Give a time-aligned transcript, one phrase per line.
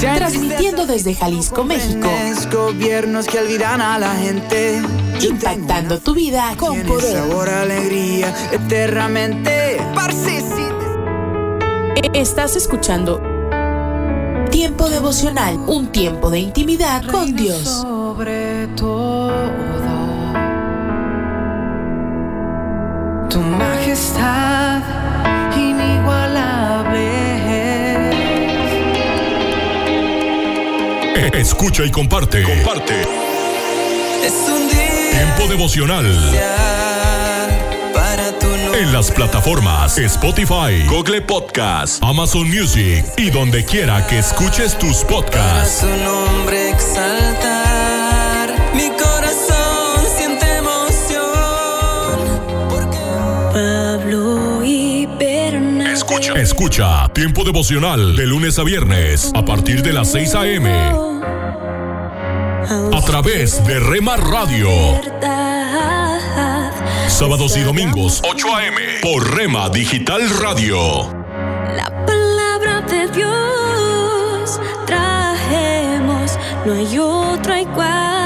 [0.00, 2.08] Transmitiendo desde Jalisco, México.
[2.52, 4.82] Gobiernos que olvidan a la gente.
[5.20, 7.16] Impactando tu vida con poder.
[7.16, 9.78] Sabor, alegría, eternamente.
[12.12, 13.20] Estás escuchando
[14.50, 17.62] Tiempo devocional, un tiempo de intimidad con Dios.
[17.62, 19.32] Sobre todo,
[23.28, 25.05] tu majestad
[31.32, 32.42] Escucha y comparte.
[32.42, 32.94] Comparte.
[34.24, 36.06] Es un día Tiempo devocional.
[37.94, 38.80] para tu nombre.
[38.82, 45.08] En las plataformas Spotify, Google Podcast, Amazon Music y donde quiera que escuches tus Para
[45.08, 45.80] podcasts.
[45.80, 48.54] su nombre exaltar.
[48.74, 51.26] Mi corazón siente emoción.
[52.68, 52.98] Porque
[53.52, 55.92] Pablo y Bernabé.
[55.92, 56.34] Escucha.
[56.34, 60.70] Escucha Tiempo devocional de lunes a viernes a partir de las 6 a.m.
[63.06, 64.68] través de Rema Radio.
[67.06, 68.76] Sábados y domingos 8 a.m.
[69.00, 70.76] por Rema Digital Radio.
[71.76, 78.25] La palabra de Dios traemos, no hay otra igual.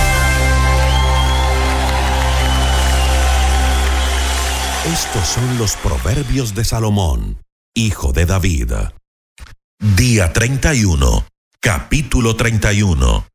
[4.91, 7.41] Estos son los proverbios de Salomón,
[7.73, 8.73] hijo de David.
[9.79, 11.25] Día 31,
[11.61, 13.25] capítulo 31.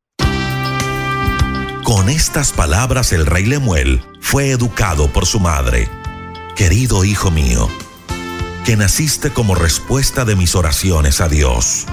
[1.83, 5.89] Con estas palabras el rey Lemuel fue educado por su madre.
[6.55, 7.67] Querido hijo mío,
[8.63, 11.87] que naciste como respuesta de mis oraciones a Dios.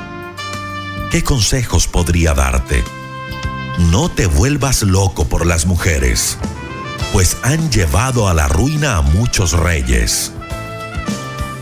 [1.10, 2.84] ¿Qué consejos podría darte?
[3.78, 6.36] No te vuelvas loco por las mujeres
[7.14, 10.32] pues han llevado a la ruina a muchos reyes.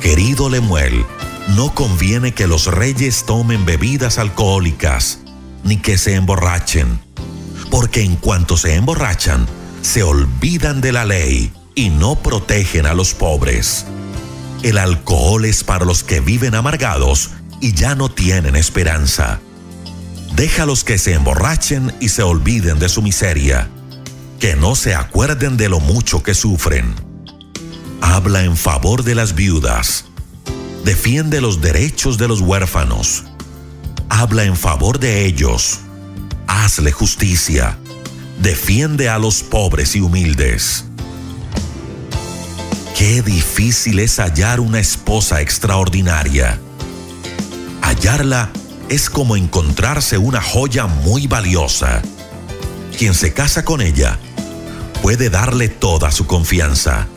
[0.00, 1.04] Querido Lemuel,
[1.48, 5.18] no conviene que los reyes tomen bebidas alcohólicas,
[5.62, 6.98] ni que se emborrachen,
[7.70, 9.46] porque en cuanto se emborrachan,
[9.82, 13.84] se olvidan de la ley y no protegen a los pobres.
[14.62, 17.28] El alcohol es para los que viven amargados
[17.60, 19.38] y ya no tienen esperanza.
[20.34, 23.68] Déjalos que se emborrachen y se olviden de su miseria
[24.42, 26.96] que no se acuerden de lo mucho que sufren.
[28.00, 30.06] Habla en favor de las viudas.
[30.84, 33.22] Defiende los derechos de los huérfanos.
[34.08, 35.78] Habla en favor de ellos.
[36.48, 37.78] Hazle justicia.
[38.40, 40.86] Defiende a los pobres y humildes.
[42.98, 46.58] Qué difícil es hallar una esposa extraordinaria.
[47.80, 48.50] Hallarla
[48.88, 52.02] es como encontrarse una joya muy valiosa.
[52.98, 54.18] Quien se casa con ella
[55.02, 57.08] puede darle toda su confianza.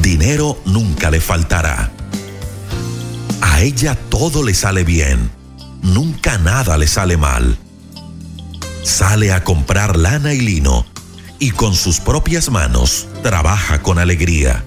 [0.00, 1.92] Dinero nunca le faltará.
[3.42, 5.30] A ella todo le sale bien,
[5.82, 7.58] nunca nada le sale mal.
[8.82, 10.86] Sale a comprar lana y lino
[11.38, 14.64] y con sus propias manos trabaja con alegría.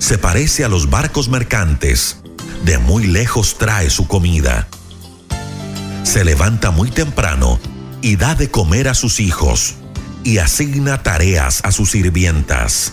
[0.00, 2.18] Se parece a los barcos mercantes,
[2.64, 4.66] de muy lejos trae su comida.
[6.02, 7.60] Se levanta muy temprano
[8.02, 9.76] y da de comer a sus hijos
[10.28, 12.92] y asigna tareas a sus sirvientas.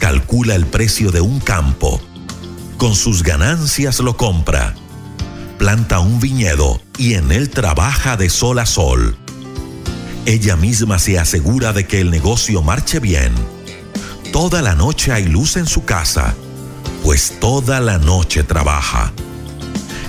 [0.00, 2.00] calcula el precio de un campo,
[2.76, 4.74] con sus ganancias lo compra,
[5.58, 9.16] planta un viñedo y en él trabaja de sol a sol.
[10.26, 13.32] Ella misma se asegura de que el negocio marche bien.
[14.32, 16.34] Toda la noche hay luz en su casa,
[17.04, 19.12] pues toda la noche trabaja.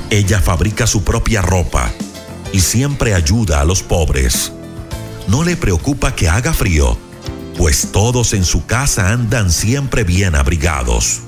[0.10, 1.92] Ella fabrica su propia ropa
[2.52, 4.54] y siempre ayuda a los pobres.
[5.30, 6.98] No le preocupa que haga frío,
[7.56, 11.20] pues todos en su casa andan siempre bien abrigados.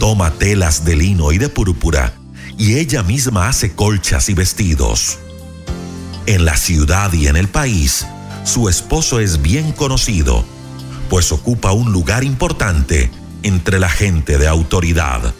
[0.00, 2.12] Toma telas de lino y de púrpura
[2.58, 5.18] y ella misma hace colchas y vestidos.
[6.26, 8.04] En la ciudad y en el país,
[8.42, 10.44] su esposo es bien conocido,
[11.08, 13.12] pues ocupa un lugar importante
[13.44, 15.32] entre la gente de autoridad.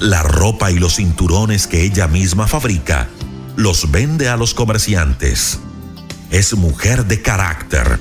[0.00, 3.08] La ropa y los cinturones que ella misma fabrica
[3.54, 5.60] los vende a los comerciantes.
[6.36, 7.98] Es mujer de carácter,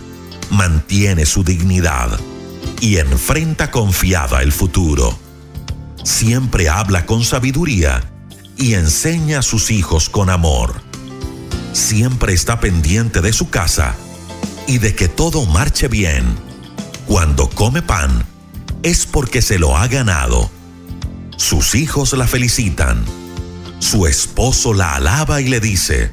[0.50, 2.20] mantiene su dignidad
[2.82, 5.18] y enfrenta confiada el futuro.
[6.04, 8.04] Siempre habla con sabiduría
[8.58, 10.82] y enseña a sus hijos con amor.
[11.72, 13.96] Siempre está pendiente de su casa
[14.68, 16.26] y de que todo marche bien.
[17.08, 18.26] Cuando come pan,
[18.84, 20.52] es porque se lo ha ganado.
[21.38, 23.06] Sus hijos la felicitan
[23.80, 26.12] su esposo la alaba y le dice,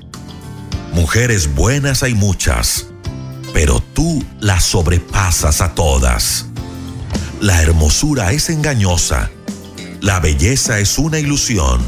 [0.92, 2.86] Mujeres buenas hay muchas,
[3.54, 6.46] pero tú las sobrepasas a todas.
[7.40, 9.30] La hermosura es engañosa,
[10.00, 11.80] la belleza es una ilusión.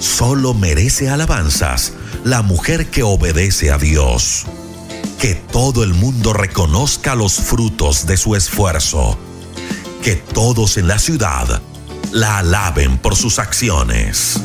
[0.00, 1.92] Solo merece alabanzas
[2.24, 4.46] la mujer que obedece a Dios.
[5.20, 9.16] Que todo el mundo reconozca los frutos de su esfuerzo.
[10.02, 11.62] Que todos en la ciudad
[12.10, 14.40] la alaben por sus acciones.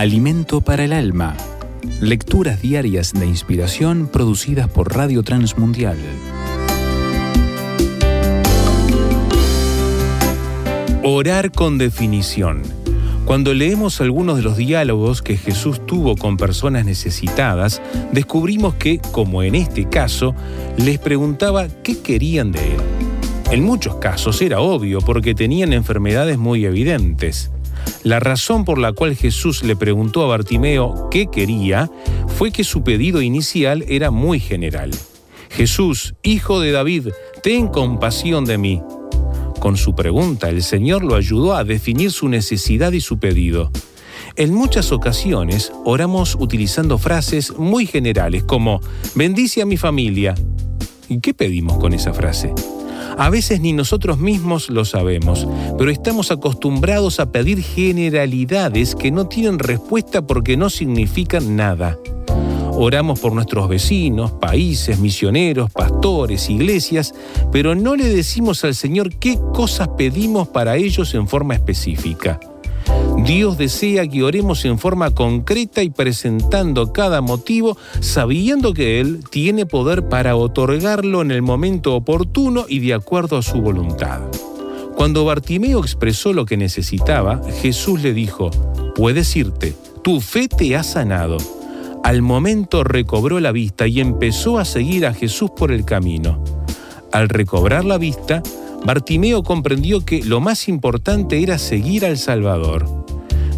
[0.00, 1.36] Alimento para el alma.
[2.00, 5.98] Lecturas diarias de inspiración producidas por Radio Transmundial.
[11.04, 12.62] Orar con definición.
[13.26, 19.42] Cuando leemos algunos de los diálogos que Jesús tuvo con personas necesitadas, descubrimos que, como
[19.42, 20.34] en este caso,
[20.78, 22.80] les preguntaba qué querían de él.
[23.50, 27.50] En muchos casos era obvio porque tenían enfermedades muy evidentes.
[28.02, 31.90] La razón por la cual Jesús le preguntó a Bartimeo qué quería
[32.28, 34.90] fue que su pedido inicial era muy general.
[35.50, 37.08] Jesús, hijo de David,
[37.42, 38.82] ten compasión de mí.
[39.58, 43.70] Con su pregunta, el Señor lo ayudó a definir su necesidad y su pedido.
[44.36, 48.80] En muchas ocasiones oramos utilizando frases muy generales como
[49.14, 50.34] bendice a mi familia.
[51.08, 52.54] ¿Y qué pedimos con esa frase?
[53.20, 55.46] A veces ni nosotros mismos lo sabemos,
[55.76, 61.98] pero estamos acostumbrados a pedir generalidades que no tienen respuesta porque no significan nada.
[62.72, 67.12] Oramos por nuestros vecinos, países, misioneros, pastores, iglesias,
[67.52, 72.40] pero no le decimos al Señor qué cosas pedimos para ellos en forma específica.
[73.24, 79.66] Dios desea que oremos en forma concreta y presentando cada motivo, sabiendo que Él tiene
[79.66, 84.20] poder para otorgarlo en el momento oportuno y de acuerdo a su voluntad.
[84.96, 88.50] Cuando Bartimeo expresó lo que necesitaba, Jesús le dijo,
[88.94, 91.36] puedes irte, tu fe te ha sanado.
[92.02, 96.42] Al momento recobró la vista y empezó a seguir a Jesús por el camino.
[97.12, 98.42] Al recobrar la vista,
[98.84, 102.99] Bartimeo comprendió que lo más importante era seguir al Salvador.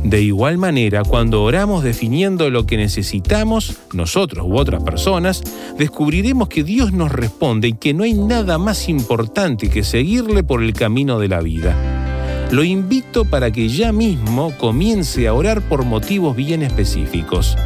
[0.05, 5.43] De igual manera, cuando oramos definiendo lo que necesitamos, nosotros u otras personas,
[5.79, 10.63] descubriremos que Dios nos responde y que no hay nada más importante que seguirle por
[10.63, 11.77] el camino de la vida.
[12.51, 17.57] Lo invito para que ya mismo comience a orar por motivos bien específicos.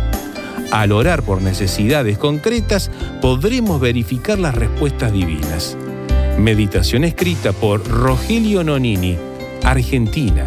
[0.71, 2.91] Al orar por necesidades concretas,
[3.23, 5.77] podremos verificar las respuestas divinas.
[6.39, 9.17] Meditación escrita por Rogelio Nonini,
[9.65, 10.47] Argentina.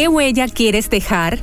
[0.00, 1.40] ¿Qué huella quieres dejar?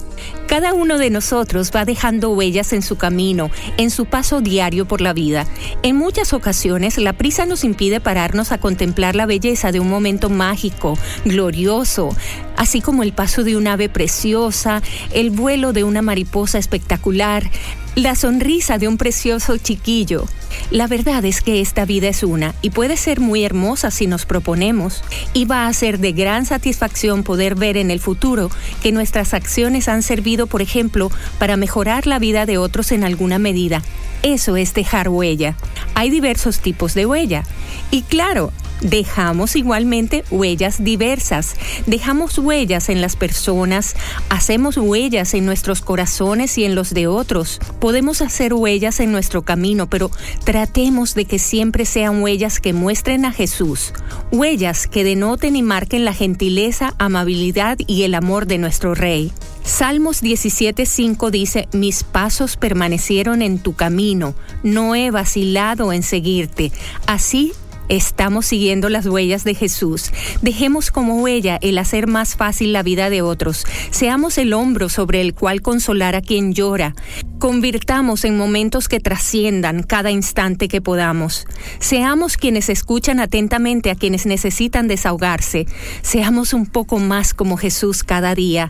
[0.48, 5.00] Cada uno de nosotros va dejando huellas en su camino, en su paso diario por
[5.00, 5.46] la vida.
[5.84, 10.32] En muchas ocasiones la prisa nos impide pararnos a contemplar la belleza de un momento
[10.32, 12.10] mágico, glorioso,
[12.56, 17.52] así como el paso de un ave preciosa, el vuelo de una mariposa espectacular,
[17.98, 20.26] la sonrisa de un precioso chiquillo.
[20.70, 24.28] La verdad es que esta vida es una y puede ser muy hermosa si nos
[24.28, 25.02] proponemos
[25.34, 28.52] y va a ser de gran satisfacción poder ver en el futuro
[28.84, 33.40] que nuestras acciones han servido, por ejemplo, para mejorar la vida de otros en alguna
[33.40, 33.82] medida.
[34.22, 35.56] Eso es dejar huella.
[35.96, 37.46] Hay diversos tipos de huella.
[37.90, 41.56] Y claro, Dejamos igualmente huellas diversas.
[41.86, 43.96] Dejamos huellas en las personas,
[44.30, 47.60] hacemos huellas en nuestros corazones y en los de otros.
[47.80, 50.12] Podemos hacer huellas en nuestro camino, pero
[50.44, 53.94] tratemos de que siempre sean huellas que muestren a Jesús.
[54.32, 59.32] Huellas que denoten y marquen la gentileza, amabilidad y el amor de nuestro Rey.
[59.64, 66.72] Salmos 17:5 dice, mis pasos permanecieron en tu camino, no he vacilado en seguirte.
[67.06, 67.52] Así
[67.90, 70.12] Estamos siguiendo las huellas de Jesús.
[70.42, 73.66] Dejemos como huella el hacer más fácil la vida de otros.
[73.92, 76.96] Seamos el hombro sobre el cual consolar a quien llora.
[77.40, 81.48] Convirtamos en momentos que trasciendan cada instante que podamos.
[81.80, 85.66] Seamos quienes escuchan atentamente a quienes necesitan desahogarse.
[86.02, 88.70] Seamos un poco más como Jesús cada día.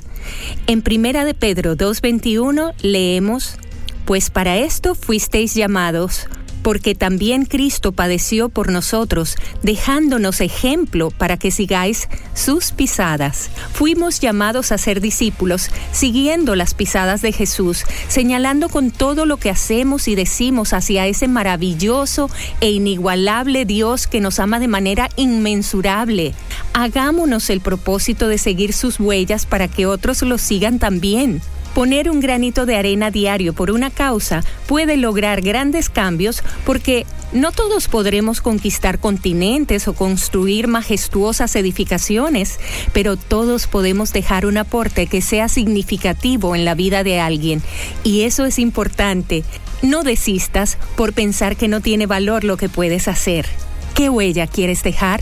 [0.68, 3.58] En Primera de Pedro 2:21 leemos,
[4.06, 6.28] pues para esto fuisteis llamados
[6.62, 13.50] porque también Cristo padeció por nosotros, dejándonos ejemplo para que sigáis sus pisadas.
[13.74, 19.50] Fuimos llamados a ser discípulos, siguiendo las pisadas de Jesús, señalando con todo lo que
[19.50, 22.30] hacemos y decimos hacia ese maravilloso
[22.62, 26.34] e inigualable Dios que nos ama de manera inmensurable.
[26.74, 31.42] Hagámonos el propósito de seguir sus huellas para que otros lo sigan también.
[31.78, 37.52] Poner un granito de arena diario por una causa puede lograr grandes cambios porque no
[37.52, 42.60] todos podremos conquistar continentes o construir majestuosas edificaciones,
[42.94, 47.62] pero todos podemos dejar un aporte que sea significativo en la vida de alguien.
[48.04, 49.44] Y eso es importante.
[49.84, 53.46] No desistas por pensar que no tiene valor lo que puedes hacer.
[53.94, 55.22] ¿Qué huella quieres dejar?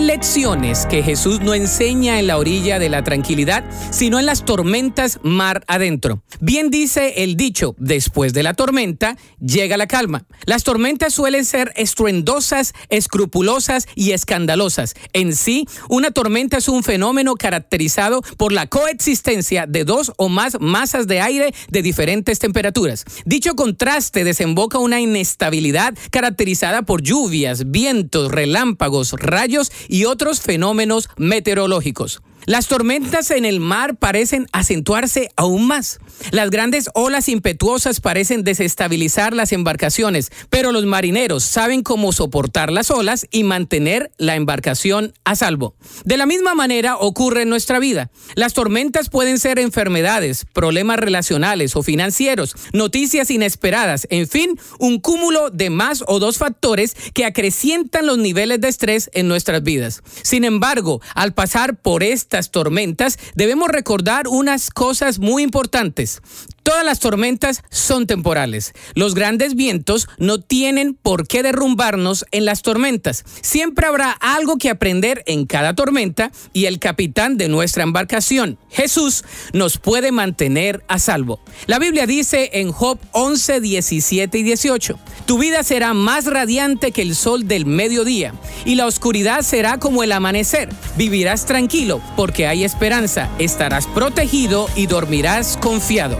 [0.00, 5.18] Lecciones que Jesús no enseña en la orilla de la tranquilidad, sino en las tormentas
[5.22, 6.22] mar adentro.
[6.40, 10.24] Bien dice el dicho, después de la tormenta llega la calma.
[10.46, 14.94] Las tormentas suelen ser estruendosas, escrupulosas y escandalosas.
[15.12, 20.58] En sí, una tormenta es un fenómeno caracterizado por la coexistencia de dos o más
[20.58, 23.04] masas de aire de diferentes temperaturas.
[23.26, 32.20] Dicho contraste desemboca una inestabilidad caracterizada por lluvias, vientos, relámpagos, rayos y otros fenómenos meteorológicos.
[32.48, 36.00] Las tormentas en el mar parecen acentuarse aún más.
[36.30, 42.90] Las grandes olas impetuosas parecen desestabilizar las embarcaciones, pero los marineros saben cómo soportar las
[42.90, 45.74] olas y mantener la embarcación a salvo.
[46.06, 48.10] De la misma manera ocurre en nuestra vida.
[48.34, 55.50] Las tormentas pueden ser enfermedades, problemas relacionales o financieros, noticias inesperadas, en fin, un cúmulo
[55.50, 60.02] de más o dos factores que acrecientan los niveles de estrés en nuestras vidas.
[60.22, 66.20] Sin embargo, al pasar por esta tormentas, debemos recordar unas cosas muy importantes.
[66.68, 68.74] Todas las tormentas son temporales.
[68.92, 73.24] Los grandes vientos no tienen por qué derrumbarnos en las tormentas.
[73.40, 79.24] Siempre habrá algo que aprender en cada tormenta y el capitán de nuestra embarcación, Jesús,
[79.54, 81.40] nos puede mantener a salvo.
[81.66, 87.00] La Biblia dice en Job 11, 17 y 18, tu vida será más radiante que
[87.00, 88.34] el sol del mediodía
[88.66, 90.68] y la oscuridad será como el amanecer.
[90.98, 96.18] Vivirás tranquilo porque hay esperanza, estarás protegido y dormirás confiado.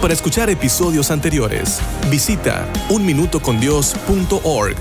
[0.00, 4.76] Para escuchar episodios anteriores, visita unminutocondios.org.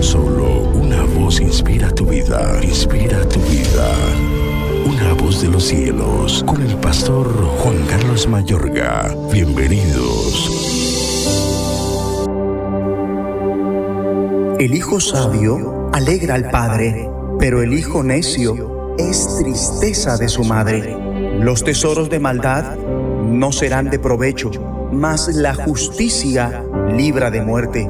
[0.00, 4.45] Solo una voz inspira tu vida, inspira tu vida.
[5.40, 9.14] De los cielos, con el pastor Juan Carlos Mayorga.
[9.30, 10.50] Bienvenidos.
[14.58, 20.96] El hijo sabio alegra al padre, pero el hijo necio es tristeza de su madre.
[21.38, 24.50] Los tesoros de maldad no serán de provecho,
[24.90, 27.86] mas la justicia libra de muerte.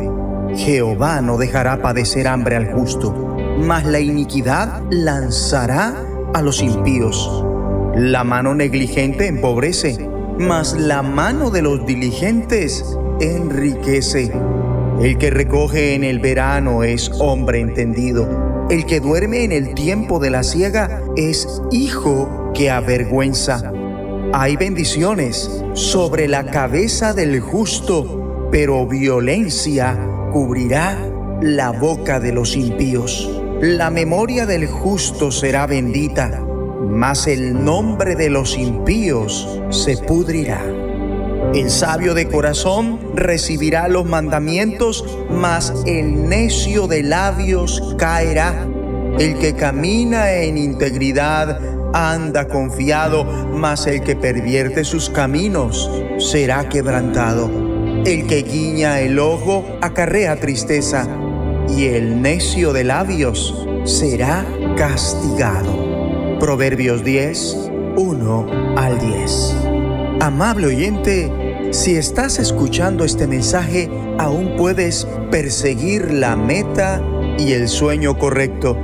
[0.56, 7.44] Jehová no dejará padecer hambre al justo, mas la iniquidad lanzará a los impíos.
[7.96, 14.32] La mano negligente empobrece, mas la mano de los diligentes enriquece.
[15.00, 18.66] El que recoge en el verano es hombre entendido.
[18.70, 23.72] El que duerme en el tiempo de la siega es hijo que avergüenza.
[24.32, 29.98] Hay bendiciones sobre la cabeza del justo, pero violencia
[30.32, 30.98] cubrirá
[31.40, 33.35] la boca de los impíos.
[33.60, 36.44] La memoria del justo será bendita,
[36.90, 40.62] mas el nombre de los impíos se pudrirá.
[41.54, 48.66] El sabio de corazón recibirá los mandamientos, mas el necio de labios caerá.
[49.18, 51.58] El que camina en integridad
[51.94, 57.50] anda confiado, mas el que pervierte sus caminos será quebrantado.
[58.04, 61.08] El que guiña el ojo acarrea tristeza,
[61.68, 64.44] y el necio de labios será
[64.76, 66.38] castigado.
[66.38, 68.46] Proverbios 10, 1
[68.76, 69.56] al 10.
[70.20, 77.02] Amable oyente, si estás escuchando este mensaje, aún puedes perseguir la meta
[77.38, 78.78] y el sueño correcto.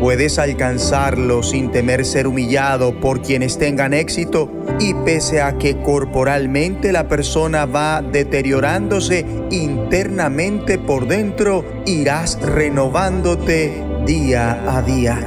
[0.00, 6.92] Puedes alcanzarlo sin temer ser humillado por quienes tengan éxito y pese a que corporalmente
[6.92, 15.18] la persona va deteriorándose internamente por dentro, irás renovándote día a día.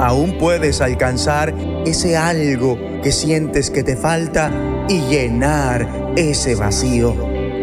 [0.00, 1.54] Aún puedes alcanzar
[1.86, 4.50] ese algo que sientes que te falta
[4.88, 7.14] y llenar ese vacío.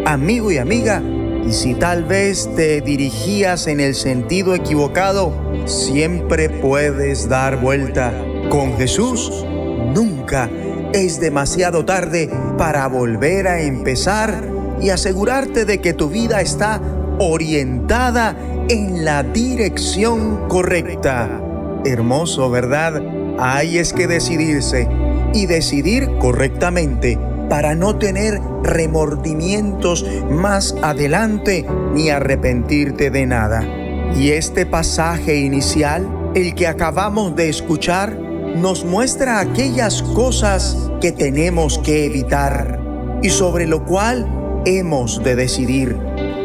[0.06, 1.02] Amigo y amiga,
[1.47, 5.34] y si tal vez te dirigías en el sentido equivocado,
[5.65, 8.13] siempre puedes dar vuelta.
[8.49, 9.45] Con Jesús
[9.93, 10.49] nunca
[10.93, 14.49] es demasiado tarde para volver a empezar
[14.82, 16.82] y asegurarte de que tu vida está
[17.19, 18.36] orientada
[18.69, 21.41] en la dirección correcta.
[21.86, 23.01] Hermoso, ¿verdad?
[23.39, 24.88] Ahí es que decidirse
[25.34, 27.17] y decidir correctamente
[27.52, 33.68] para no tener remordimientos más adelante ni arrepentirte de nada.
[34.16, 38.18] Y este pasaje inicial, el que acabamos de escuchar,
[38.56, 42.80] nos muestra aquellas cosas que tenemos que evitar
[43.22, 45.98] y sobre lo cual hemos de decidir.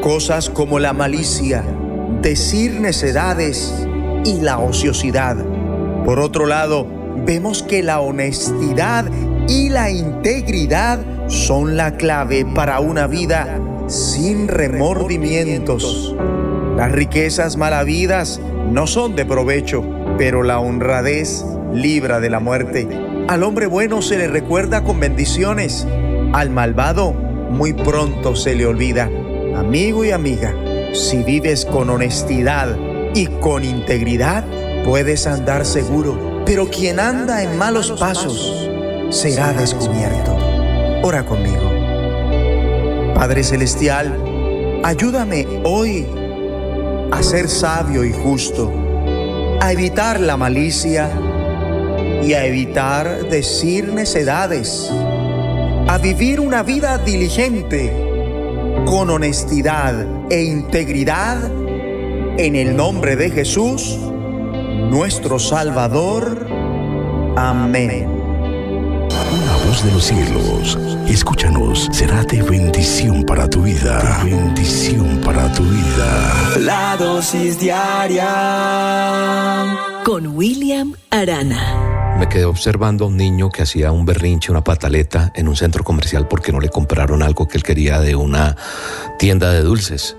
[0.03, 1.63] Cosas como la malicia,
[2.21, 3.73] decir necedades
[4.25, 5.37] y la ociosidad.
[6.05, 6.85] Por otro lado,
[7.25, 9.05] vemos que la honestidad
[9.49, 16.17] y la integridad son la clave para una vida sin remordimientos.
[16.77, 19.85] Las riquezas malavidas no son de provecho,
[20.19, 22.89] pero la honradez libra de la muerte.
[23.29, 25.87] Al hombre bueno se le recuerda con bendiciones,
[26.33, 29.09] al malvado muy pronto se le olvida.
[29.57, 30.55] Amigo y amiga,
[30.93, 32.77] si vives con honestidad
[33.15, 34.45] y con integridad,
[34.85, 38.66] puedes andar seguro, pero quien anda en malos pasos
[39.11, 40.37] será descubierto.
[41.03, 41.71] Ora conmigo.
[43.15, 46.07] Padre Celestial, ayúdame hoy
[47.11, 48.73] a ser sabio y justo,
[49.61, 51.09] a evitar la malicia
[52.23, 54.91] y a evitar decir necedades,
[55.89, 57.93] a vivir una vida diligente,
[58.85, 59.95] con honestidad
[60.31, 61.39] e integridad,
[62.39, 63.99] en el nombre de Jesús,
[64.91, 66.47] nuestro Salvador.
[67.37, 68.16] Amén.
[69.67, 74.23] Voz de los cielos, escúchanos, será de bendición para tu vida.
[74.23, 76.57] De bendición para tu vida.
[76.61, 78.25] La dosis diaria
[80.05, 82.15] con William Arana.
[82.17, 85.83] Me quedé observando a un niño que hacía un berrinche, una pataleta en un centro
[85.83, 88.57] comercial porque no le compraron algo que él quería de una
[89.19, 90.17] tienda de dulces.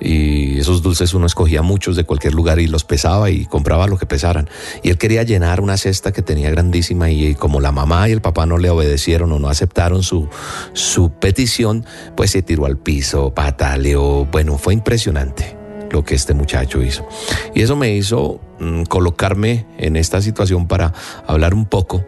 [0.00, 3.98] Y esos dulces uno escogía muchos de cualquier lugar y los pesaba y compraba lo
[3.98, 4.48] que pesaran.
[4.82, 8.20] Y él quería llenar una cesta que tenía grandísima y como la mamá y el
[8.20, 10.28] papá no le obedecieron o no aceptaron su,
[10.72, 11.84] su petición,
[12.16, 14.26] pues se tiró al piso, pataleó.
[14.26, 15.56] Bueno, fue impresionante
[15.90, 17.06] lo que este muchacho hizo.
[17.54, 20.92] Y eso me hizo mm, colocarme en esta situación para
[21.26, 22.04] hablar un poco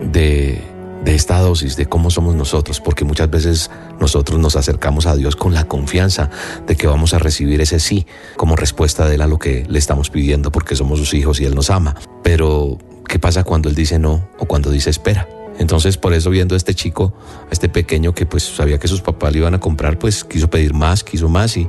[0.00, 5.16] de de esta dosis de cómo somos nosotros, porque muchas veces nosotros nos acercamos a
[5.16, 6.30] Dios con la confianza
[6.66, 8.06] de que vamos a recibir ese sí
[8.36, 11.44] como respuesta de él a lo que le estamos pidiendo porque somos sus hijos y
[11.44, 11.96] Él nos ama.
[12.22, 12.78] Pero,
[13.08, 15.28] ¿qué pasa cuando Él dice no o cuando dice espera?
[15.58, 17.14] Entonces, por eso viendo a este chico,
[17.48, 20.48] a este pequeño que pues sabía que sus papás le iban a comprar, pues quiso
[20.48, 21.68] pedir más, quiso más y,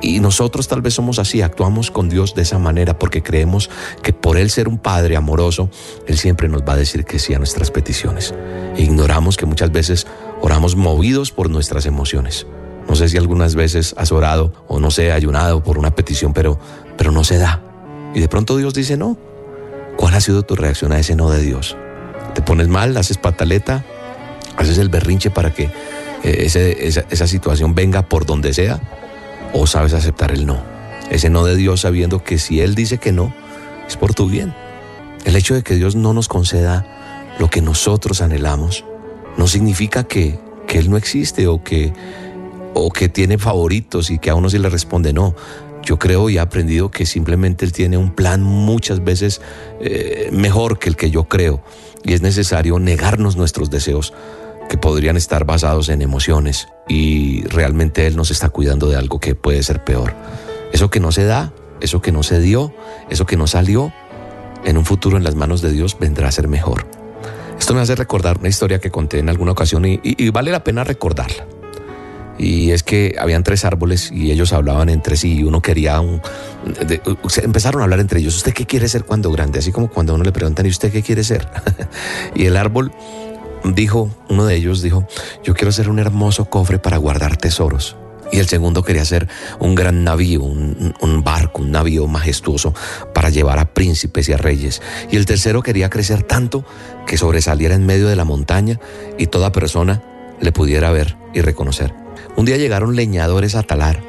[0.00, 3.70] y, nosotros tal vez somos así, actuamos con Dios de esa manera porque creemos
[4.02, 5.70] que por Él ser un Padre amoroso,
[6.06, 8.34] Él siempre nos va a decir que sí a nuestras peticiones.
[8.76, 10.06] Ignoramos que muchas veces
[10.40, 12.46] oramos movidos por nuestras emociones.
[12.88, 16.58] No sé si algunas veces has orado o no sé, ayunado por una petición, pero,
[16.96, 17.62] pero no se da.
[18.14, 19.18] Y de pronto Dios dice no.
[19.96, 21.76] ¿Cuál ha sido tu reacción a ese no de Dios?
[22.36, 23.82] Te pones mal, haces pataleta,
[24.58, 25.70] haces el berrinche para que
[26.22, 28.78] eh, esa, situación venga por donde sea,
[29.54, 30.62] o sabes aceptar el no.
[31.08, 33.32] Ese no de Dios sabiendo que si Él dice que no,
[33.88, 34.54] es por tu bien.
[35.24, 36.84] El hecho de que Dios no nos conceda
[37.38, 38.84] lo que nosotros anhelamos
[39.38, 41.94] no significa que, que Él no existe o que,
[42.74, 45.34] o que tiene favoritos y que a uno sí le responde no.
[45.82, 49.40] Yo creo y he aprendido que simplemente Él tiene un plan muchas veces
[49.80, 51.62] eh, mejor que el que yo creo
[52.06, 54.14] y es necesario negarnos nuestros deseos
[54.68, 59.34] que podrían estar basados en emociones y realmente Él nos está cuidando de algo que
[59.34, 60.14] puede ser peor.
[60.72, 62.72] Eso que no se da, eso que no se dio,
[63.10, 63.92] eso que no salió,
[64.64, 66.86] en un futuro en las manos de Dios vendrá a ser mejor.
[67.58, 70.84] Esto me hace recordar una historia que conté en alguna ocasión y, vale la pena
[70.84, 71.46] recordarla.
[72.38, 76.20] Y es que habían tres árboles y ellos hablaban entre sí y uno quería un...
[77.42, 79.58] empezaron a hablar entre ellos, ¿usted qué quiere ser cuando grande?
[79.58, 81.48] Así como cuando uno le preguntan, ¿y usted qué quiere ser?
[82.34, 82.92] y el árbol
[83.64, 85.06] dijo, uno de ellos dijo,
[85.42, 87.96] yo quiero ser un hermoso cofre para guardar tesoros.
[88.32, 89.28] Y el segundo quería ser
[89.60, 92.74] un gran navío, un, un, barco, un navío majestuoso
[93.14, 94.82] para llevar a príncipes y a reyes.
[95.10, 96.64] Y el tercero quería crecer tanto
[97.06, 98.80] que sobresaliera en medio de la montaña
[99.16, 100.02] y toda persona
[100.40, 102.05] le pudiera ver y reconocer.
[102.36, 104.00] Un día llegaron leñadores a talar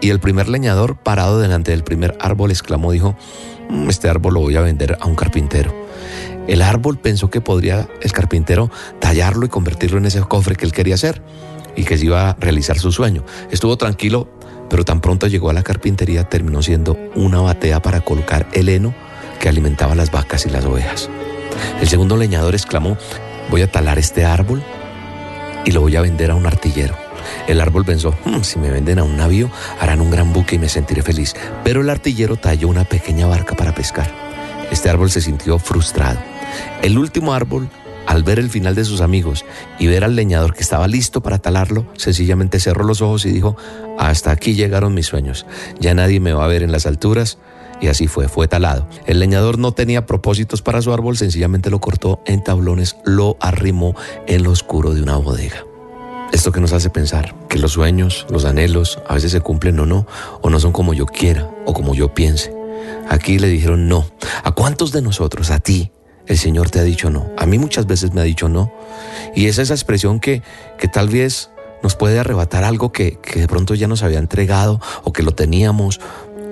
[0.00, 3.16] y el primer leñador parado delante del primer árbol exclamó, dijo,
[3.70, 5.74] mm, este árbol lo voy a vender a un carpintero.
[6.46, 10.72] El árbol pensó que podría el carpintero tallarlo y convertirlo en ese cofre que él
[10.72, 11.22] quería hacer
[11.74, 13.24] y que se iba a realizar su sueño.
[13.50, 14.28] Estuvo tranquilo,
[14.70, 18.94] pero tan pronto llegó a la carpintería terminó siendo una batea para colocar el heno
[19.40, 21.10] que alimentaba las vacas y las ovejas.
[21.80, 22.96] El segundo leñador exclamó,
[23.50, 24.62] voy a talar este árbol
[25.64, 27.05] y lo voy a vender a un artillero.
[27.46, 30.58] El árbol pensó, hmm, si me venden a un navío, harán un gran buque y
[30.58, 31.34] me sentiré feliz.
[31.64, 34.10] Pero el artillero talló una pequeña barca para pescar.
[34.70, 36.18] Este árbol se sintió frustrado.
[36.82, 37.68] El último árbol,
[38.06, 39.44] al ver el final de sus amigos
[39.78, 43.56] y ver al leñador que estaba listo para talarlo, sencillamente cerró los ojos y dijo,
[43.98, 45.46] hasta aquí llegaron mis sueños.
[45.78, 47.38] Ya nadie me va a ver en las alturas.
[47.78, 48.88] Y así fue, fue talado.
[49.06, 53.94] El leñador no tenía propósitos para su árbol, sencillamente lo cortó en tablones, lo arrimó
[54.26, 55.64] en lo oscuro de una bodega.
[56.32, 59.86] Esto que nos hace pensar que los sueños, los anhelos, a veces se cumplen o
[59.86, 60.06] no,
[60.42, 62.52] o no son como yo quiera o como yo piense.
[63.08, 64.06] Aquí le dijeron no.
[64.42, 65.92] ¿A cuántos de nosotros, a ti,
[66.26, 67.30] el Señor te ha dicho no?
[67.36, 68.72] A mí muchas veces me ha dicho no.
[69.34, 70.42] Y es esa expresión que,
[70.78, 71.50] que tal vez
[71.82, 75.32] nos puede arrebatar algo que, que, de pronto ya nos había entregado o que lo
[75.32, 76.00] teníamos,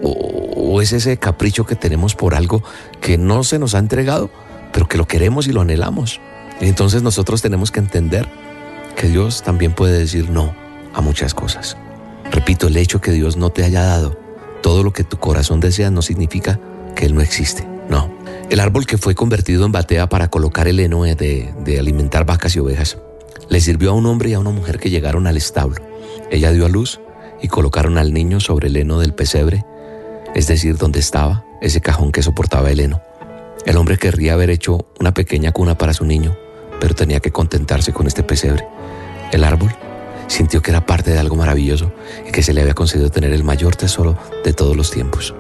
[0.03, 2.63] o, o es ese capricho que tenemos por algo
[3.01, 4.31] que no se nos ha entregado,
[4.73, 6.21] pero que lo queremos y lo anhelamos.
[6.61, 8.29] Y entonces nosotros tenemos que entender
[9.09, 10.55] Dios también puede decir no
[10.93, 11.77] a muchas cosas.
[12.31, 14.19] Repito, el hecho que Dios no te haya dado
[14.64, 16.59] todo lo que tu corazón desea no significa
[16.97, 17.69] que Él no existe.
[17.88, 18.11] No.
[18.49, 22.57] El árbol que fue convertido en batea para colocar el heno de, de alimentar vacas
[22.57, 22.97] y ovejas
[23.51, 25.83] le sirvió a un hombre y a una mujer que llegaron al establo.
[26.31, 27.01] Ella dio a luz
[27.43, 29.64] y colocaron al niño sobre el heno del pesebre,
[30.35, 33.03] es decir, donde estaba ese cajón que soportaba el heno.
[33.67, 36.37] El hombre querría haber hecho una pequeña cuna para su niño,
[36.81, 38.67] pero tenía que contentarse con este pesebre.
[39.33, 39.75] El árbol
[40.27, 41.93] sintió que era parte de algo maravilloso
[42.27, 45.35] y que se le había concedido tener el mayor tesoro de todos los tiempos.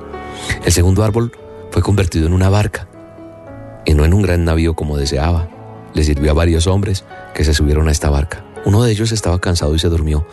[0.64, 1.32] El segundo árbol
[1.70, 2.86] fue convertido en una barca
[3.84, 5.48] y no en un gran navío como deseaba.
[5.94, 8.43] Le sirvió a varios hombres que se subieron a esta barca.
[8.64, 10.26] Uno de ellos estaba cansado y se durmió,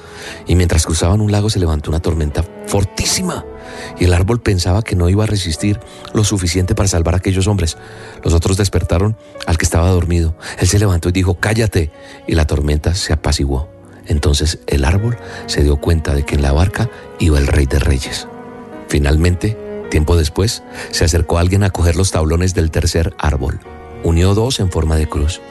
[0.47, 3.45] y mientras cruzaban un lago se levantó una tormenta fortísima,
[3.99, 5.79] y el árbol pensaba que no iba a resistir
[6.13, 7.77] lo suficiente para salvar a aquellos hombres.
[8.23, 9.17] Los otros despertaron
[9.47, 10.35] al que estaba dormido.
[10.59, 11.91] Él se levantó y dijo, cállate,
[12.25, 13.69] y la tormenta se apaciguó.
[14.07, 15.17] Entonces el árbol
[15.47, 16.89] se dio cuenta de que en la barca
[17.19, 18.27] iba el rey de reyes.
[18.87, 19.57] Finalmente,
[19.89, 23.59] tiempo después, se acercó alguien a coger los tablones del tercer árbol.
[24.03, 25.41] Unió dos en forma de cruz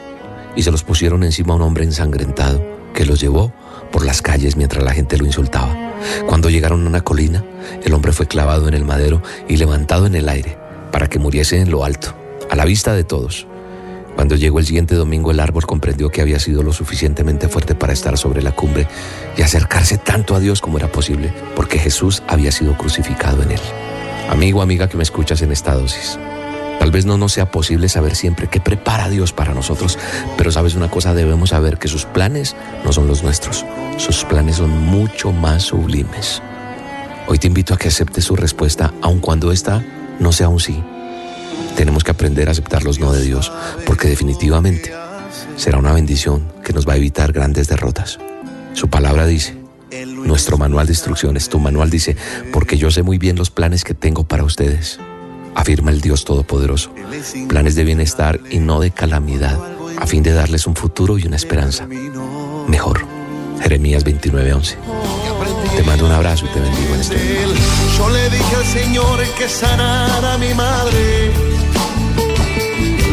[0.57, 2.63] y se los pusieron encima a un hombre ensangrentado
[2.95, 3.53] que los llevó
[3.91, 5.77] por las calles mientras la gente lo insultaba.
[6.27, 7.45] Cuando llegaron a una colina,
[7.83, 10.59] el hombre fue clavado en el madero y levantado en el aire
[10.93, 12.15] para que muriese en lo alto,
[12.51, 13.47] a la vista de todos.
[14.17, 17.93] Cuando llegó el siguiente domingo, el árbol comprendió que había sido lo suficientemente fuerte para
[17.93, 18.87] estar sobre la cumbre
[19.37, 23.61] y acercarse tanto a Dios como era posible, porque Jesús había sido crucificado en él.
[24.29, 26.19] Amigo, amiga que me escuchas en esta dosis.
[26.81, 29.99] Tal vez no nos sea posible saber siempre qué prepara Dios para nosotros,
[30.39, 33.67] pero sabes una cosa, debemos saber que sus planes no son los nuestros.
[33.99, 36.41] Sus planes son mucho más sublimes.
[37.29, 39.85] Hoy te invito a que aceptes su respuesta, aun cuando esta
[40.21, 40.83] no sea un sí.
[41.77, 43.53] Tenemos que aprender a aceptar los no de Dios,
[43.85, 44.91] porque definitivamente
[45.57, 48.19] será una bendición que nos va a evitar grandes derrotas.
[48.73, 49.55] Su palabra dice,
[50.07, 52.17] nuestro manual de instrucciones, tu manual dice,
[52.55, 54.99] porque yo sé muy bien los planes que tengo para ustedes,
[55.55, 56.93] afirma el Dios Todopoderoso,
[57.49, 59.59] planes de bienestar y no de calamidad,
[59.99, 61.87] a fin de darles un futuro y una esperanza
[62.67, 63.07] mejor.
[63.61, 64.77] Jeremías 29:11.
[65.77, 67.63] Te mando un abrazo y te bendigo en este momento.
[67.99, 71.31] Yo le dije al Señor que sanara a mi madre.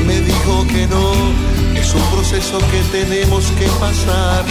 [0.06, 1.12] Me dijo que no,
[1.80, 4.45] es un proceso que tenemos que pasar.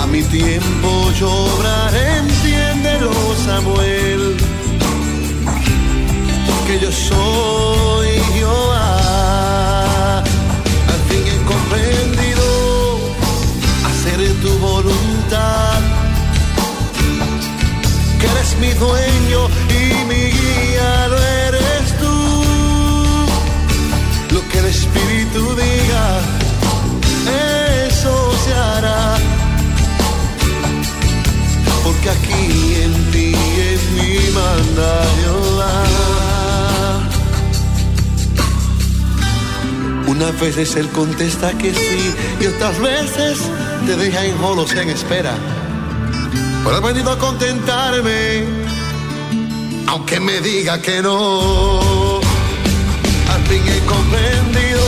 [0.00, 2.15] A mi tiempo entiéndelo
[3.46, 4.36] Samuel,
[6.66, 10.18] que yo soy Jehová.
[10.92, 12.46] Al fin he comprendido
[13.88, 15.78] hacer tu voluntad,
[18.18, 19.40] que eres mi dueño
[19.80, 22.16] y mi guía, lo eres tú.
[24.34, 26.06] Lo que el Espíritu diga,
[27.86, 29.16] eso se hará.
[31.84, 32.75] Porque aquí
[40.06, 43.38] Unas veces Él contesta que sí y otras veces
[43.86, 45.34] te deja en jolos en espera.
[46.64, 48.44] Pero he venido a contentarme,
[49.88, 52.20] aunque me diga que no.
[53.32, 54.82] Al fin he comprendido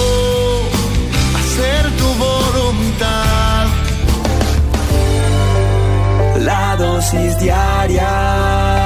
[1.37, 3.66] hacer tu voluntad.
[6.38, 8.78] La dosis diaria.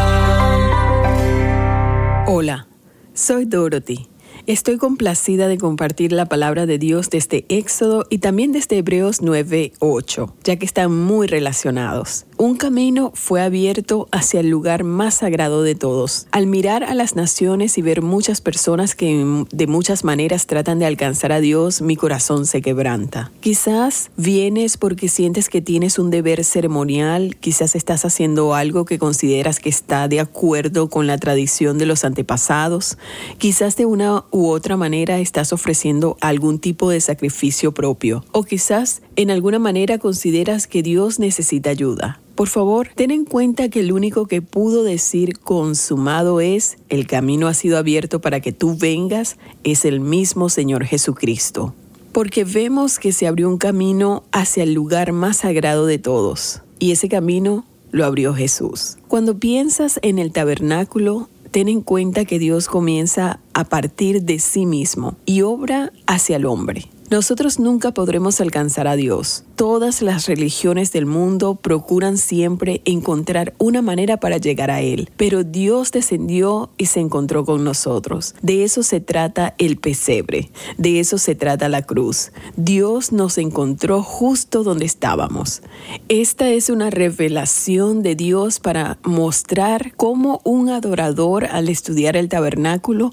[2.24, 2.68] Hola,
[3.14, 4.08] soy Dorothy.
[4.46, 10.32] Estoy complacida de compartir la palabra de Dios desde Éxodo y también desde Hebreos 9:8,
[10.44, 12.26] ya que están muy relacionados.
[12.42, 16.26] Un camino fue abierto hacia el lugar más sagrado de todos.
[16.32, 20.86] Al mirar a las naciones y ver muchas personas que de muchas maneras tratan de
[20.86, 23.30] alcanzar a Dios, mi corazón se quebranta.
[23.38, 29.60] Quizás vienes porque sientes que tienes un deber ceremonial, quizás estás haciendo algo que consideras
[29.60, 32.98] que está de acuerdo con la tradición de los antepasados,
[33.38, 39.00] quizás de una u otra manera estás ofreciendo algún tipo de sacrificio propio, o quizás
[39.16, 42.20] en alguna manera consideras que Dios necesita ayuda.
[42.34, 47.46] Por favor, ten en cuenta que el único que pudo decir consumado es, el camino
[47.46, 51.74] ha sido abierto para que tú vengas, es el mismo Señor Jesucristo.
[52.12, 56.92] Porque vemos que se abrió un camino hacia el lugar más sagrado de todos, y
[56.92, 58.96] ese camino lo abrió Jesús.
[59.08, 64.64] Cuando piensas en el tabernáculo, ten en cuenta que Dios comienza a partir de sí
[64.64, 66.88] mismo y obra hacia el hombre.
[67.12, 69.44] Nosotros nunca podremos alcanzar a Dios.
[69.54, 75.44] Todas las religiones del mundo procuran siempre encontrar una manera para llegar a Él, pero
[75.44, 78.34] Dios descendió y se encontró con nosotros.
[78.40, 82.32] De eso se trata el pesebre, de eso se trata la cruz.
[82.56, 85.60] Dios nos encontró justo donde estábamos.
[86.08, 93.12] Esta es una revelación de Dios para mostrar cómo un adorador al estudiar el tabernáculo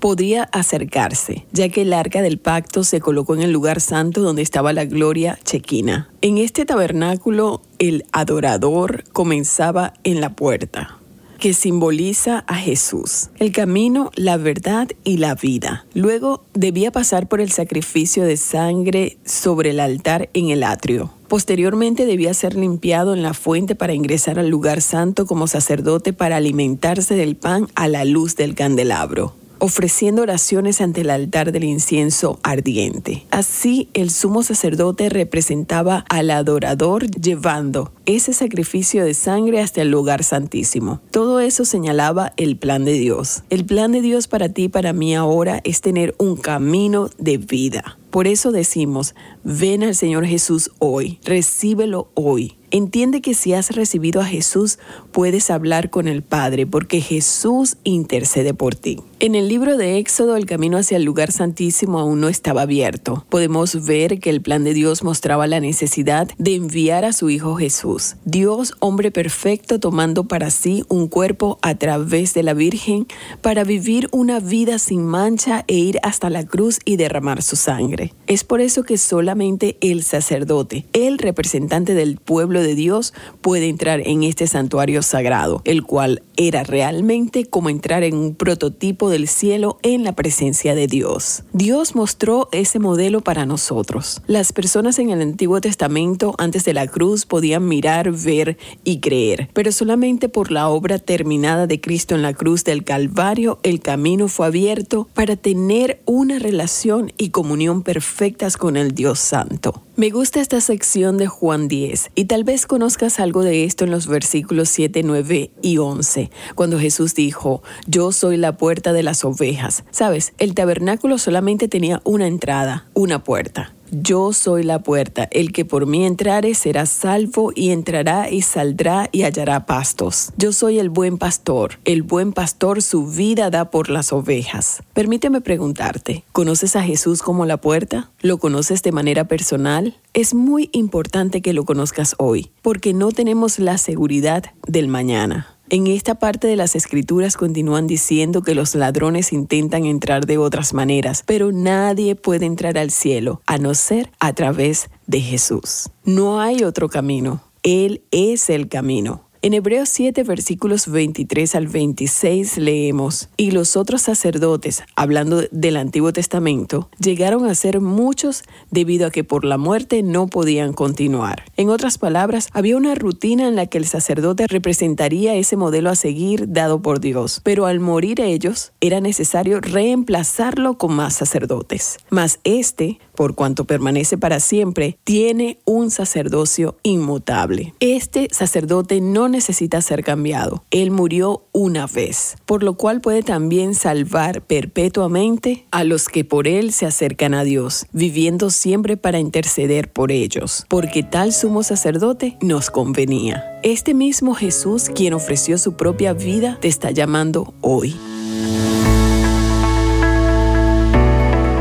[0.00, 4.42] podía acercarse, ya que el arca del pacto se colocó en el lugar santo donde
[4.42, 6.10] estaba la gloria chequina.
[6.20, 10.98] En este tabernáculo, el adorador comenzaba en la puerta
[11.38, 15.86] que simboliza a Jesús, el camino, la verdad y la vida.
[15.94, 21.12] Luego debía pasar por el sacrificio de sangre sobre el altar en el atrio.
[21.28, 26.36] Posteriormente debía ser limpiado en la fuente para ingresar al lugar santo como sacerdote para
[26.36, 29.34] alimentarse del pan a la luz del candelabro.
[29.58, 33.26] Ofreciendo oraciones ante el altar del incienso ardiente.
[33.30, 40.24] Así el sumo sacerdote representaba al adorador llevando ese sacrificio de sangre hasta el lugar
[40.24, 41.00] santísimo.
[41.10, 43.42] Todo eso señalaba el plan de Dios.
[43.50, 47.38] El plan de Dios para ti y para mí ahora es tener un camino de
[47.38, 47.98] vida.
[48.10, 52.57] Por eso decimos, ven al Señor Jesús hoy, recíbelo hoy.
[52.70, 54.78] Entiende que si has recibido a Jesús,
[55.12, 59.00] puedes hablar con el Padre, porque Jesús intercede por ti.
[59.20, 63.26] En el libro de Éxodo, el camino hacia el lugar santísimo aún no estaba abierto.
[63.28, 67.56] Podemos ver que el plan de Dios mostraba la necesidad de enviar a su Hijo
[67.56, 68.14] Jesús.
[68.24, 73.08] Dios, hombre perfecto, tomando para sí un cuerpo a través de la Virgen
[73.40, 78.14] para vivir una vida sin mancha e ir hasta la cruz y derramar su sangre.
[78.26, 84.00] Es por eso que solamente el sacerdote, el representante del pueblo de Dios, puede entrar
[84.04, 89.78] en este santuario sagrado, el cual era realmente como entrar en un prototipo del cielo
[89.82, 91.44] en la presencia de Dios.
[91.52, 94.22] Dios mostró ese modelo para nosotros.
[94.26, 99.48] Las personas en el Antiguo Testamento antes de la cruz podían mirar, ver y creer,
[99.52, 104.28] pero solamente por la obra terminada de Cristo en la cruz del Calvario el camino
[104.28, 109.82] fue abierto para tener una relación y comunión perfectas con el Dios Santo.
[109.98, 113.90] Me gusta esta sección de Juan 10 y tal vez conozcas algo de esto en
[113.90, 119.24] los versículos 7, 9 y 11, cuando Jesús dijo, yo soy la puerta de las
[119.24, 119.82] ovejas.
[119.90, 123.74] Sabes, el tabernáculo solamente tenía una entrada, una puerta.
[123.90, 129.08] Yo soy la puerta, el que por mí entrare será salvo y entrará y saldrá
[129.12, 130.32] y hallará pastos.
[130.36, 134.82] Yo soy el buen pastor, el buen pastor su vida da por las ovejas.
[134.92, 138.10] Permíteme preguntarte, ¿conoces a Jesús como la puerta?
[138.20, 139.96] ¿Lo conoces de manera personal?
[140.14, 145.57] Es muy importante que lo conozcas hoy, porque no tenemos la seguridad del mañana.
[145.70, 150.72] En esta parte de las escrituras continúan diciendo que los ladrones intentan entrar de otras
[150.72, 155.90] maneras, pero nadie puede entrar al cielo a no ser a través de Jesús.
[156.04, 157.42] No hay otro camino.
[157.62, 159.27] Él es el camino.
[159.40, 166.12] En Hebreos 7, versículos 23 al 26 leemos, y los otros sacerdotes, hablando del Antiguo
[166.12, 171.44] Testamento, llegaron a ser muchos debido a que por la muerte no podían continuar.
[171.56, 175.94] En otras palabras, había una rutina en la que el sacerdote representaría ese modelo a
[175.94, 181.98] seguir dado por Dios, pero al morir ellos era necesario reemplazarlo con más sacerdotes.
[182.10, 187.72] Mas este, por cuanto permanece para siempre, tiene un sacerdocio inmutable.
[187.78, 190.64] Este sacerdote no necesita ser cambiado.
[190.70, 196.48] Él murió una vez, por lo cual puede también salvar perpetuamente a los que por
[196.48, 202.36] él se acercan a Dios, viviendo siempre para interceder por ellos, porque tal sumo sacerdote
[202.40, 203.60] nos convenía.
[203.62, 207.96] Este mismo Jesús, quien ofreció su propia vida, te está llamando hoy.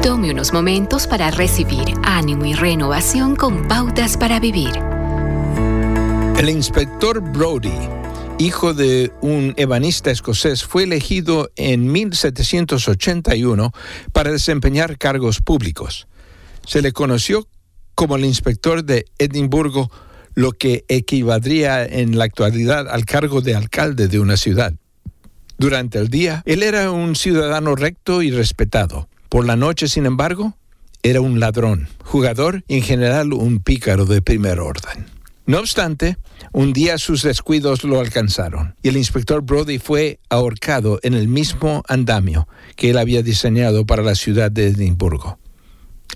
[0.01, 4.96] Tome unos momentos para recibir ánimo y renovación con pautas para vivir.
[6.37, 7.73] El inspector Brody,
[8.37, 13.71] hijo de un ebanista escocés, fue elegido en 1781
[14.13, 16.07] para desempeñar cargos públicos.
[16.63, 17.47] Se le conoció
[17.95, 19.89] como el inspector de Edimburgo,
[20.35, 24.75] lo que equivaldría en la actualidad al cargo de alcalde de una ciudad.
[25.57, 29.09] Durante el día, él era un ciudadano recto y respetado.
[29.29, 30.55] Por la noche, sin embargo,
[31.01, 35.16] era un ladrón, jugador y en general un pícaro de primer orden.
[35.47, 36.17] No obstante,
[36.51, 41.83] un día sus descuidos lo alcanzaron y el inspector Brody fue ahorcado en el mismo
[41.87, 45.39] andamio que él había diseñado para la ciudad de Edimburgo.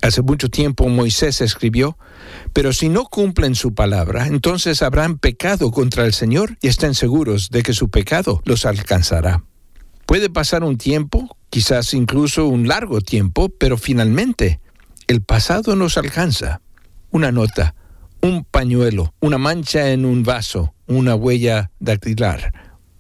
[0.02, 1.98] Hace mucho tiempo Moisés escribió,
[2.52, 7.52] pero si no cumplen su palabra, entonces habrán pecado contra el Señor y estén seguros
[7.52, 9.46] de que su pecado los alcanzará.
[10.06, 14.60] Puede pasar un tiempo, quizás incluso un largo tiempo, pero finalmente
[15.08, 16.60] el pasado nos alcanza.
[17.12, 17.76] Una nota,
[18.22, 22.54] un pañuelo, una mancha en un vaso, una huella dactilar,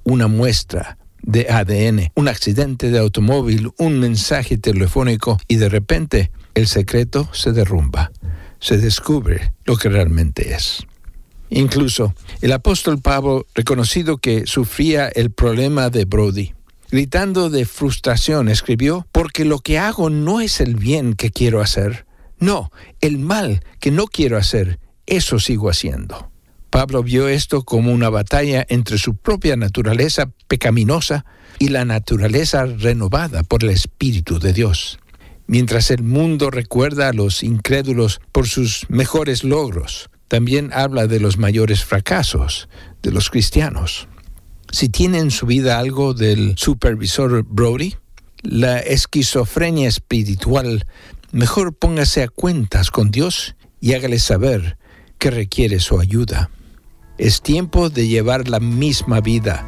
[0.03, 6.67] una muestra de ADN, un accidente de automóvil, un mensaje telefónico y de repente el
[6.67, 8.11] secreto se derrumba,
[8.59, 10.85] se descubre lo que realmente es.
[11.49, 16.53] Incluso el apóstol Pablo, reconocido que sufría el problema de Brody,
[16.89, 22.05] gritando de frustración, escribió, porque lo que hago no es el bien que quiero hacer,
[22.39, 24.79] no, el mal que no quiero hacer,
[25.11, 26.31] eso sigo haciendo.
[26.69, 31.25] Pablo vio esto como una batalla entre su propia naturaleza pecaminosa
[31.59, 34.99] y la naturaleza renovada por el Espíritu de Dios.
[35.47, 41.37] Mientras el mundo recuerda a los incrédulos por sus mejores logros, también habla de los
[41.37, 42.69] mayores fracasos
[43.03, 44.07] de los cristianos.
[44.71, 47.95] Si tiene en su vida algo del supervisor Brody,
[48.43, 50.85] la esquizofrenia espiritual,
[51.33, 54.77] mejor póngase a cuentas con Dios y hágale saber
[55.21, 56.49] que requiere su ayuda.
[57.19, 59.63] Es tiempo de llevar la misma vida,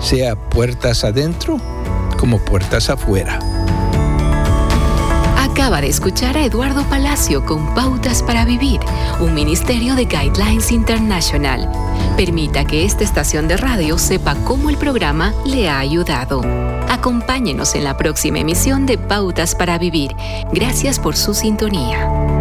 [0.00, 1.60] sea puertas adentro
[2.18, 3.38] como puertas afuera.
[5.36, 8.80] Acaba de escuchar a Eduardo Palacio con Pautas para Vivir,
[9.20, 11.70] un ministerio de Guidelines International.
[12.16, 16.40] Permita que esta estación de radio sepa cómo el programa le ha ayudado.
[16.88, 20.16] Acompáñenos en la próxima emisión de Pautas para Vivir.
[20.54, 22.35] Gracias por su sintonía.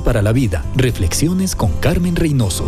[0.00, 0.64] Para la vida.
[0.76, 2.64] Reflexiones con Carmen Reynoso.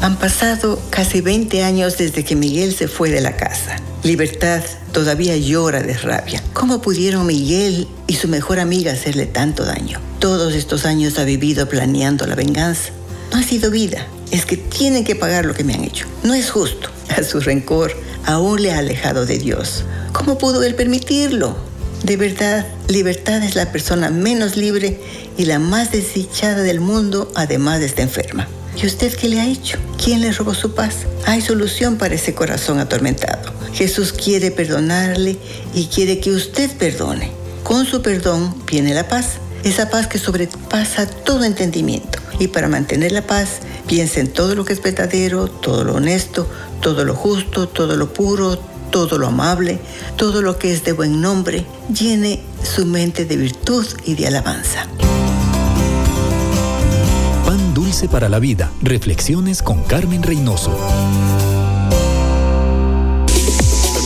[0.00, 3.76] Han pasado casi 20 años desde que Miguel se fue de la casa.
[4.02, 4.62] Libertad
[4.92, 6.42] todavía llora de rabia.
[6.54, 10.00] ¿Cómo pudieron Miguel y su mejor amiga hacerle tanto daño?
[10.18, 12.92] Todos estos años ha vivido planeando la venganza.
[13.32, 16.06] No ha sido vida, es que tienen que pagar lo que me han hecho.
[16.22, 16.88] No es justo.
[17.08, 17.92] A su rencor
[18.24, 19.84] aún le ha alejado de Dios.
[20.12, 21.56] ¿Cómo pudo él permitirlo?
[22.06, 25.00] De verdad, Libertad es la persona menos libre
[25.36, 28.46] y la más desdichada del mundo, además de estar enferma.
[28.80, 29.76] ¿Y usted qué le ha hecho?
[30.00, 30.98] ¿Quién le robó su paz?
[31.26, 33.52] Hay solución para ese corazón atormentado.
[33.72, 35.36] Jesús quiere perdonarle
[35.74, 37.32] y quiere que usted perdone.
[37.64, 42.20] Con su perdón viene la paz, esa paz que sobrepasa todo entendimiento.
[42.38, 46.48] Y para mantener la paz, piense en todo lo que es verdadero, todo lo honesto,
[46.80, 48.60] todo lo justo, todo lo puro,
[48.90, 49.78] todo lo amable,
[50.16, 51.64] todo lo que es de buen nombre.
[51.88, 54.86] Llene su mente de virtud y de alabanza.
[57.44, 58.70] Pan dulce para la vida.
[58.82, 60.76] Reflexiones con Carmen Reynoso.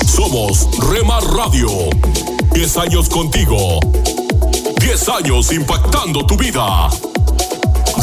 [0.07, 1.69] Somos Remar Radio.
[2.53, 3.81] 10 años contigo.
[4.81, 6.89] 10 años impactando tu vida.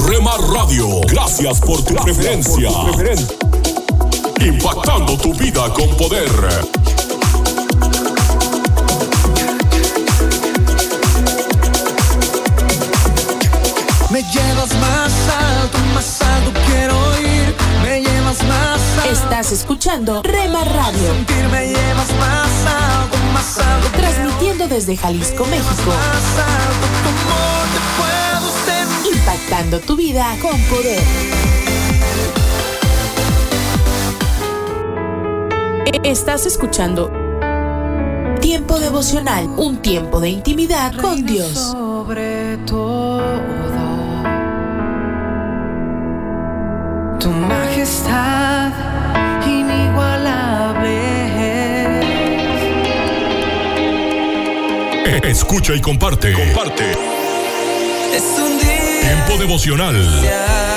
[0.05, 2.69] Remar Radio, gracias por tu preferencia.
[4.39, 6.29] Impactando tu vida con poder.
[14.11, 17.55] Me llevas más alto, más alto quiero ir.
[17.81, 19.11] Me llevas más alto.
[19.11, 21.13] Estás escuchando Rema Radio.
[21.13, 23.89] Sentir me llevas más alto, más alto.
[23.97, 25.87] Transmitiendo desde Jalisco, México.
[25.87, 29.15] Más alto, tu amor te puedo sentir.
[29.17, 31.56] Impactando tu vida con poder.
[36.03, 37.09] Estás escuchando
[38.41, 41.53] Tiempo devocional, un tiempo de intimidad con Dios.
[41.53, 43.21] Sobre todo,
[47.19, 48.71] tu majestad
[49.45, 50.97] inigualable.
[55.23, 56.33] Escucha y comparte.
[56.33, 56.91] Comparte.
[58.13, 59.93] Es un día Tiempo devocional.
[59.93, 60.76] nombre.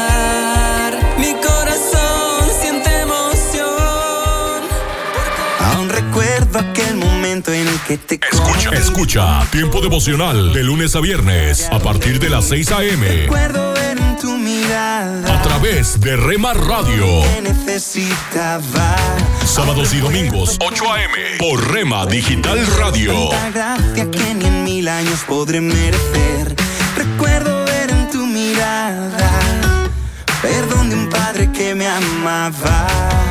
[7.41, 12.19] Momento en el que te Escucha, escucha Tiempo devocional de lunes a viernes a partir
[12.19, 13.07] de las 6 a.m.
[13.07, 15.39] Recuerdo en tu mirada.
[15.39, 17.05] a través de Rema Radio.
[17.41, 18.95] necesitaba.
[19.45, 21.37] Sábados y domingos 8 a.m.
[21.39, 23.29] por Rema Digital Radio.
[23.29, 26.55] Tanta gracia que ni en mil años podré merecer.
[26.95, 29.31] Recuerdo ver en tu mirada.
[30.41, 33.30] Perdón de un padre que me amaba.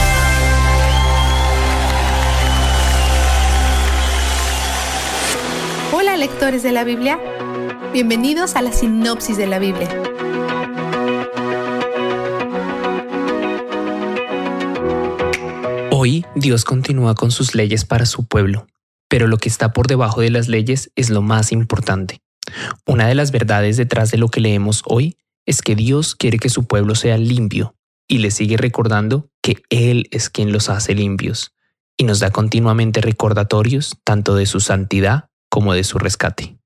[6.41, 7.19] De la Biblia.
[7.93, 9.87] Bienvenidos a la sinopsis de la Biblia.
[15.91, 18.65] Hoy Dios continúa con sus leyes para su pueblo,
[19.07, 22.23] pero lo que está por debajo de las leyes es lo más importante.
[22.87, 26.49] Una de las verdades detrás de lo que leemos hoy es que Dios quiere que
[26.49, 27.75] su pueblo sea limpio
[28.07, 31.53] y le sigue recordando que Él es quien los hace limpios
[31.97, 36.57] y nos da continuamente recordatorios tanto de su santidad como de su rescate.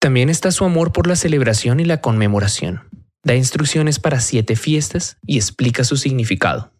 [0.00, 2.82] También está su amor por la celebración y la conmemoración.
[3.24, 6.72] Da instrucciones para siete fiestas y explica su significado.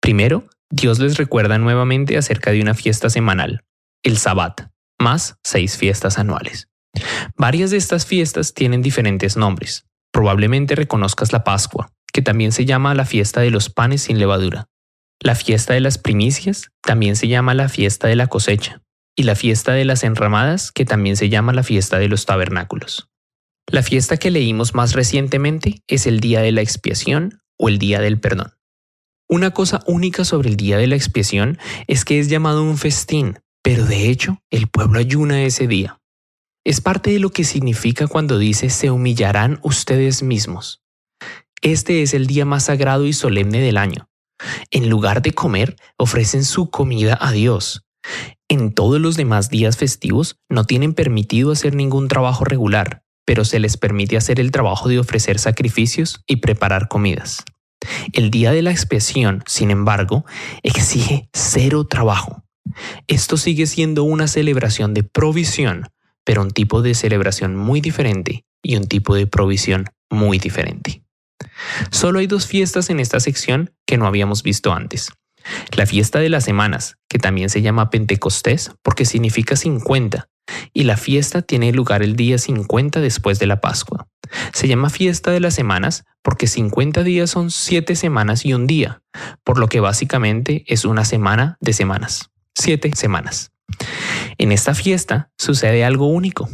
[0.00, 3.64] Primero, Dios les recuerda nuevamente acerca de una fiesta semanal,
[4.04, 4.68] el Sabbat,
[5.00, 6.68] más seis fiestas anuales.
[7.36, 9.86] Varias de estas fiestas tienen diferentes nombres.
[10.12, 14.66] Probablemente reconozcas la Pascua, que también se llama la fiesta de los panes sin levadura.
[15.18, 18.83] La fiesta de las primicias también se llama la fiesta de la cosecha
[19.16, 23.08] y la fiesta de las enramadas, que también se llama la fiesta de los tabernáculos.
[23.66, 28.00] La fiesta que leímos más recientemente es el día de la expiación o el día
[28.00, 28.54] del perdón.
[29.28, 33.40] Una cosa única sobre el día de la expiación es que es llamado un festín,
[33.62, 36.00] pero de hecho el pueblo ayuna ese día.
[36.64, 40.82] Es parte de lo que significa cuando dice se humillarán ustedes mismos.
[41.62, 44.10] Este es el día más sagrado y solemne del año.
[44.70, 47.86] En lugar de comer, ofrecen su comida a Dios.
[48.48, 53.58] En todos los demás días festivos no tienen permitido hacer ningún trabajo regular, pero se
[53.58, 57.44] les permite hacer el trabajo de ofrecer sacrificios y preparar comidas.
[58.12, 60.24] El día de la expiación, sin embargo,
[60.62, 62.44] exige cero trabajo.
[63.06, 65.88] Esto sigue siendo una celebración de provisión,
[66.24, 71.02] pero un tipo de celebración muy diferente y un tipo de provisión muy diferente.
[71.90, 75.10] Solo hay dos fiestas en esta sección que no habíamos visto antes.
[75.76, 80.28] La fiesta de las semanas, que también se llama Pentecostés porque significa 50,
[80.72, 84.06] y la fiesta tiene lugar el día 50 después de la Pascua.
[84.52, 89.02] Se llama fiesta de las semanas porque 50 días son 7 semanas y un día,
[89.44, 92.30] por lo que básicamente es una semana de semanas.
[92.54, 93.52] 7 semanas.
[94.38, 96.48] En esta fiesta sucede algo único.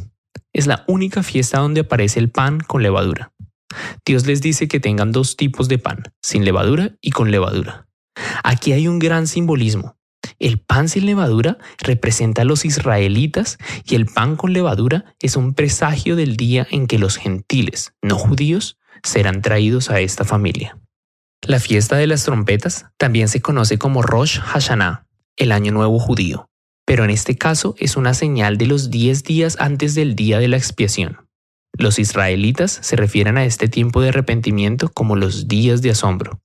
[0.52, 3.32] Es la única fiesta donde aparece el pan con levadura.
[4.04, 7.86] Dios les dice que tengan dos tipos de pan, sin levadura y con levadura.
[8.44, 9.96] Aquí hay un gran simbolismo.
[10.38, 15.54] El pan sin levadura representa a los israelitas y el pan con levadura es un
[15.54, 20.78] presagio del día en que los gentiles, no judíos, serán traídos a esta familia.
[21.42, 25.06] La fiesta de las trompetas también se conoce como Rosh Hashanah,
[25.36, 26.50] el año nuevo judío,
[26.84, 30.48] pero en este caso es una señal de los 10 días antes del día de
[30.48, 31.29] la expiación.
[31.78, 36.40] Los israelitas se refieren a este tiempo de arrepentimiento como los días de asombro.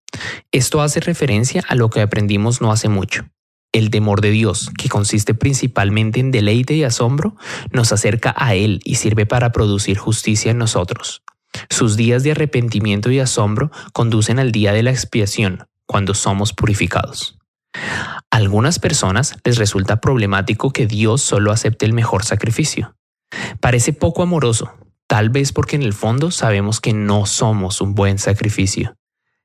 [0.51, 3.25] Esto hace referencia a lo que aprendimos no hace mucho.
[3.73, 7.35] El temor de Dios, que consiste principalmente en deleite y asombro,
[7.71, 11.23] nos acerca a Él y sirve para producir justicia en nosotros.
[11.69, 17.37] Sus días de arrepentimiento y asombro conducen al día de la expiación, cuando somos purificados.
[17.73, 22.95] A algunas personas les resulta problemático que Dios solo acepte el mejor sacrificio.
[23.59, 24.71] Parece poco amoroso,
[25.15, 28.97] tal vez porque en el fondo sabemos que no somos un buen sacrificio.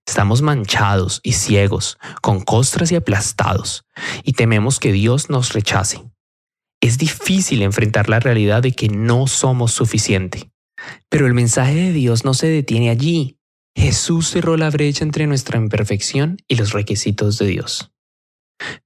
[0.04, 3.84] Estamos manchados y ciegos, con costras y aplastados,
[4.24, 6.02] y tememos que Dios nos rechace.
[6.80, 10.50] Es difícil enfrentar la realidad de que no somos suficiente.
[11.08, 13.38] Pero el mensaje de Dios no se detiene allí.
[13.76, 17.92] Jesús cerró la brecha entre nuestra imperfección y los requisitos de Dios.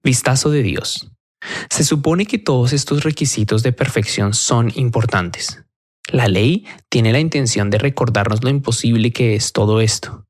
[0.02, 1.10] Vistazo de Dios.
[1.70, 5.63] Se supone que todos estos requisitos de perfección son importantes.
[6.12, 10.24] La ley tiene la intención de recordarnos lo imposible que es todo esto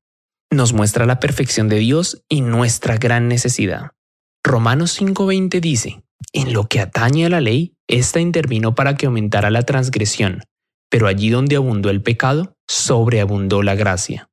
[0.55, 3.91] nos muestra la perfección de Dios y nuestra gran necesidad.
[4.43, 6.03] Romanos 5:20 dice,
[6.33, 10.43] en lo que atañe a la ley, ésta intervino para que aumentara la transgresión,
[10.89, 14.29] pero allí donde abundó el pecado, sobreabundó la gracia.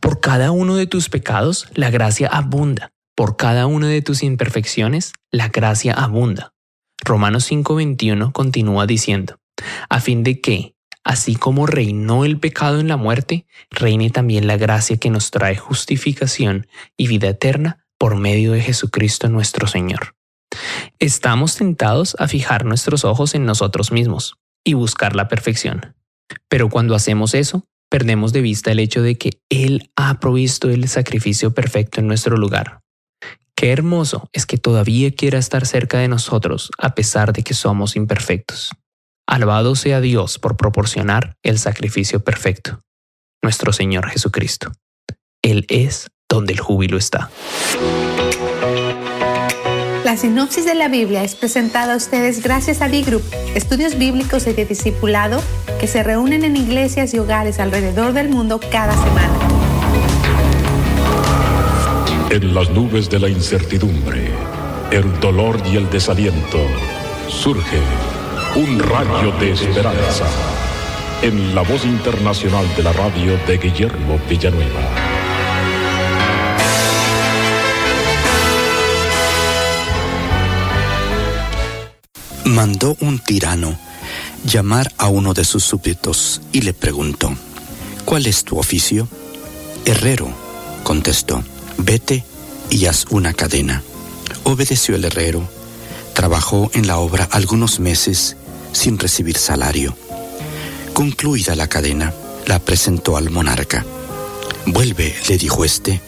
[0.00, 2.90] Por cada uno de tus pecados, la gracia abunda.
[3.16, 6.52] Por cada una de tus imperfecciones, la gracia abunda.
[7.04, 9.36] Romanos 5:21 continúa diciendo,
[9.88, 10.73] a fin de que,
[11.04, 15.54] Así como reinó el pecado en la muerte, reine también la gracia que nos trae
[15.54, 20.16] justificación y vida eterna por medio de Jesucristo nuestro Señor.
[20.98, 25.94] Estamos tentados a fijar nuestros ojos en nosotros mismos y buscar la perfección.
[26.48, 30.88] Pero cuando hacemos eso, perdemos de vista el hecho de que Él ha provisto el
[30.88, 32.80] sacrificio perfecto en nuestro lugar.
[33.54, 37.94] Qué hermoso es que todavía quiera estar cerca de nosotros a pesar de que somos
[37.94, 38.70] imperfectos.
[39.26, 42.82] Alabado sea Dios por proporcionar el sacrificio perfecto,
[43.42, 44.72] nuestro Señor Jesucristo.
[45.42, 47.30] Él es donde el júbilo está.
[50.04, 53.22] La sinopsis de la Biblia es presentada a ustedes gracias a D-Group,
[53.54, 55.42] estudios bíblicos y de discipulado
[55.80, 59.38] que se reúnen en iglesias y hogares alrededor del mundo cada semana.
[62.30, 64.28] En las nubes de la incertidumbre,
[64.90, 66.58] el dolor y el desaliento,
[67.28, 67.80] surge
[68.56, 70.26] un rayo de esperanza
[71.22, 74.80] en la voz internacional de la radio de Guillermo Villanueva.
[82.44, 83.76] Mandó un tirano
[84.44, 87.34] llamar a uno de sus súbditos y le preguntó,
[88.04, 89.08] ¿cuál es tu oficio?
[89.84, 90.28] Herrero,
[90.84, 91.42] contestó,
[91.78, 92.24] vete
[92.70, 93.82] y haz una cadena.
[94.44, 95.42] Obedeció el herrero,
[96.12, 98.36] trabajó en la obra algunos meses
[98.74, 99.96] sin recibir salario.
[100.92, 102.12] Concluida la cadena,
[102.46, 103.84] la presentó al monarca.
[104.66, 106.00] Vuelve, le dijo éste,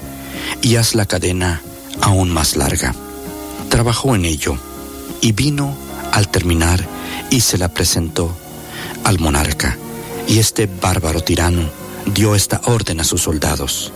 [0.63, 1.63] y haz la cadena
[2.03, 2.95] aún más larga.
[3.71, 4.57] Trabajó en ello
[5.21, 5.77] y vino
[6.13, 6.87] al terminar
[7.31, 8.35] y se la presentó
[9.05, 9.77] al monarca.
[10.29, 11.69] Y este bárbaro tirano
[12.15, 13.93] dio esta orden a sus soldados.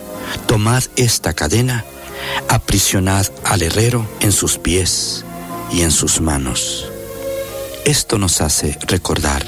[0.47, 1.85] Tomad esta cadena,
[2.47, 5.25] aprisionad al herrero en sus pies
[5.71, 6.90] y en sus manos.
[7.85, 9.43] Esto nos hace recordar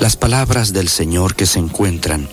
[0.00, 2.28] las palabras del Señor que se encuentran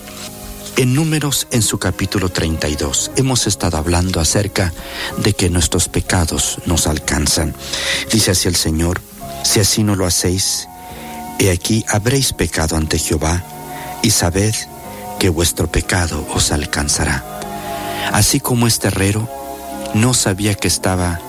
[0.76, 3.12] en números en su capítulo 32.
[3.14, 4.72] Hemos estado hablando acerca
[5.18, 7.54] de que nuestros pecados nos alcanzan.
[8.10, 9.00] Dice así el Señor,
[9.44, 10.66] si así no lo hacéis,
[11.38, 13.44] he aquí habréis pecado ante Jehová
[14.02, 14.54] y sabed
[15.20, 17.24] que vuestro pecado os alcanzará.
[18.12, 19.28] Así como este herrero
[19.94, 21.20] no sabía que estaba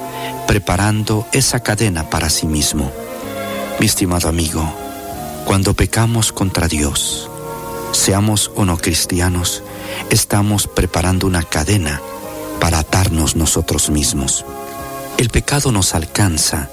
[0.48, 2.92] preparando esa cadena para sí mismo.
[3.80, 4.70] Mi estimado amigo,
[5.46, 7.30] cuando pecamos contra Dios,
[7.94, 9.64] seamos o no cristianos,
[10.10, 12.02] estamos preparando una cadena
[12.60, 14.46] para atarnos nosotros mismos.
[15.18, 16.70] El pecado nos alcanza,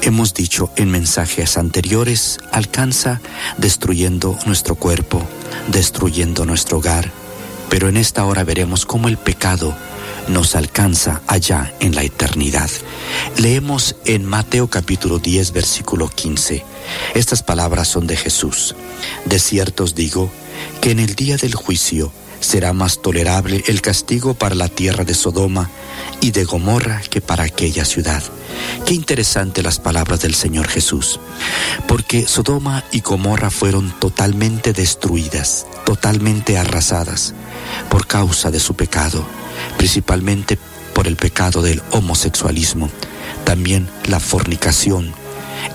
[0.00, 3.20] hemos dicho en mensajes anteriores, alcanza
[3.58, 5.22] destruyendo nuestro cuerpo,
[5.70, 7.12] destruyendo nuestro hogar,
[7.68, 9.76] pero en esta hora veremos cómo el pecado
[10.28, 12.70] nos alcanza allá en la eternidad.
[13.36, 16.64] Leemos en Mateo capítulo 10 versículo 15.
[17.14, 18.74] Estas palabras son de Jesús.
[19.24, 20.30] De cierto os digo
[20.80, 25.14] que en el día del juicio será más tolerable el castigo para la tierra de
[25.14, 25.70] Sodoma
[26.20, 28.22] y de Gomorra que para aquella ciudad.
[28.84, 31.20] Qué interesante las palabras del Señor Jesús,
[31.86, 37.34] porque Sodoma y Gomorra fueron totalmente destruidas, totalmente arrasadas
[37.88, 39.26] por causa de su pecado
[39.76, 40.58] principalmente
[40.94, 42.90] por el pecado del homosexualismo,
[43.44, 45.12] también la fornicación,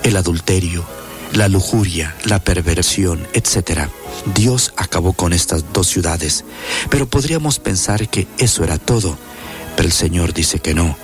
[0.04, 0.86] el adulterio,
[1.34, 3.88] la lujuria, la perversión, etc.
[4.34, 6.46] Dios acabó con estas dos ciudades,
[6.90, 9.18] pero podríamos pensar que eso era todo,
[9.76, 10.96] pero el Señor dice que no.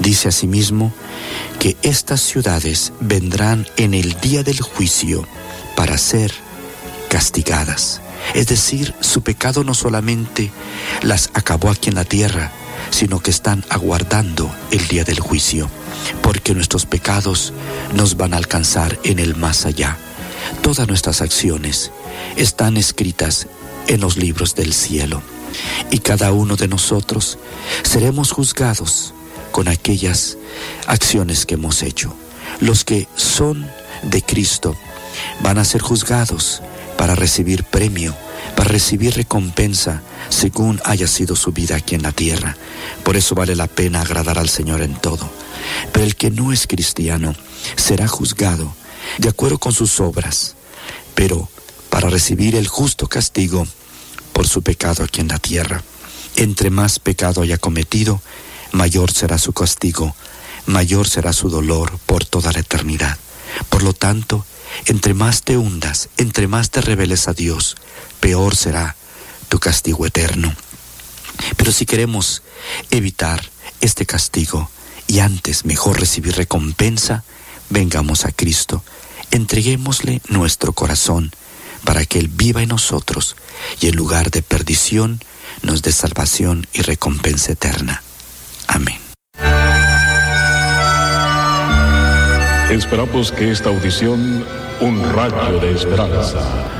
[0.00, 0.92] Dice asimismo
[1.58, 5.26] que estas ciudades vendrán en el día del juicio
[5.76, 6.32] para ser
[7.08, 8.00] castigadas.
[8.34, 10.50] Es decir, su pecado no solamente
[11.02, 12.52] las acabó aquí en la tierra,
[12.90, 15.68] sino que están aguardando el día del juicio,
[16.22, 17.52] porque nuestros pecados
[17.94, 19.96] nos van a alcanzar en el más allá.
[20.62, 21.90] Todas nuestras acciones
[22.36, 23.46] están escritas
[23.86, 25.22] en los libros del cielo,
[25.90, 27.38] y cada uno de nosotros
[27.82, 29.14] seremos juzgados
[29.50, 30.36] con aquellas
[30.86, 32.14] acciones que hemos hecho.
[32.60, 33.66] Los que son
[34.02, 34.76] de Cristo
[35.42, 36.62] van a ser juzgados
[36.96, 38.14] para recibir premio,
[38.56, 42.56] para recibir recompensa según haya sido su vida aquí en la tierra.
[43.04, 45.30] Por eso vale la pena agradar al Señor en todo.
[45.92, 47.34] Pero el que no es cristiano
[47.76, 48.74] será juzgado
[49.18, 50.54] de acuerdo con sus obras,
[51.14, 51.48] pero
[51.90, 53.66] para recibir el justo castigo
[54.32, 55.82] por su pecado aquí en la tierra.
[56.36, 58.22] Entre más pecado haya cometido,
[58.72, 60.14] mayor será su castigo,
[60.66, 63.18] mayor será su dolor por toda la eternidad.
[63.68, 64.46] Por lo tanto,
[64.86, 67.76] entre más te hundas, entre más te reveles a Dios,
[68.20, 68.96] peor será
[69.50, 70.54] tu castigo eterno.
[71.56, 72.42] Pero si queremos
[72.90, 73.44] evitar
[73.82, 74.70] este castigo
[75.06, 77.24] y antes mejor recibir recompensa,
[77.68, 78.82] vengamos a Cristo,
[79.30, 81.32] entreguémosle nuestro corazón
[81.84, 83.36] para que Él viva en nosotros
[83.80, 85.20] y en lugar de perdición
[85.62, 88.02] nos dé salvación y recompensa eterna.
[88.66, 88.98] Amén.
[92.70, 94.46] Esperamos que esta audición,
[94.80, 96.79] un rayo de esperanza,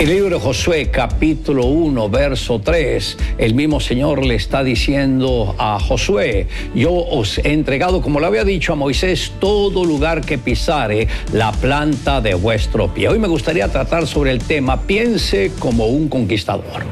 [0.00, 5.78] El libro de Josué capítulo 1 verso 3, el mismo Señor le está diciendo a
[5.78, 11.06] Josué, yo os he entregado, como lo había dicho a Moisés, todo lugar que pisare
[11.32, 13.08] la planta de vuestro pie.
[13.08, 16.82] Hoy me gustaría tratar sobre el tema, piense como un conquistador.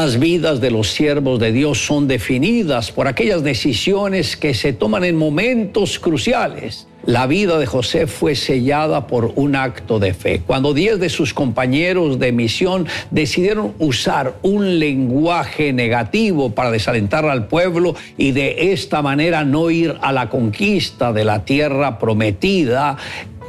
[0.00, 5.02] Las vidas de los siervos de Dios son definidas por aquellas decisiones que se toman
[5.02, 6.86] en momentos cruciales.
[7.04, 10.40] La vida de José fue sellada por un acto de fe.
[10.46, 17.48] Cuando diez de sus compañeros de misión decidieron usar un lenguaje negativo para desalentar al
[17.48, 22.98] pueblo y de esta manera no ir a la conquista de la tierra prometida,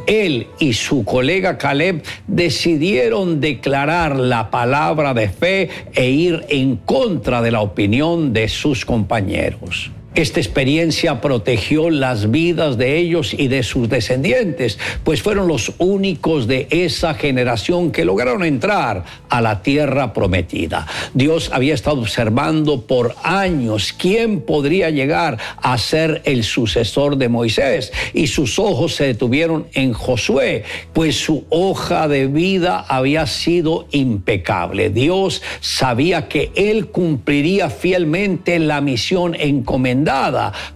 [0.10, 7.41] él y su colega Caleb decidieron declarar la palabra de fe e ir en contra
[7.41, 9.91] de la opinión de sus compañeros.
[10.16, 16.47] Esta experiencia protegió las vidas de ellos y de sus descendientes, pues fueron los únicos
[16.47, 20.88] de esa generación que lograron entrar a la tierra prometida.
[21.14, 27.93] Dios había estado observando por años quién podría llegar a ser el sucesor de Moisés
[28.12, 34.89] y sus ojos se detuvieron en Josué, pues su hoja de vida había sido impecable.
[34.89, 39.98] Dios sabía que él cumpliría fielmente la misión encomendada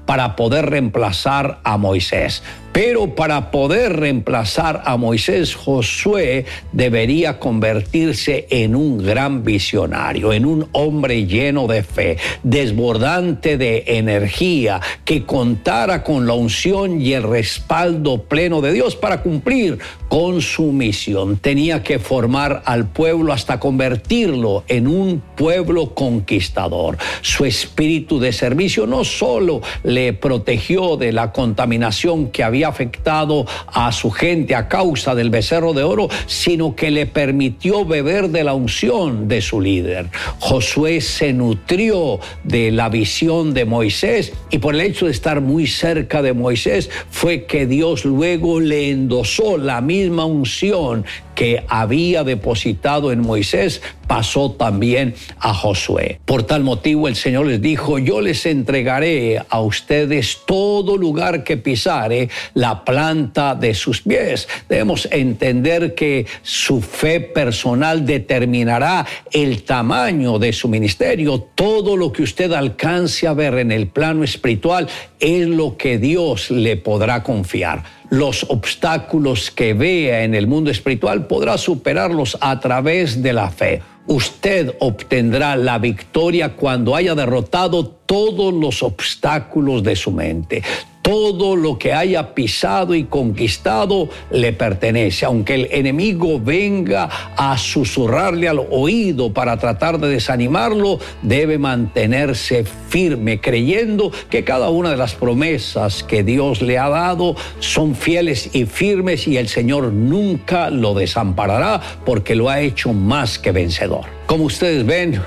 [0.06, 2.44] para poder reemplazar a Moisés.
[2.74, 10.68] Pero para poder reemplazar a Moisés, Josué debería convertirse en un gran visionario, en un
[10.72, 18.24] hombre lleno de fe, desbordante de energía, que contara con la unción y el respaldo
[18.24, 19.78] pleno de Dios para cumplir
[20.10, 21.38] con su misión.
[21.38, 26.98] Tenía que formar al pueblo hasta convertirlo en un pueblo conquistador.
[27.22, 33.92] Su espíritu de servicio no solo le protegió de la contaminación que había afectado a
[33.92, 38.54] su gente a causa del becerro de oro, sino que le permitió beber de la
[38.54, 40.10] unción de su líder.
[40.40, 45.68] Josué se nutrió de la visión de Moisés y por el hecho de estar muy
[45.68, 51.06] cerca de Moisés fue que Dios luego le endosó la misma unción
[51.44, 56.22] que había depositado en Moisés pasó también a Josué.
[56.24, 61.58] Por tal motivo el Señor les dijo, yo les entregaré a ustedes todo lugar que
[61.58, 64.48] pisare la planta de sus pies.
[64.70, 71.42] Debemos entender que su fe personal determinará el tamaño de su ministerio.
[71.56, 74.88] Todo lo que usted alcance a ver en el plano espiritual
[75.20, 77.84] es lo que Dios le podrá confiar
[78.14, 83.82] los obstáculos que vea en el mundo espiritual podrá superarlos a través de la fe.
[84.06, 90.62] Usted obtendrá la victoria cuando haya derrotado todos los obstáculos de su mente.
[91.04, 95.26] Todo lo que haya pisado y conquistado le pertenece.
[95.26, 103.42] Aunque el enemigo venga a susurrarle al oído para tratar de desanimarlo, debe mantenerse firme,
[103.42, 108.66] creyendo que cada una de las promesas que Dios le ha dado son fieles y
[108.66, 114.06] firmes y el Señor nunca lo desamparará porque lo ha hecho más que vencedor.
[114.26, 115.22] Como ustedes ven,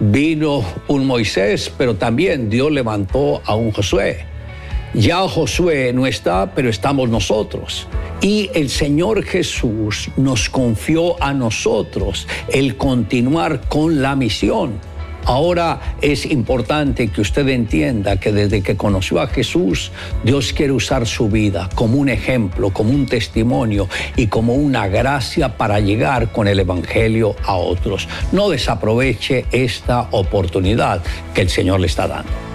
[0.00, 4.29] vino un Moisés, pero también Dios levantó a un Josué.
[4.94, 7.86] Ya Josué no está, pero estamos nosotros.
[8.20, 14.80] Y el Señor Jesús nos confió a nosotros el continuar con la misión.
[15.26, 19.92] Ahora es importante que usted entienda que desde que conoció a Jesús,
[20.24, 25.56] Dios quiere usar su vida como un ejemplo, como un testimonio y como una gracia
[25.56, 28.08] para llegar con el Evangelio a otros.
[28.32, 31.00] No desaproveche esta oportunidad
[31.32, 32.49] que el Señor le está dando.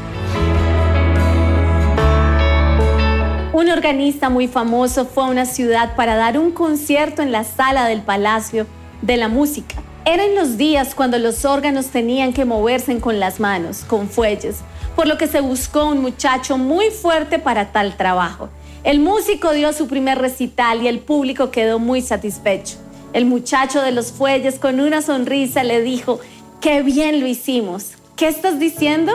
[3.55, 7.85] Un organista muy famoso fue a una ciudad para dar un concierto en la sala
[7.85, 8.67] del Palacio
[9.01, 9.75] de la Música.
[10.03, 14.57] Eran los días cuando los órganos tenían que moverse con las manos, con fuelles,
[14.97, 18.49] por lo que se buscó un muchacho muy fuerte para tal trabajo.
[18.83, 22.75] El músico dio su primer recital y el público quedó muy satisfecho.
[23.13, 26.19] El muchacho de los fuelles con una sonrisa le dijo,
[26.59, 27.91] qué bien lo hicimos.
[28.17, 29.13] ¿Qué estás diciendo?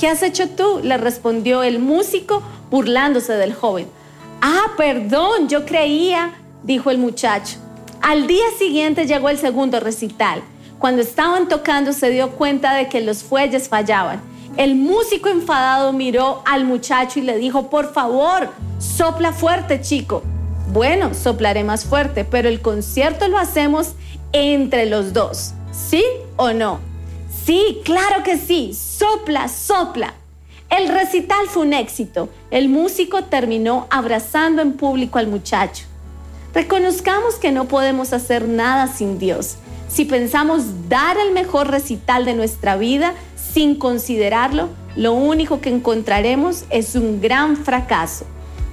[0.00, 0.80] ¿Qué has hecho tú?
[0.82, 3.86] le respondió el músico burlándose del joven.
[4.40, 6.32] Ah, perdón, yo creía,
[6.62, 7.58] dijo el muchacho.
[8.00, 10.40] Al día siguiente llegó el segundo recital.
[10.78, 14.22] Cuando estaban tocando se dio cuenta de que los fuelles fallaban.
[14.56, 18.48] El músico enfadado miró al muchacho y le dijo, por favor,
[18.78, 20.22] sopla fuerte, chico.
[20.72, 23.92] Bueno, soplaré más fuerte, pero el concierto lo hacemos
[24.32, 25.52] entre los dos.
[25.72, 26.02] ¿Sí
[26.38, 26.89] o no?
[27.44, 28.74] Sí, claro que sí.
[28.74, 30.14] Sopla, sopla.
[30.70, 32.28] El recital fue un éxito.
[32.50, 35.84] El músico terminó abrazando en público al muchacho.
[36.54, 39.56] Reconozcamos que no podemos hacer nada sin Dios.
[39.88, 43.14] Si pensamos dar el mejor recital de nuestra vida
[43.52, 48.26] sin considerarlo, lo único que encontraremos es un gran fracaso.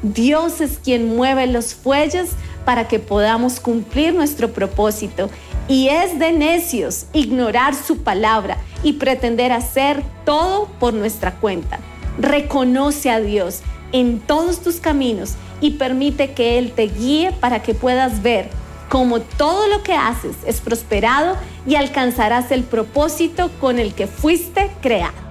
[0.04, 2.30] Dios es quien mueve los fuelles
[2.66, 5.30] para que podamos cumplir nuestro propósito.
[5.68, 11.80] Y es de necios ignorar su palabra y pretender hacer todo por nuestra cuenta.
[12.20, 13.62] Reconoce a Dios
[13.92, 18.50] en todos tus caminos y permite que Él te guíe para que puedas ver
[18.90, 24.72] cómo todo lo que haces es prosperado y alcanzarás el propósito con el que fuiste
[24.82, 25.27] creado.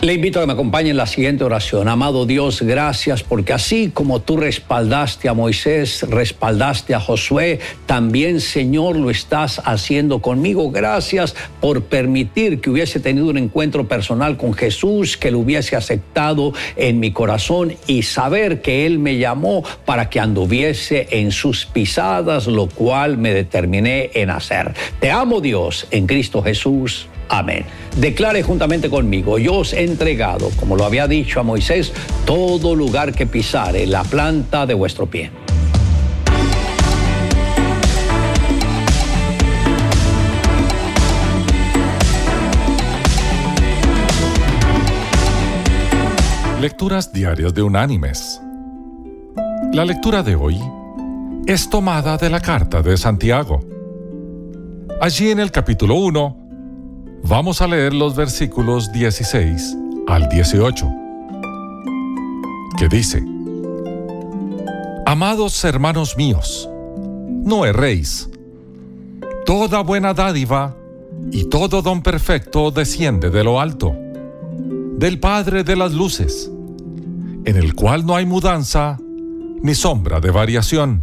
[0.00, 1.88] Le invito a que me acompañe en la siguiente oración.
[1.88, 8.94] Amado Dios, gracias porque así como tú respaldaste a Moisés, respaldaste a Josué, también Señor
[8.94, 10.70] lo estás haciendo conmigo.
[10.70, 16.52] Gracias por permitir que hubiese tenido un encuentro personal con Jesús, que lo hubiese aceptado
[16.76, 22.46] en mi corazón y saber que Él me llamó para que anduviese en sus pisadas,
[22.46, 24.74] lo cual me determiné en hacer.
[25.00, 27.08] Te amo Dios en Cristo Jesús.
[27.28, 27.64] Amén.
[27.96, 31.92] Declare juntamente conmigo, yo os he entregado, como lo había dicho a Moisés,
[32.24, 35.30] todo lugar que pisare la planta de vuestro pie.
[46.60, 48.40] Lecturas diarias de Unánimes.
[49.72, 50.58] La lectura de hoy
[51.46, 53.60] es tomada de la carta de Santiago.
[55.00, 56.37] Allí en el capítulo 1
[57.24, 60.90] Vamos a leer los versículos 16 al 18,
[62.78, 63.22] que dice,
[65.04, 66.68] Amados hermanos míos,
[67.44, 68.30] no erréis.
[69.44, 70.76] Toda buena dádiva
[71.32, 73.96] y todo don perfecto desciende de lo alto,
[74.96, 76.50] del Padre de las Luces,
[77.44, 78.98] en el cual no hay mudanza
[79.62, 81.02] ni sombra de variación.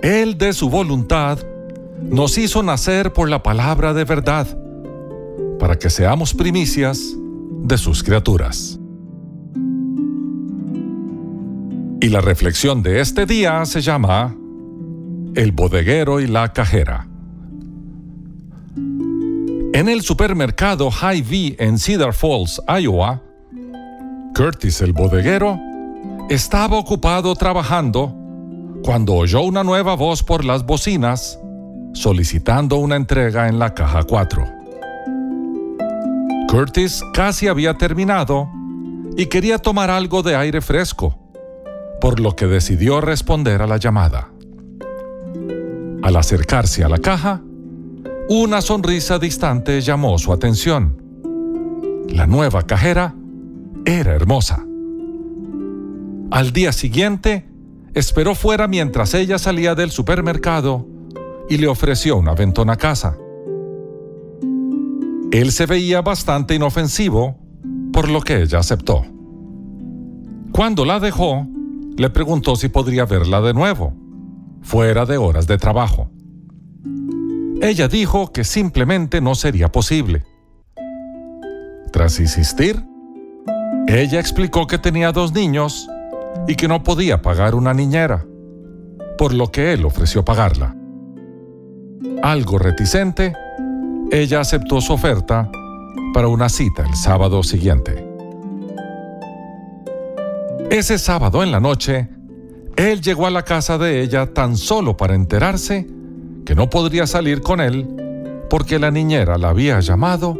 [0.00, 1.38] Él de su voluntad
[2.02, 4.46] nos hizo nacer por la palabra de verdad,
[5.58, 7.14] para que seamos primicias
[7.62, 8.78] de sus criaturas.
[12.00, 14.36] Y la reflexión de este día se llama
[15.34, 17.08] El bodeguero y la cajera.
[19.72, 23.22] En el supermercado Hy-Vee en Cedar Falls, Iowa,
[24.34, 25.58] Curtis el bodeguero
[26.30, 28.14] estaba ocupado trabajando
[28.84, 31.38] cuando oyó una nueva voz por las bocinas
[31.92, 34.44] solicitando una entrega en la caja 4.
[36.48, 38.48] Curtis casi había terminado
[39.16, 41.18] y quería tomar algo de aire fresco,
[42.00, 44.30] por lo que decidió responder a la llamada.
[46.02, 47.42] Al acercarse a la caja,
[48.28, 51.02] una sonrisa distante llamó su atención.
[52.08, 53.14] La nueva cajera
[53.84, 54.64] era hermosa.
[56.30, 57.48] Al día siguiente,
[57.94, 60.86] esperó fuera mientras ella salía del supermercado
[61.48, 63.16] y le ofreció una ventona casa.
[65.30, 67.38] Él se veía bastante inofensivo,
[67.92, 69.04] por lo que ella aceptó.
[70.52, 71.46] Cuando la dejó,
[71.96, 73.92] le preguntó si podría verla de nuevo,
[74.62, 76.10] fuera de horas de trabajo.
[77.60, 80.24] Ella dijo que simplemente no sería posible.
[81.92, 82.84] Tras insistir,
[83.88, 85.88] ella explicó que tenía dos niños
[86.46, 88.26] y que no podía pagar una niñera,
[89.16, 90.77] por lo que él ofreció pagarla.
[92.22, 93.32] Algo reticente,
[94.10, 95.50] ella aceptó su oferta
[96.14, 98.06] para una cita el sábado siguiente.
[100.70, 102.08] Ese sábado en la noche,
[102.76, 105.86] él llegó a la casa de ella tan solo para enterarse
[106.44, 107.86] que no podría salir con él
[108.48, 110.38] porque la niñera la había llamado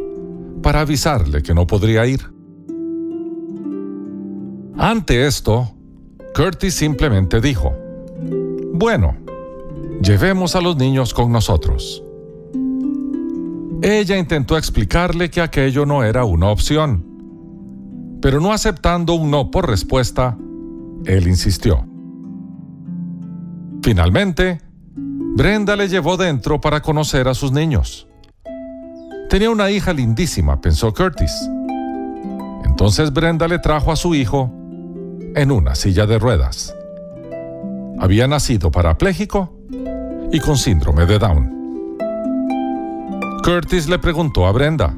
[0.62, 2.20] para avisarle que no podría ir.
[4.76, 5.74] Ante esto,
[6.34, 7.74] Curtis simplemente dijo,
[8.72, 9.16] bueno,
[10.02, 12.04] Llevemos a los niños con nosotros.
[13.82, 17.04] Ella intentó explicarle que aquello no era una opción,
[18.22, 20.38] pero no aceptando un no por respuesta,
[21.04, 21.84] él insistió.
[23.82, 24.60] Finalmente,
[24.94, 28.06] Brenda le llevó dentro para conocer a sus niños.
[29.28, 31.32] Tenía una hija lindísima, pensó Curtis.
[32.64, 34.52] Entonces Brenda le trajo a su hijo
[35.34, 36.74] en una silla de ruedas.
[37.98, 39.57] Había nacido parapléjico
[40.32, 41.58] y con síndrome de Down.
[43.42, 44.96] Curtis le preguntó a Brenda,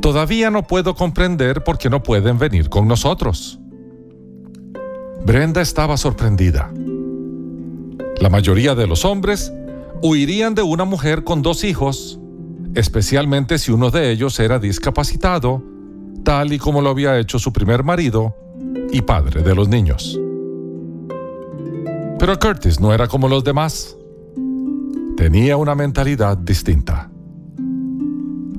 [0.00, 3.60] Todavía no puedo comprender por qué no pueden venir con nosotros.
[5.24, 6.72] Brenda estaba sorprendida.
[8.20, 9.52] La mayoría de los hombres
[10.02, 12.18] huirían de una mujer con dos hijos,
[12.74, 15.62] especialmente si uno de ellos era discapacitado,
[16.24, 18.34] tal y como lo había hecho su primer marido
[18.90, 20.18] y padre de los niños.
[22.22, 23.96] Pero Curtis no era como los demás.
[25.16, 27.10] Tenía una mentalidad distinta.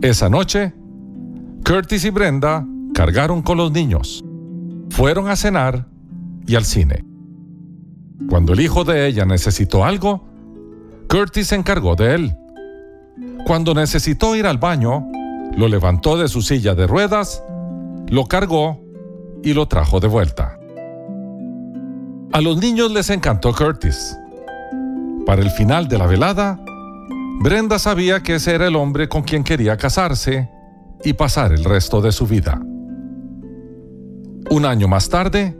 [0.02, 0.74] Esa noche,
[1.66, 4.22] Curtis y Brenda cargaron con los niños,
[4.90, 5.88] fueron a cenar
[6.46, 7.06] y al cine.
[8.30, 10.28] Cuando el hijo de ella necesitó algo,
[11.08, 12.36] Curtis se encargó de él.
[13.46, 15.08] Cuando necesitó ir al baño,
[15.56, 17.42] lo levantó de su silla de ruedas,
[18.10, 18.82] lo cargó
[19.42, 20.60] y lo trajo de vuelta.
[22.34, 24.18] A los niños les encantó Curtis.
[25.24, 26.60] Para el final de la velada,
[27.42, 30.50] Brenda sabía que ese era el hombre con quien quería casarse
[31.04, 32.60] y pasar el resto de su vida.
[34.50, 35.56] Un año más tarde,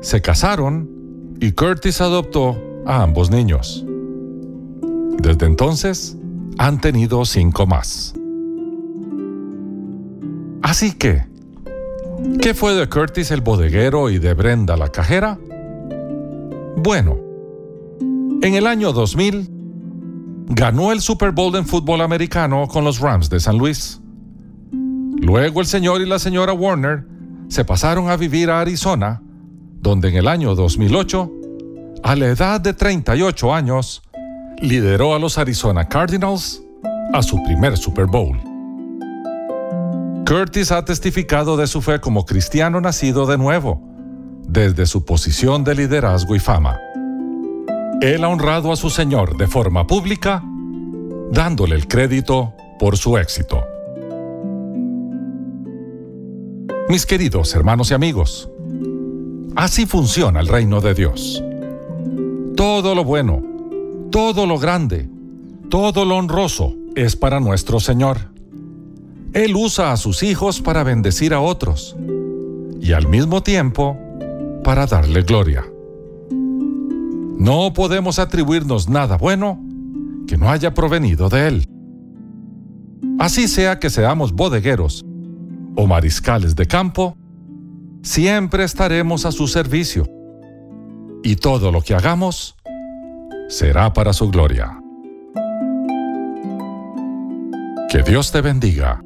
[0.00, 0.90] se casaron
[1.38, 3.86] y Curtis adoptó a ambos niños.
[5.22, 6.16] Desde entonces,
[6.58, 8.14] han tenido cinco más.
[10.60, 11.24] Así que,
[12.42, 15.38] ¿qué fue de Curtis el bodeguero y de Brenda la cajera?
[16.76, 17.16] Bueno,
[18.42, 19.50] en el año 2000,
[20.48, 24.00] ganó el Super Bowl en fútbol americano con los Rams de San Luis.
[25.18, 27.06] Luego el señor y la señora Warner
[27.48, 29.22] se pasaron a vivir a Arizona,
[29.80, 31.32] donde en el año 2008,
[32.02, 34.02] a la edad de 38 años,
[34.60, 36.62] lideró a los Arizona Cardinals
[37.12, 38.38] a su primer Super Bowl.
[40.26, 43.80] Curtis ha testificado de su fe como cristiano nacido de nuevo,
[44.46, 46.78] desde su posición de liderazgo y fama.
[48.00, 50.42] Él ha honrado a su Señor de forma pública,
[51.30, 53.64] dándole el crédito por su éxito.
[56.88, 58.48] Mis queridos hermanos y amigos,
[59.56, 61.42] así funciona el reino de Dios.
[62.54, 63.42] Todo lo bueno,
[64.10, 65.08] todo lo grande,
[65.68, 68.18] todo lo honroso es para nuestro Señor.
[69.32, 71.96] Él usa a sus hijos para bendecir a otros
[72.80, 73.98] y al mismo tiempo
[74.66, 75.64] para darle gloria.
[77.38, 79.64] No podemos atribuirnos nada bueno
[80.26, 81.68] que no haya provenido de Él.
[83.20, 85.04] Así sea que seamos bodegueros
[85.76, 87.16] o mariscales de campo,
[88.02, 90.04] siempre estaremos a su servicio.
[91.22, 92.56] Y todo lo que hagamos
[93.48, 94.80] será para su gloria.
[97.88, 99.00] Que Dios te bendiga.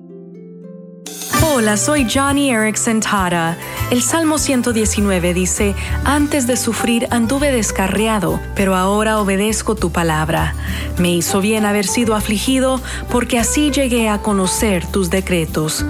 [1.53, 3.57] Hola, soy Johnny Erickson Tara.
[3.90, 5.74] El Salmo 119 dice,
[6.05, 10.55] Antes de sufrir anduve descarriado, pero ahora obedezco tu palabra.
[10.98, 12.80] Me hizo bien haber sido afligido,
[13.11, 15.84] porque así llegué a conocer tus decretos.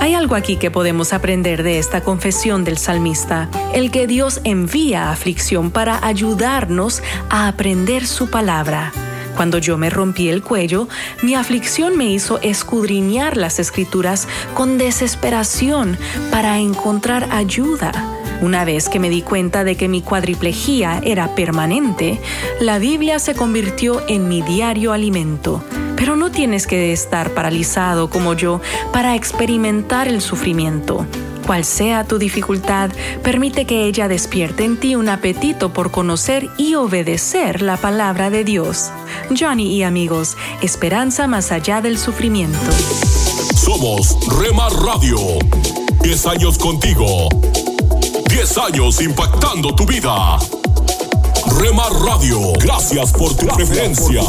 [0.00, 5.12] Hay algo aquí que podemos aprender de esta confesión del salmista, el que Dios envía
[5.12, 7.00] aflicción para ayudarnos
[7.30, 8.92] a aprender su palabra.
[9.36, 10.88] Cuando yo me rompí el cuello,
[11.22, 15.98] mi aflicción me hizo escudriñar las escrituras con desesperación
[16.30, 17.92] para encontrar ayuda.
[18.40, 22.18] Una vez que me di cuenta de que mi cuadriplejía era permanente,
[22.60, 25.62] la Biblia se convirtió en mi diario alimento.
[25.96, 28.60] Pero no tienes que estar paralizado como yo
[28.92, 31.06] para experimentar el sufrimiento.
[31.46, 32.90] Cual sea tu dificultad,
[33.22, 38.42] permite que ella despierte en ti un apetito por conocer y obedecer la palabra de
[38.42, 38.90] Dios.
[39.38, 42.58] Johnny y amigos, esperanza más allá del sufrimiento.
[43.54, 45.18] Somos Remar Radio.
[46.02, 47.28] 10 años contigo.
[48.28, 50.38] 10 años impactando tu vida.
[51.60, 54.20] Remar Radio, gracias por tu preferencia.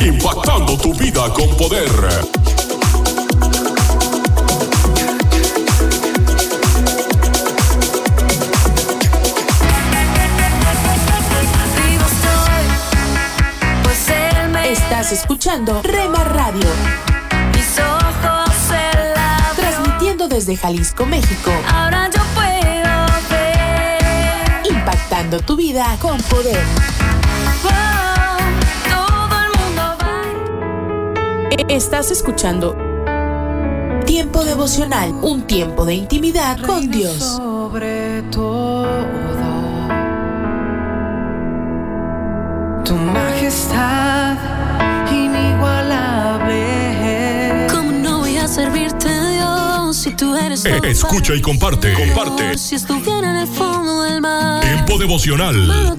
[0.00, 2.43] Impactando tu vida con poder.
[15.04, 16.66] Estás escuchando Rema Radio.
[17.54, 21.50] Mis ojos se Transmitiendo desde Jalisco, México.
[21.70, 24.72] Ahora yo puedo ver.
[24.72, 26.58] Impactando tu vida con poder.
[27.64, 28.38] Oh,
[28.88, 31.64] todo el mundo va.
[31.68, 32.74] Estás escuchando
[34.06, 37.18] Tiempo devocional, un tiempo de intimidad con Dios.
[37.18, 39.04] sobre todo
[42.84, 44.23] tu majestad
[50.06, 51.94] Eh, escucha y comparte.
[51.94, 52.58] Comparte.
[52.58, 54.60] Si estuviera en el fondo del mar.
[54.60, 55.98] Tiempo devocional.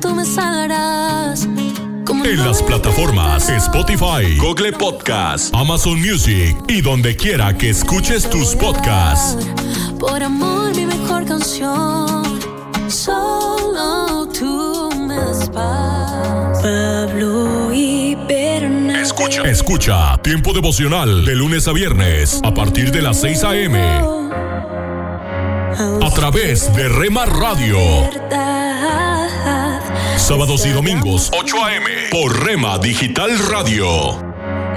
[2.23, 9.37] En las plataformas Spotify, Google Podcast, Amazon Music y donde quiera que escuches tus podcasts.
[9.99, 12.23] Por amor, mi mejor canción.
[12.87, 15.17] Solo tú me
[16.61, 18.84] Pablo y Bernardo.
[19.17, 19.43] Escucha.
[19.43, 23.79] Escucha Tiempo Devocional de lunes a viernes a partir de las 6 a.m.
[26.01, 27.79] A través de Rema Radio.
[30.17, 31.85] Sábados y domingos, 8 a.m.
[32.11, 34.19] por Rema Digital Radio.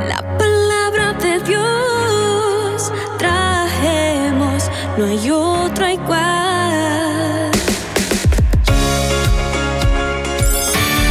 [0.07, 6.48] La palabra de Dios trajemos, no hay otra igual.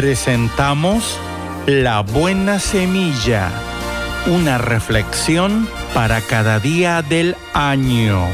[0.00, 1.20] Presentamos
[1.66, 3.52] La Buena Semilla,
[4.28, 8.26] una reflexión para cada día del año.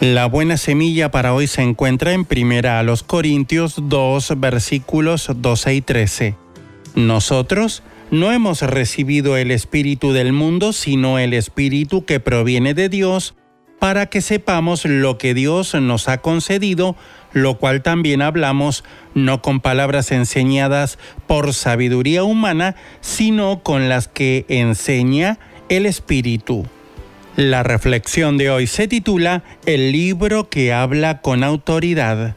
[0.00, 5.74] La buena semilla para hoy se encuentra en primera a los Corintios 2 versículos 12
[5.76, 6.34] y 13.
[6.96, 13.36] Nosotros no hemos recibido el espíritu del mundo, sino el espíritu que proviene de Dios,
[13.78, 16.96] para que sepamos lo que Dios nos ha concedido,
[17.32, 24.46] lo cual también hablamos no con palabras enseñadas por sabiduría humana, sino con las que
[24.48, 26.66] enseña el Espíritu.
[27.36, 32.34] La reflexión de hoy se titula El libro que habla con autoridad.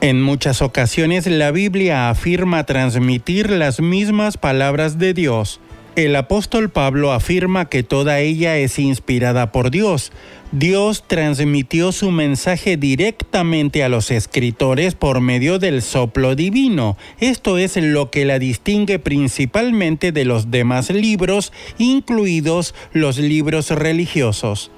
[0.00, 5.60] En muchas ocasiones la Biblia afirma transmitir las mismas palabras de Dios,
[6.04, 10.12] el apóstol Pablo afirma que toda ella es inspirada por Dios.
[10.52, 16.96] Dios transmitió su mensaje directamente a los escritores por medio del soplo divino.
[17.18, 24.70] Esto es lo que la distingue principalmente de los demás libros, incluidos los libros religiosos.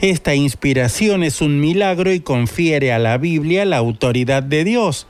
[0.00, 5.08] Esta inspiración es un milagro y confiere a la Biblia la autoridad de Dios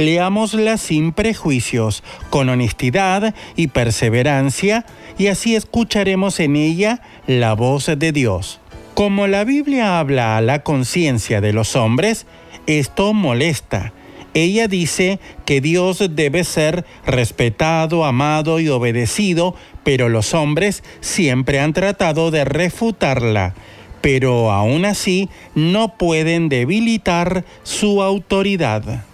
[0.00, 4.84] leámosla sin prejuicios, con honestidad y perseverancia,
[5.18, 8.60] y así escucharemos en ella la voz de Dios.
[8.94, 12.26] Como la Biblia habla a la conciencia de los hombres,
[12.66, 13.92] esto molesta.
[14.32, 21.72] Ella dice que Dios debe ser respetado, amado y obedecido, pero los hombres siempre han
[21.72, 23.54] tratado de refutarla
[24.00, 29.04] pero aún así no pueden debilitar su autoridad.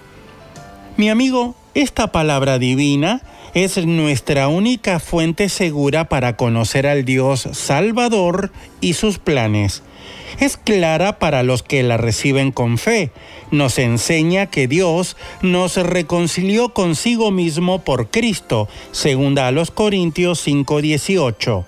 [0.96, 3.20] Mi amigo, esta palabra divina
[3.52, 9.82] es nuestra única fuente segura para conocer al Dios Salvador y sus planes.
[10.40, 13.10] Es clara para los que la reciben con fe.
[13.50, 21.66] Nos enseña que Dios nos reconcilió consigo mismo por Cristo, segunda a los Corintios 5:18.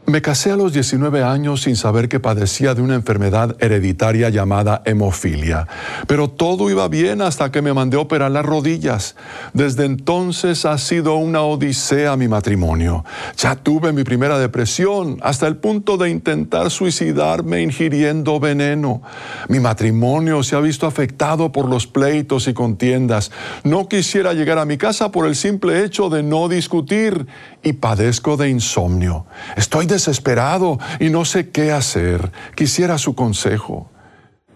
[0.10, 4.81] Me casé a los 19 años sin saber que padecía de una enfermedad hereditaria llamada
[4.86, 5.68] hemofilia,
[6.07, 9.15] pero todo iba bien hasta que me mandé a operar las rodillas.
[9.53, 13.06] Desde entonces ha sido una odisea mi matrimonio.
[13.38, 19.03] Ya tuve mi primera depresión hasta el punto de intentar suicidarme ingiriendo veneno.
[19.48, 23.30] Mi matrimonio se ha visto afectado por los pleitos y contiendas.
[23.64, 27.27] No quisiera llegar a mi casa por el simple hecho de no discutir
[27.64, 29.26] y padezco de insomnio.
[29.56, 32.31] Estoy desesperado y no sé qué hacer.
[32.56, 33.90] Quisiera su consejo.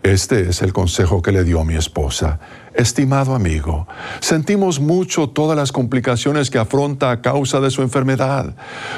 [0.03, 2.39] Este es el consejo que le dio mi esposa.
[2.75, 3.87] Estimado amigo,
[4.19, 8.55] sentimos mucho todas las complicaciones que afronta a causa de su enfermedad.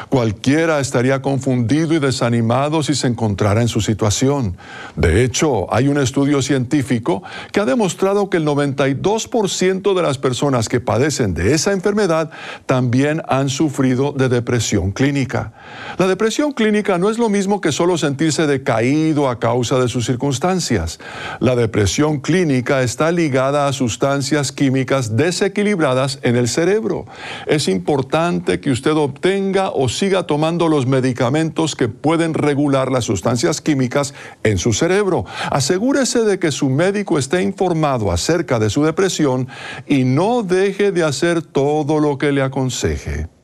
[0.07, 4.55] Cualquiera estaría confundido y desanimado si se encontrara en su situación.
[4.95, 7.21] De hecho, hay un estudio científico
[7.51, 12.31] que ha demostrado que el 92% de las personas que padecen de esa enfermedad
[12.65, 15.51] también han sufrido de depresión clínica.
[15.97, 20.05] La depresión clínica no es lo mismo que solo sentirse decaído a causa de sus
[20.05, 20.99] circunstancias.
[21.41, 27.05] La depresión clínica está ligada sustancias químicas desequilibradas en el cerebro.
[27.47, 33.61] Es importante que usted obtenga o siga tomando los medicamentos que pueden regular las sustancias
[33.61, 34.13] químicas
[34.43, 35.25] en su cerebro.
[35.51, 39.47] Asegúrese de que su médico esté informado acerca de su depresión
[39.87, 43.34] y no deje de hacer todo lo que le aconseje.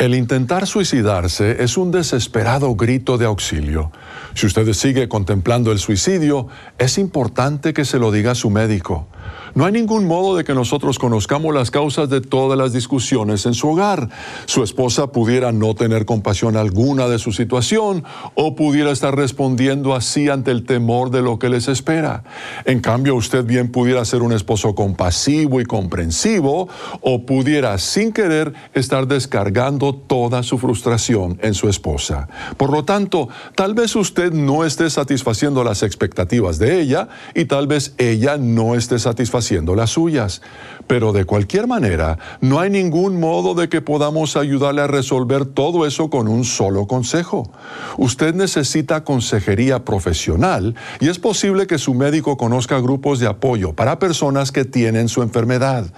[0.00, 3.92] El intentar suicidarse es un desesperado grito de auxilio.
[4.32, 6.48] Si usted sigue contemplando el suicidio,
[6.78, 9.08] es importante que se lo diga a su médico.
[9.54, 13.54] No hay ningún modo de que nosotros conozcamos las causas de todas las discusiones en
[13.54, 14.08] su hogar.
[14.46, 18.04] Su esposa pudiera no tener compasión alguna de su situación
[18.34, 22.22] o pudiera estar respondiendo así ante el temor de lo que les espera.
[22.64, 26.68] En cambio, usted bien pudiera ser un esposo compasivo y comprensivo
[27.00, 32.28] o pudiera sin querer estar descargando toda su frustración en su esposa.
[32.56, 37.66] Por lo tanto, tal vez usted no esté satisfaciendo las expectativas de ella y tal
[37.66, 40.40] vez ella no esté satisfaciendo haciendo las suyas.
[40.86, 45.86] Pero de cualquier manera, no hay ningún modo de que podamos ayudarle a resolver todo
[45.86, 47.50] eso con un solo consejo.
[47.98, 53.98] Usted necesita consejería profesional y es posible que su médico conozca grupos de apoyo para
[53.98, 55.92] personas que tienen su enfermedad.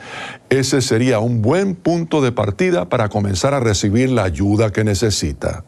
[0.50, 5.64] Ese sería un buen punto de partida para comenzar a recibir la ayuda que necesita.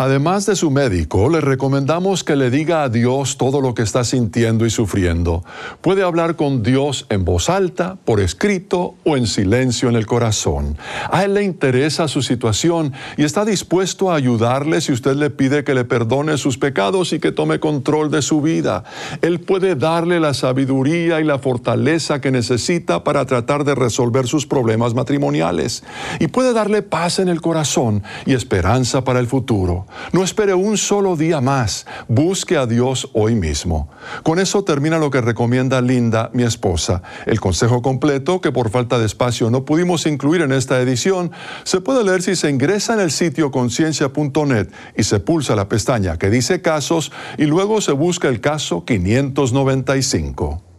[0.00, 4.02] Además de su médico, le recomendamos que le diga a Dios todo lo que está
[4.02, 5.44] sintiendo y sufriendo.
[5.82, 10.78] Puede hablar con Dios en voz alta, por escrito o en silencio en el corazón.
[11.10, 15.64] A Él le interesa su situación y está dispuesto a ayudarle si usted le pide
[15.64, 18.84] que le perdone sus pecados y que tome control de su vida.
[19.20, 24.46] Él puede darle la sabiduría y la fortaleza que necesita para tratar de resolver sus
[24.46, 25.84] problemas matrimoniales.
[26.20, 29.84] Y puede darle paz en el corazón y esperanza para el futuro.
[30.12, 31.86] No espere un solo día más.
[32.08, 33.88] Busque a Dios hoy mismo.
[34.22, 37.02] Con eso termina lo que recomienda Linda, mi esposa.
[37.26, 41.32] El consejo completo, que por falta de espacio no pudimos incluir en esta edición,
[41.64, 46.18] se puede leer si se ingresa en el sitio conciencia.net y se pulsa la pestaña
[46.18, 50.69] que dice casos y luego se busca el caso 595.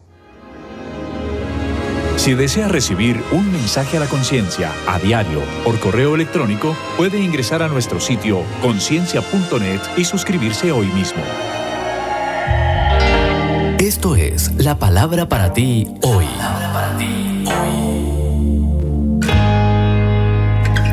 [2.22, 7.64] Si desea recibir un mensaje a la conciencia a diario por correo electrónico, puede ingresar
[7.64, 11.20] a nuestro sitio conciencia.net y suscribirse hoy mismo.
[13.80, 16.28] Esto es la palabra para ti hoy.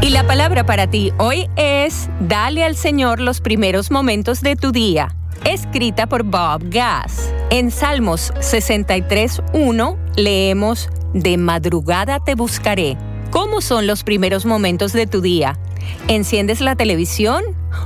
[0.00, 4.72] Y la palabra para ti hoy es Dale al Señor los primeros momentos de tu
[4.72, 7.32] día, escrita por Bob Gass.
[7.50, 12.96] En Salmos 63.1 leemos de madrugada te buscaré.
[13.30, 15.58] ¿Cómo son los primeros momentos de tu día?
[16.08, 17.42] ¿Enciendes la televisión?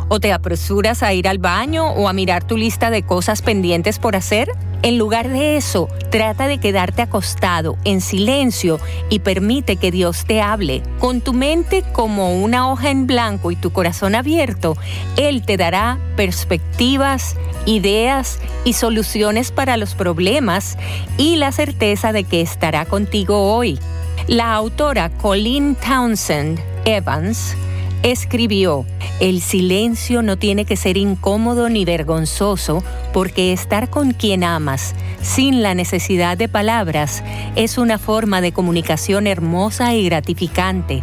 [0.08, 3.98] ¿O te apresuras a ir al baño o a mirar tu lista de cosas pendientes
[3.98, 4.48] por hacer?
[4.82, 8.80] En lugar de eso, trata de quedarte acostado en silencio
[9.10, 10.82] y permite que Dios te hable.
[10.98, 14.76] Con tu mente como una hoja en blanco y tu corazón abierto,
[15.16, 20.76] Él te dará perspectivas, ideas y soluciones para los problemas
[21.16, 23.78] y la certeza de que estará contigo hoy.
[24.26, 27.56] La autora Colleen Townsend Evans
[28.02, 28.84] escribió,
[29.20, 35.62] el silencio no tiene que ser incómodo ni vergonzoso porque estar con quien amas sin
[35.62, 37.22] la necesidad de palabras
[37.54, 41.02] es una forma de comunicación hermosa y gratificante.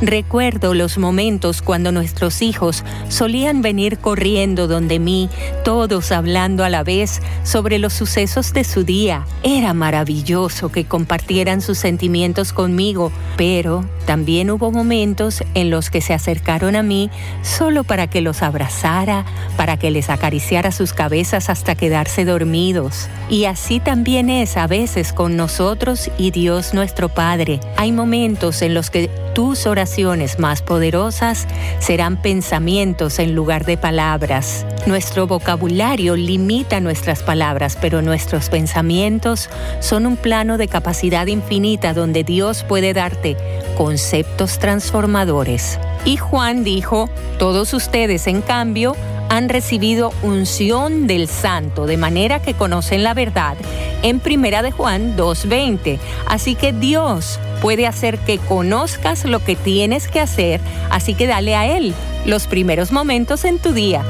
[0.00, 5.28] Recuerdo los momentos cuando nuestros hijos solían venir corriendo donde mí,
[5.64, 9.26] todos hablando a la vez sobre los sucesos de su día.
[9.42, 16.14] Era maravilloso que compartieran sus sentimientos conmigo, pero también hubo momentos en los que se
[16.36, 17.10] acercaron a mí
[17.42, 19.24] solo para que los abrazara,
[19.56, 23.08] para que les acariciara sus cabezas hasta quedarse dormidos.
[23.30, 27.60] Y así también es a veces con nosotros y Dios nuestro Padre.
[27.76, 31.46] Hay momentos en los que tus oraciones más poderosas
[31.78, 34.66] serán pensamientos en lugar de palabras.
[34.86, 39.48] Nuestro vocabulario limita nuestras palabras, pero nuestros pensamientos
[39.80, 43.36] son un plano de capacidad infinita donde Dios puede darte
[43.76, 45.78] conceptos transformadores.
[46.06, 48.96] Y Juan dijo, todos ustedes en cambio
[49.28, 53.56] han recibido unción del santo, de manera que conocen la verdad
[54.02, 55.98] en Primera de Juan 2:20.
[56.26, 60.60] Así que Dios puede hacer que conozcas lo que tienes que hacer,
[60.90, 61.92] así que dale a él
[62.24, 64.04] los primeros momentos en tu día.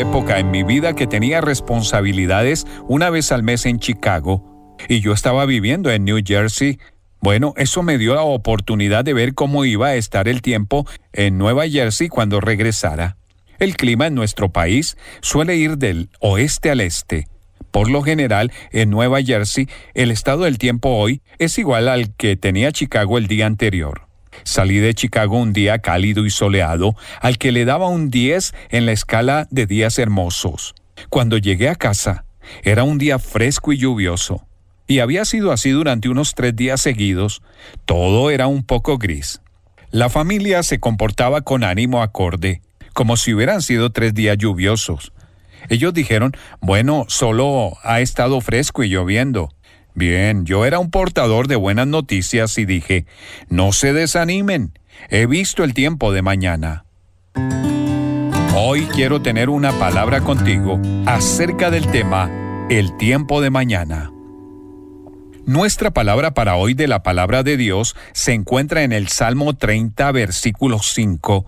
[0.00, 5.12] Época en mi vida que tenía responsabilidades una vez al mes en Chicago y yo
[5.12, 6.78] estaba viviendo en New Jersey.
[7.20, 11.36] Bueno, eso me dio la oportunidad de ver cómo iba a estar el tiempo en
[11.36, 13.18] Nueva Jersey cuando regresara.
[13.58, 17.28] El clima en nuestro país suele ir del oeste al este.
[17.70, 22.36] Por lo general, en Nueva Jersey, el estado del tiempo hoy es igual al que
[22.36, 24.09] tenía Chicago el día anterior.
[24.44, 28.86] Salí de Chicago un día cálido y soleado, al que le daba un 10 en
[28.86, 30.74] la escala de días hermosos.
[31.08, 32.24] Cuando llegué a casa,
[32.62, 34.46] era un día fresco y lluvioso,
[34.86, 37.42] y había sido así durante unos tres días seguidos.
[37.84, 39.40] Todo era un poco gris.
[39.90, 42.62] La familia se comportaba con ánimo acorde,
[42.92, 45.12] como si hubieran sido tres días lluviosos.
[45.68, 49.52] Ellos dijeron, bueno, solo ha estado fresco y lloviendo.
[49.94, 53.06] Bien, yo era un portador de buenas noticias y dije,
[53.48, 56.84] no se desanimen, he visto el tiempo de mañana.
[58.54, 62.30] Hoy quiero tener una palabra contigo acerca del tema
[62.68, 64.12] el tiempo de mañana.
[65.44, 70.12] Nuestra palabra para hoy de la palabra de Dios se encuentra en el Salmo 30,
[70.12, 71.46] versículo 5.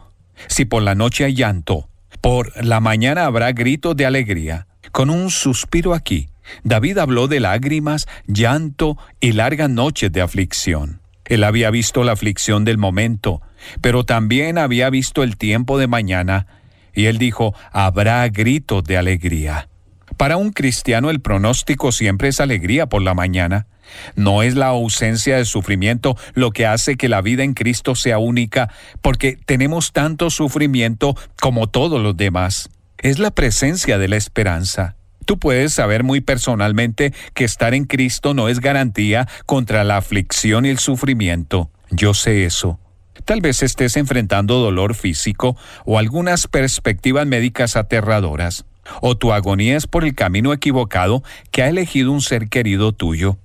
[0.48, 1.89] Si por la noche hay llanto,
[2.20, 4.66] por la mañana habrá gritos de alegría.
[4.90, 6.28] Con un suspiro aquí,
[6.64, 11.01] David habló de lágrimas, llanto y largas noches de aflicción.
[11.24, 13.40] Él había visto la aflicción del momento,
[13.81, 16.47] pero también había visto el tiempo de mañana,
[16.94, 19.69] y él dijo, habrá gritos de alegría.
[20.16, 23.66] Para un cristiano el pronóstico siempre es alegría por la mañana.
[24.14, 28.19] No es la ausencia de sufrimiento lo que hace que la vida en Cristo sea
[28.19, 28.70] única,
[29.01, 32.70] porque tenemos tanto sufrimiento como todos los demás.
[32.98, 34.97] Es la presencia de la esperanza.
[35.24, 40.66] Tú puedes saber muy personalmente que estar en Cristo no es garantía contra la aflicción
[40.66, 41.70] y el sufrimiento.
[41.90, 42.78] Yo sé eso.
[43.24, 48.64] Tal vez estés enfrentando dolor físico o algunas perspectivas médicas aterradoras,
[49.00, 53.36] o tu agonía es por el camino equivocado que ha elegido un ser querido tuyo.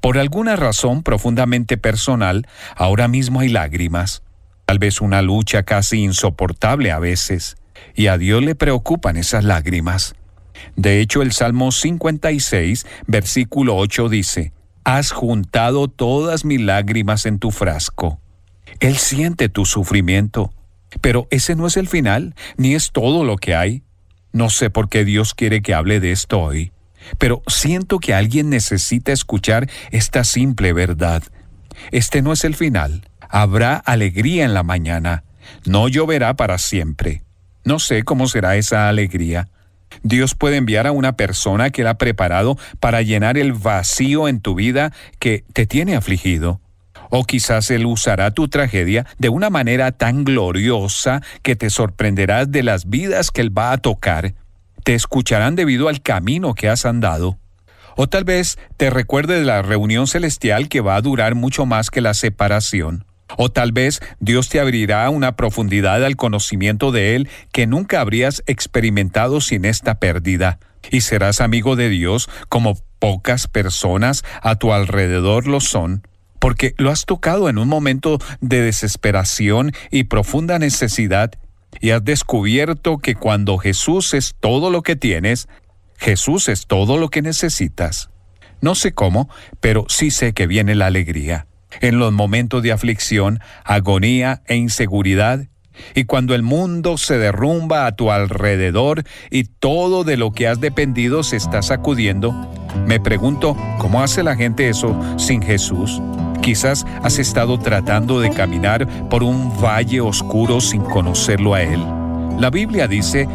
[0.00, 2.46] Por alguna razón profundamente personal,
[2.76, 4.22] ahora mismo hay lágrimas,
[4.64, 7.56] tal vez una lucha casi insoportable a veces,
[7.94, 10.14] y a Dios le preocupan esas lágrimas.
[10.78, 14.52] De hecho, el Salmo 56, versículo 8 dice,
[14.84, 18.20] Has juntado todas mis lágrimas en tu frasco.
[18.78, 20.52] Él siente tu sufrimiento,
[21.00, 23.82] pero ese no es el final, ni es todo lo que hay.
[24.32, 26.70] No sé por qué Dios quiere que hable de esto hoy,
[27.18, 31.24] pero siento que alguien necesita escuchar esta simple verdad.
[31.90, 33.08] Este no es el final.
[33.28, 35.24] Habrá alegría en la mañana.
[35.66, 37.24] No lloverá para siempre.
[37.64, 39.48] No sé cómo será esa alegría.
[40.02, 44.40] Dios puede enviar a una persona que la ha preparado para llenar el vacío en
[44.40, 46.60] tu vida que te tiene afligido.
[47.10, 52.62] O quizás Él usará tu tragedia de una manera tan gloriosa que te sorprenderás de
[52.62, 54.34] las vidas que Él va a tocar.
[54.84, 57.38] Te escucharán debido al camino que has andado.
[57.96, 61.90] O tal vez te recuerde de la reunión celestial que va a durar mucho más
[61.90, 63.07] que la separación.
[63.36, 68.42] O tal vez Dios te abrirá una profundidad al conocimiento de Él que nunca habrías
[68.46, 70.58] experimentado sin esta pérdida.
[70.90, 76.06] Y serás amigo de Dios como pocas personas a tu alrededor lo son,
[76.38, 81.32] porque lo has tocado en un momento de desesperación y profunda necesidad,
[81.80, 85.48] y has descubierto que cuando Jesús es todo lo que tienes,
[85.98, 88.10] Jesús es todo lo que necesitas.
[88.60, 89.28] No sé cómo,
[89.60, 91.47] pero sí sé que viene la alegría.
[91.80, 95.46] En los momentos de aflicción, agonía e inseguridad,
[95.94, 100.60] y cuando el mundo se derrumba a tu alrededor y todo de lo que has
[100.60, 102.34] dependido se está sacudiendo,
[102.86, 106.00] me pregunto, ¿cómo hace la gente eso sin Jesús?
[106.42, 111.80] Quizás has estado tratando de caminar por un valle oscuro sin conocerlo a Él.
[112.38, 113.28] La Biblia dice,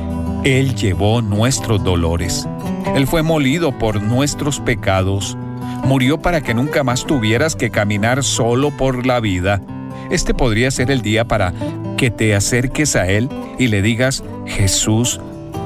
[0.44, 2.48] Él llevó nuestros dolores.
[2.96, 5.38] Él fue molido por nuestros pecados.
[5.84, 9.62] Murió para que nunca más tuvieras que caminar solo por la vida.
[10.10, 11.54] Este podría ser el día para
[11.98, 13.30] que te acerques a Él
[13.60, 15.20] y le digas, Jesús,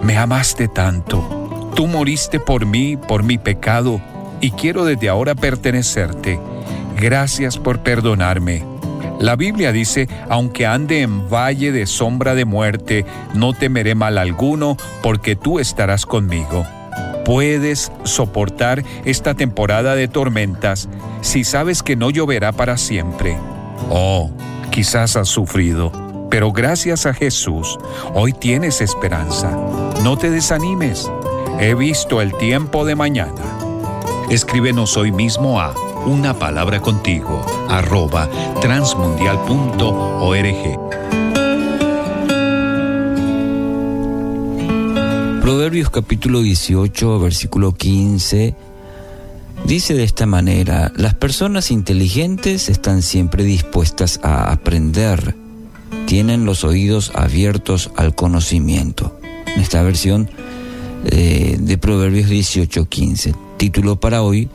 [0.04, 1.72] me amaste tanto.
[1.76, 4.02] Tú moriste por mí, por mi pecado,
[4.42, 6.40] y quiero desde ahora pertenecerte.
[7.00, 8.64] Gracias por perdonarme.
[9.20, 14.78] La Biblia dice, aunque ande en valle de sombra de muerte, no temeré mal alguno,
[15.02, 16.66] porque tú estarás conmigo.
[17.28, 20.88] Puedes soportar esta temporada de tormentas
[21.20, 23.38] si sabes que no lloverá para siempre.
[23.90, 24.32] Oh,
[24.72, 25.92] quizás has sufrido,
[26.30, 27.78] pero gracias a Jesús,
[28.14, 29.52] hoy tienes esperanza.
[30.06, 31.12] No te desanimes.
[31.60, 33.44] He visto el tiempo de mañana.
[34.30, 35.74] Escríbenos hoy mismo a
[36.06, 38.30] una palabra contigo arroba
[38.62, 41.07] transmundial.org.
[45.48, 48.54] Proverbios capítulo 18, versículo 15,
[49.64, 55.36] dice de esta manera, las personas inteligentes están siempre dispuestas a aprender,
[56.06, 59.18] tienen los oídos abiertos al conocimiento.
[59.46, 60.30] En esta versión
[61.06, 63.34] eh, de Proverbios 18, 15.
[63.56, 64.50] Título para hoy,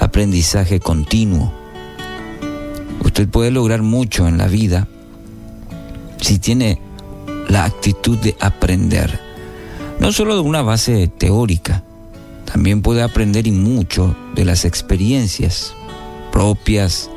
[0.00, 1.52] aprendizaje continuo.
[3.04, 4.88] Usted puede lograr mucho en la vida
[6.18, 6.80] si tiene
[7.50, 9.23] la actitud de aprender
[10.04, 11.82] no solo de una base teórica,
[12.44, 15.74] también puede aprender y mucho de las experiencias
[16.30, 17.08] propias,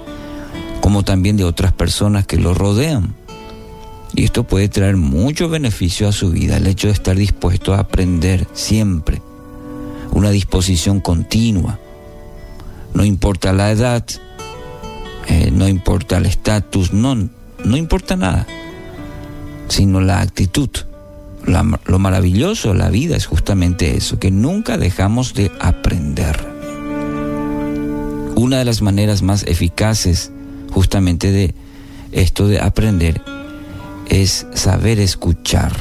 [0.79, 3.13] como también de otras personas que lo rodean.
[4.13, 7.79] Y esto puede traer mucho beneficio a su vida, el hecho de estar dispuesto a
[7.79, 9.21] aprender siempre,
[10.13, 11.81] una disposición continua.
[12.93, 14.05] No importa la edad,
[15.27, 17.15] eh, no importa el estatus, no,
[17.65, 18.47] no importa nada,
[19.67, 20.69] sino la actitud
[21.47, 26.37] lo maravilloso de la vida es justamente eso, que nunca dejamos de aprender.
[28.35, 30.31] Una de las maneras más eficaces
[30.71, 31.55] justamente de
[32.11, 33.21] esto de aprender
[34.09, 35.73] es saber escuchar.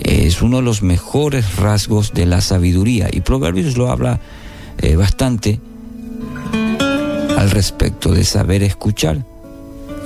[0.00, 4.20] Es uno de los mejores rasgos de la sabiduría y Proverbios lo habla
[4.78, 5.60] eh, bastante
[7.38, 9.24] al respecto de saber escuchar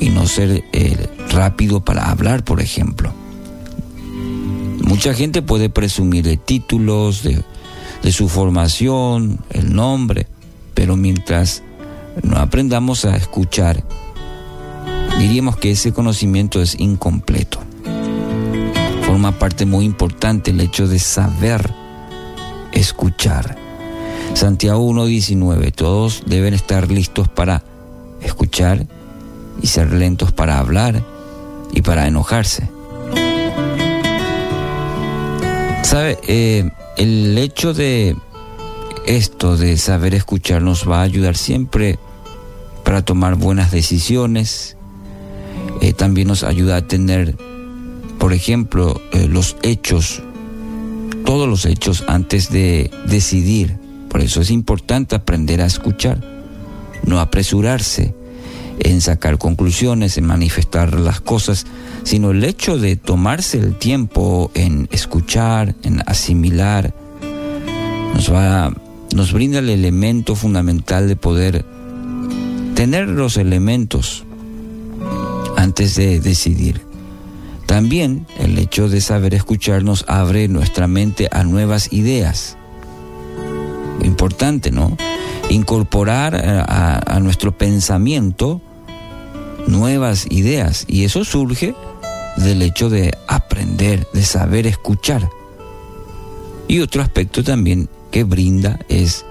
[0.01, 3.13] y no ser eh, rápido para hablar, por ejemplo.
[4.89, 7.45] Mucha gente puede presumir de títulos, de,
[8.11, 10.27] su formación, el nombre,
[10.73, 11.63] pero mientras
[12.23, 13.85] no aprendamos a escuchar,
[15.19, 17.61] diríamos que ese conocimiento es incompleto.
[19.05, 21.71] Forma parte muy importante el hecho de saber
[22.73, 23.59] escuchar.
[24.33, 27.63] Santiago 1.19, todos deben estar listos para
[28.23, 28.87] escuchar
[29.61, 31.05] y ser lentos para hablar
[31.75, 32.78] y para enojarse.
[35.89, 36.19] ¿Sabe?
[36.29, 38.15] Eh, el hecho de
[39.07, 41.99] esto, de saber escuchar, nos va a ayudar siempre
[42.85, 44.77] para tomar buenas decisiones.
[45.81, 47.37] Eh, también nos ayuda a tener,
[48.19, 50.23] por ejemplo, eh, los hechos,
[51.25, 53.79] todos los hechos antes de decidir.
[54.11, 56.23] Por eso es importante aprender a escuchar,
[57.07, 58.15] no apresurarse
[58.81, 61.67] en sacar conclusiones, en manifestar las cosas,
[62.05, 66.95] sino el hecho de tomarse el tiempo en escuchar, en asimilar,
[68.15, 68.73] nos va,
[69.15, 71.65] nos brinda el elemento fundamental de poder
[72.75, 74.25] tener los elementos
[75.57, 76.83] antes de decidir.
[77.67, 82.57] También el hecho de saber escuchar nos abre nuestra mente a nuevas ideas.
[84.03, 84.97] Importante, ¿no?
[85.51, 88.63] Incorporar a, a nuestro pensamiento
[89.69, 91.75] nuevas ideas y eso surge
[92.37, 95.29] del hecho de aprender, de saber escuchar.
[96.67, 99.25] Y otro aspecto también que brinda es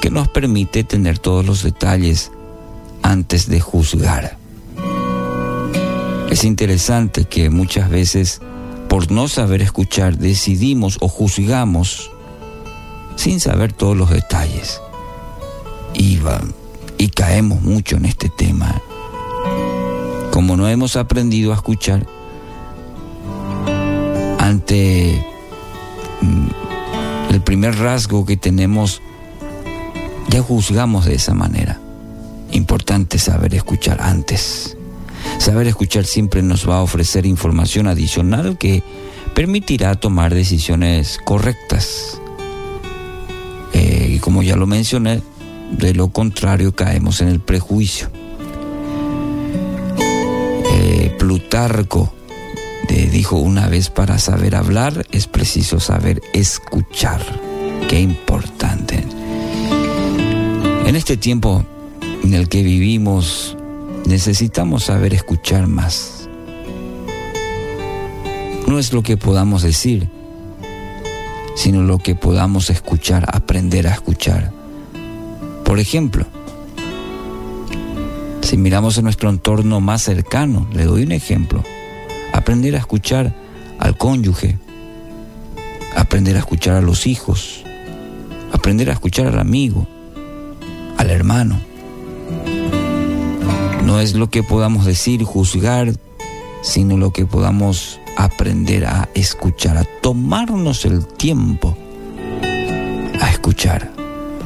[0.00, 2.30] que nos permite tener todos los detalles
[3.02, 4.36] antes de juzgar.
[6.30, 8.40] Es interesante que muchas veces
[8.88, 12.10] por no saber escuchar decidimos o juzgamos
[13.16, 14.80] sin saber todos los detalles.
[15.94, 16.18] Y,
[16.96, 18.80] y caemos mucho en este tema.
[20.30, 22.06] Como no hemos aprendido a escuchar,
[24.38, 25.24] ante
[26.20, 29.02] mm, el primer rasgo que tenemos
[30.28, 31.80] Ya juzgamos de esa manera.
[32.52, 34.76] Importante saber escuchar antes.
[35.38, 38.82] Saber escuchar siempre nos va a ofrecer información adicional que
[39.34, 42.20] permitirá tomar decisiones correctas.
[43.72, 45.22] Eh, y como ya lo mencioné,
[45.70, 48.10] de lo contrario caemos en el prejuicio.
[51.28, 52.10] Plutarco
[52.88, 57.20] eh, dijo una vez, para saber hablar es preciso saber escuchar.
[57.86, 59.04] Qué importante.
[60.86, 61.66] En este tiempo
[62.24, 63.58] en el que vivimos,
[64.06, 66.30] necesitamos saber escuchar más.
[68.66, 70.08] No es lo que podamos decir,
[71.56, 74.50] sino lo que podamos escuchar, aprender a escuchar.
[75.62, 76.24] Por ejemplo,
[78.48, 81.62] si miramos en nuestro entorno más cercano, le doy un ejemplo,
[82.32, 83.34] aprender a escuchar
[83.78, 84.56] al cónyuge,
[85.94, 87.62] aprender a escuchar a los hijos,
[88.50, 89.86] aprender a escuchar al amigo,
[90.96, 91.60] al hermano.
[93.84, 95.92] No es lo que podamos decir, juzgar,
[96.62, 101.76] sino lo que podamos aprender a escuchar, a tomarnos el tiempo
[103.20, 103.92] a escuchar,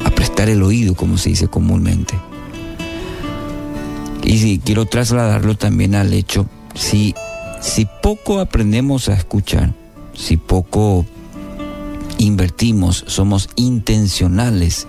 [0.03, 2.15] a prestar el oído, como se dice comúnmente.
[4.23, 7.13] Y si quiero trasladarlo también al hecho, si,
[7.61, 9.73] si poco aprendemos a escuchar,
[10.13, 11.05] si poco
[12.17, 14.87] invertimos, somos intencionales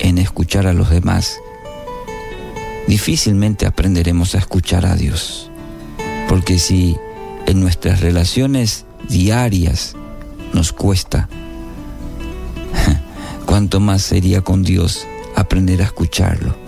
[0.00, 1.38] en escuchar a los demás,
[2.88, 5.50] difícilmente aprenderemos a escuchar a Dios.
[6.28, 6.96] Porque si
[7.46, 9.94] en nuestras relaciones diarias
[10.52, 11.28] nos cuesta,
[13.46, 15.06] cuánto más sería con Dios
[15.36, 16.63] aprender a escucharlo.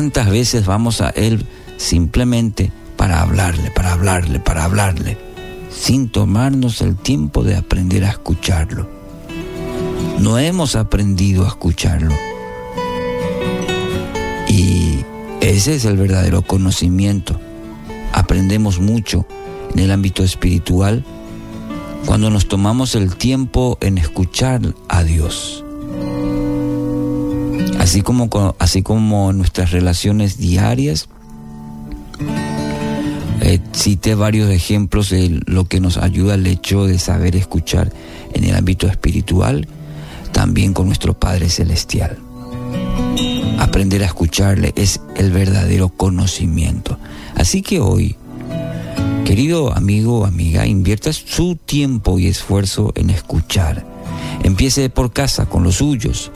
[0.00, 1.44] Tantas veces vamos a Él
[1.76, 5.18] simplemente para hablarle, para hablarle, para hablarle,
[5.70, 8.88] sin tomarnos el tiempo de aprender a escucharlo.
[10.18, 12.14] No hemos aprendido a escucharlo.
[14.48, 15.00] Y
[15.42, 17.38] ese es el verdadero conocimiento.
[18.14, 19.26] Aprendemos mucho
[19.74, 21.04] en el ámbito espiritual
[22.06, 25.62] cuando nos tomamos el tiempo en escuchar a Dios.
[27.80, 28.28] Así como,
[28.58, 31.08] así como nuestras relaciones diarias,
[33.40, 37.90] eh, cité varios ejemplos de lo que nos ayuda el hecho de saber escuchar
[38.34, 39.66] en el ámbito espiritual,
[40.30, 42.18] también con nuestro Padre Celestial.
[43.58, 46.98] Aprender a escucharle es el verdadero conocimiento.
[47.34, 48.14] Así que hoy,
[49.24, 53.86] querido amigo o amiga, invierta su tiempo y esfuerzo en escuchar.
[54.42, 56.30] Empiece por casa con los suyos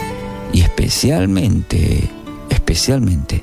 [0.54, 2.08] y especialmente,
[2.48, 3.42] especialmente,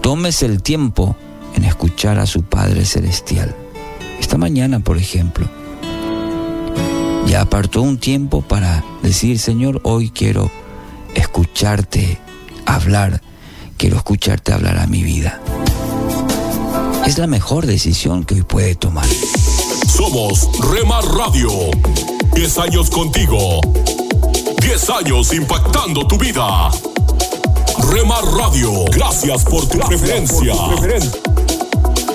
[0.00, 1.16] tómese el tiempo
[1.56, 3.56] en escuchar a su Padre Celestial.
[4.20, 5.48] Esta mañana, por ejemplo,
[7.26, 10.48] ya apartó un tiempo para decir, Señor, hoy quiero
[11.16, 12.18] escucharte
[12.66, 13.20] hablar,
[13.76, 15.40] quiero escucharte hablar a mi vida.
[17.04, 19.06] Es la mejor decisión que hoy puede tomar.
[19.88, 21.50] Somos Rema Radio.
[22.36, 23.60] 10 años contigo.
[24.62, 26.70] 10 años impactando tu vida.
[27.90, 30.54] Rema Radio, gracias por tu preferencia.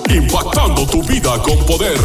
[0.10, 1.99] Impactando tu vida con poder.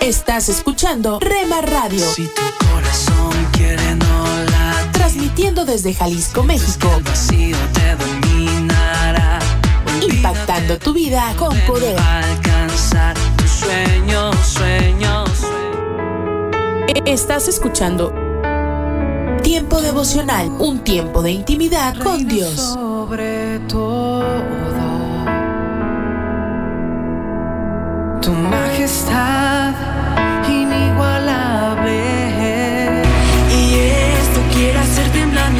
[0.00, 2.10] Estás escuchando Rema Radio.
[2.14, 3.13] Si tu corazón
[5.34, 6.88] Transmitiendo desde Jalisco, México.
[10.00, 11.98] Impactando tu vida con poder.
[11.98, 15.28] Alcanzar tus sueños, sueños.
[17.04, 18.14] Estás escuchando
[19.42, 22.54] Tiempo devocional, un tiempo de intimidad con Dios.
[22.54, 24.22] Sobre todo,
[28.22, 29.74] tu majestad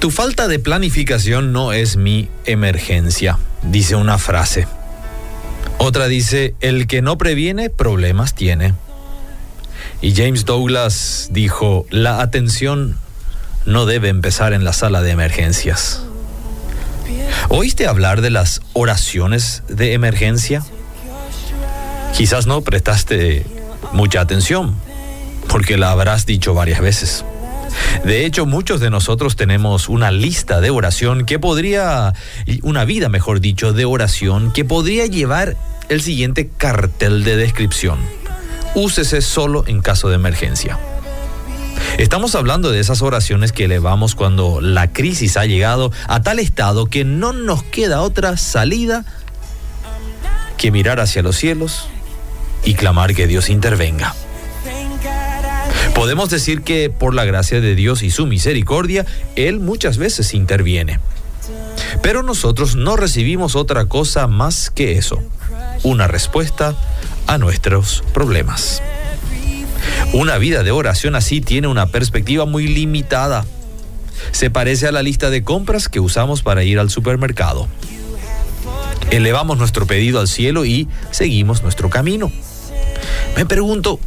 [0.00, 4.66] Tu falta de planificación no es mi emergencia, dice una frase.
[5.76, 8.72] Otra dice, el que no previene problemas tiene.
[10.00, 12.96] Y James Douglas dijo, la atención
[13.66, 16.02] no debe empezar en la sala de emergencias.
[17.50, 20.64] ¿Oíste hablar de las oraciones de emergencia?
[22.16, 23.44] Quizás no prestaste
[23.92, 24.74] mucha atención,
[25.46, 27.22] porque la habrás dicho varias veces.
[28.04, 32.14] De hecho, muchos de nosotros tenemos una lista de oración que podría,
[32.62, 35.56] una vida mejor dicho, de oración que podría llevar
[35.88, 37.98] el siguiente cartel de descripción.
[38.74, 40.78] Úsese solo en caso de emergencia.
[41.98, 46.86] Estamos hablando de esas oraciones que elevamos cuando la crisis ha llegado a tal estado
[46.86, 49.04] que no nos queda otra salida
[50.56, 51.88] que mirar hacia los cielos
[52.64, 54.14] y clamar que Dios intervenga.
[55.94, 59.04] Podemos decir que por la gracia de Dios y su misericordia,
[59.36, 60.98] Él muchas veces interviene.
[62.02, 65.22] Pero nosotros no recibimos otra cosa más que eso,
[65.82, 66.74] una respuesta
[67.26, 68.82] a nuestros problemas.
[70.12, 73.44] Una vida de oración así tiene una perspectiva muy limitada.
[74.32, 77.68] Se parece a la lista de compras que usamos para ir al supermercado.
[79.10, 82.30] Elevamos nuestro pedido al cielo y seguimos nuestro camino.
[83.36, 83.98] Me pregunto,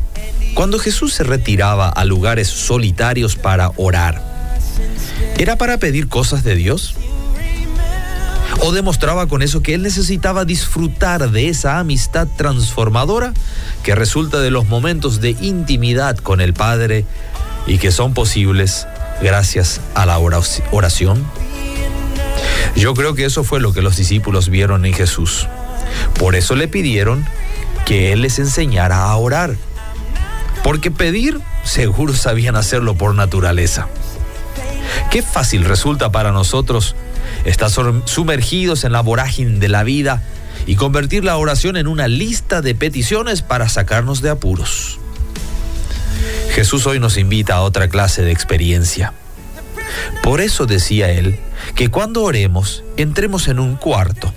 [0.54, 4.22] cuando Jesús se retiraba a lugares solitarios para orar,
[5.38, 6.96] ¿era para pedir cosas de Dios?
[8.62, 13.34] ¿O demostraba con eso que él necesitaba disfrutar de esa amistad transformadora
[13.84, 17.06] que resulta de los momentos de intimidad con el Padre
[17.68, 18.88] y que son posibles
[19.22, 21.26] gracias a la oración?
[22.76, 25.48] Yo creo que eso fue lo que los discípulos vieron en Jesús.
[26.18, 27.26] Por eso le pidieron
[27.86, 29.56] que Él les enseñara a orar.
[30.64, 33.90] Porque pedir, seguro sabían hacerlo por naturaleza.
[35.12, 36.96] Qué fácil resulta para nosotros
[37.46, 40.24] estar sumergidos en la vorágine de la vida
[40.66, 45.00] y convertir la oración en una lista de peticiones para sacarnos de apuros.
[46.54, 49.14] Jesús hoy nos invita a otra clase de experiencia.
[50.22, 51.40] Por eso decía él
[51.76, 54.34] que cuando oremos entremos en un cuarto,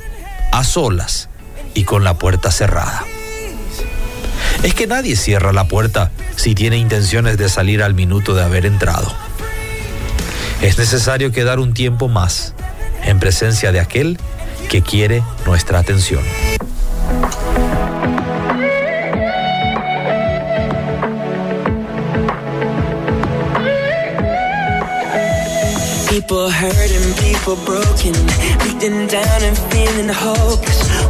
[0.52, 1.28] a solas
[1.74, 3.04] y con la puerta cerrada
[4.62, 8.66] es que nadie cierra la puerta si tiene intenciones de salir al minuto de haber
[8.66, 9.12] entrado.
[10.62, 12.54] Es necesario quedar un tiempo más
[13.04, 14.18] en presencia de aquel
[14.68, 16.22] que quiere nuestra atención.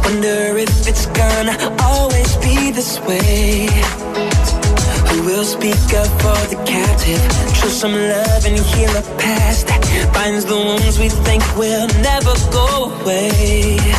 [0.07, 3.67] Wonder if it's gonna always be this way.
[5.09, 7.19] Who will speak up for the captive?
[7.57, 9.81] Show some love and heal a past that
[10.13, 13.96] binds the wounds we think will never go away.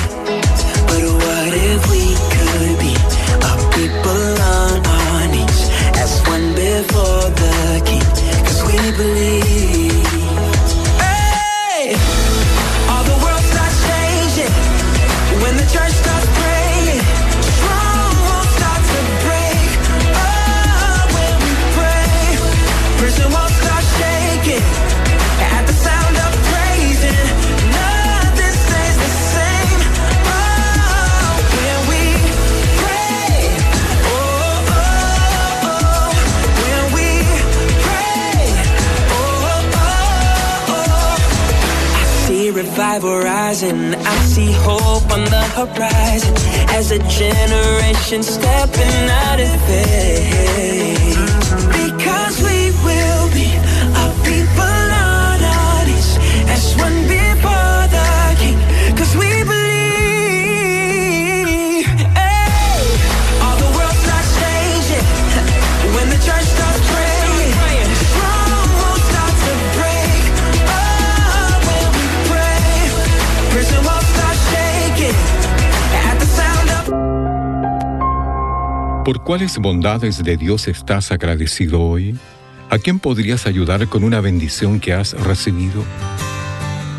[43.02, 43.94] Rising.
[43.94, 46.34] I see hope on the horizon
[46.70, 51.27] as a generation stepping out of faith.
[79.08, 82.14] ¿Por cuáles bondades de Dios estás agradecido hoy?
[82.68, 85.82] ¿A quién podrías ayudar con una bendición que has recibido?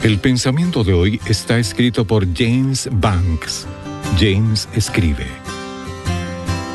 [0.02, 3.68] El pensamiento de hoy está escrito por James Banks.
[4.20, 5.28] James escribe.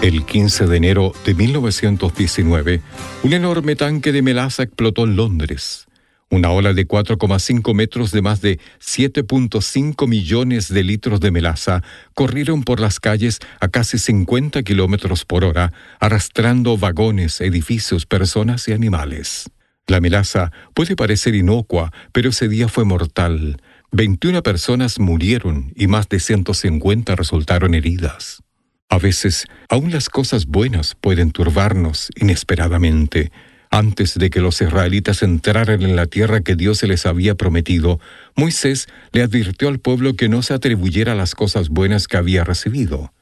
[0.02, 2.80] El 15 de enero de 1919,
[3.24, 5.88] un enorme tanque de melaza explotó en Londres.
[6.34, 12.64] Una ola de 4,5 metros de más de 7.5 millones de litros de melaza corrieron
[12.64, 19.48] por las calles a casi 50 kilómetros por hora, arrastrando vagones, edificios, personas y animales.
[19.86, 23.62] La melaza puede parecer inocua, pero ese día fue mortal.
[23.92, 28.42] 21 personas murieron y más de 150 resultaron heridas.
[28.88, 33.30] A veces, aún las cosas buenas pueden turbarnos inesperadamente.
[33.74, 37.98] Antes de que los israelitas entraran en la tierra que Dios se les había prometido,
[38.36, 43.12] Moisés le advirtió al pueblo que no se atribuyera las cosas buenas que había recibido.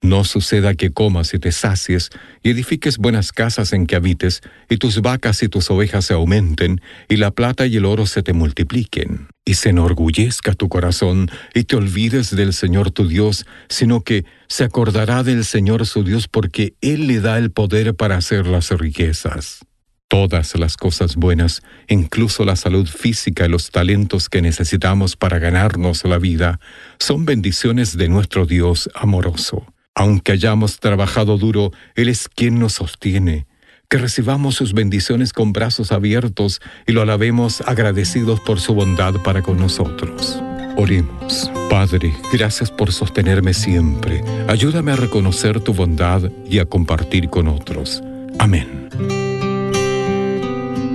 [0.00, 2.10] No suceda que comas y te sacies,
[2.44, 6.80] y edifiques buenas casas en que habites, y tus vacas y tus ovejas se aumenten,
[7.08, 11.64] y la plata y el oro se te multipliquen, y se enorgullezca tu corazón, y
[11.64, 16.74] te olvides del Señor tu Dios, sino que se acordará del Señor su Dios, porque
[16.82, 19.67] Él le da el poder para hacer las riquezas.
[20.08, 26.02] Todas las cosas buenas, incluso la salud física y los talentos que necesitamos para ganarnos
[26.04, 26.60] la vida,
[26.98, 29.66] son bendiciones de nuestro Dios amoroso.
[29.94, 33.46] Aunque hayamos trabajado duro, Él es quien nos sostiene.
[33.90, 39.42] Que recibamos sus bendiciones con brazos abiertos y lo alabemos agradecidos por su bondad para
[39.42, 40.40] con nosotros.
[40.76, 41.50] Oremos.
[41.68, 44.22] Padre, gracias por sostenerme siempre.
[44.46, 48.02] Ayúdame a reconocer tu bondad y a compartir con otros.
[48.38, 49.27] Amén.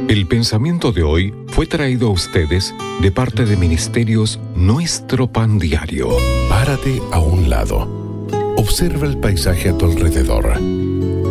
[0.10, 6.10] El pensamiento de hoy fue traído a ustedes de parte de Ministerios Nuestro Pan Diario.
[6.50, 8.28] Párate a un lado.
[8.58, 10.60] Observa el paisaje a tu alrededor.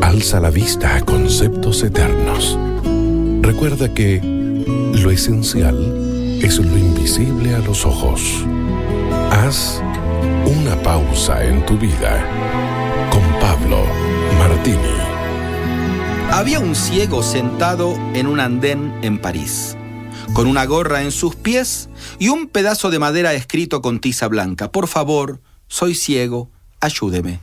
[0.02, 2.58] Alza la vista a conceptos eternos.
[3.40, 8.44] Recuerda que lo esencial es lo invisible a los ojos.
[9.30, 9.82] Haz
[10.44, 12.26] una pausa en tu vida
[13.10, 13.84] con Pablo
[14.38, 15.01] Martini.
[16.32, 19.76] Había un ciego sentado en un andén en París,
[20.32, 24.72] con una gorra en sus pies y un pedazo de madera escrito con tiza blanca.
[24.72, 26.48] Por favor, soy ciego,
[26.80, 27.40] ayúdeme.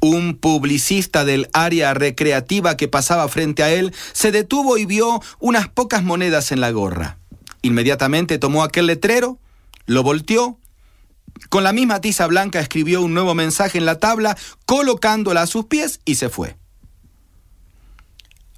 [0.00, 5.66] Un publicista del área recreativa que pasaba frente a él se detuvo y vio unas
[5.66, 7.16] pocas monedas en la gorra.
[7.62, 9.38] Inmediatamente tomó aquel letrero,
[9.86, 10.58] lo volteó,
[11.48, 15.64] con la misma tiza blanca escribió un nuevo mensaje en la tabla, colocándola a sus
[15.64, 16.54] pies y se fue.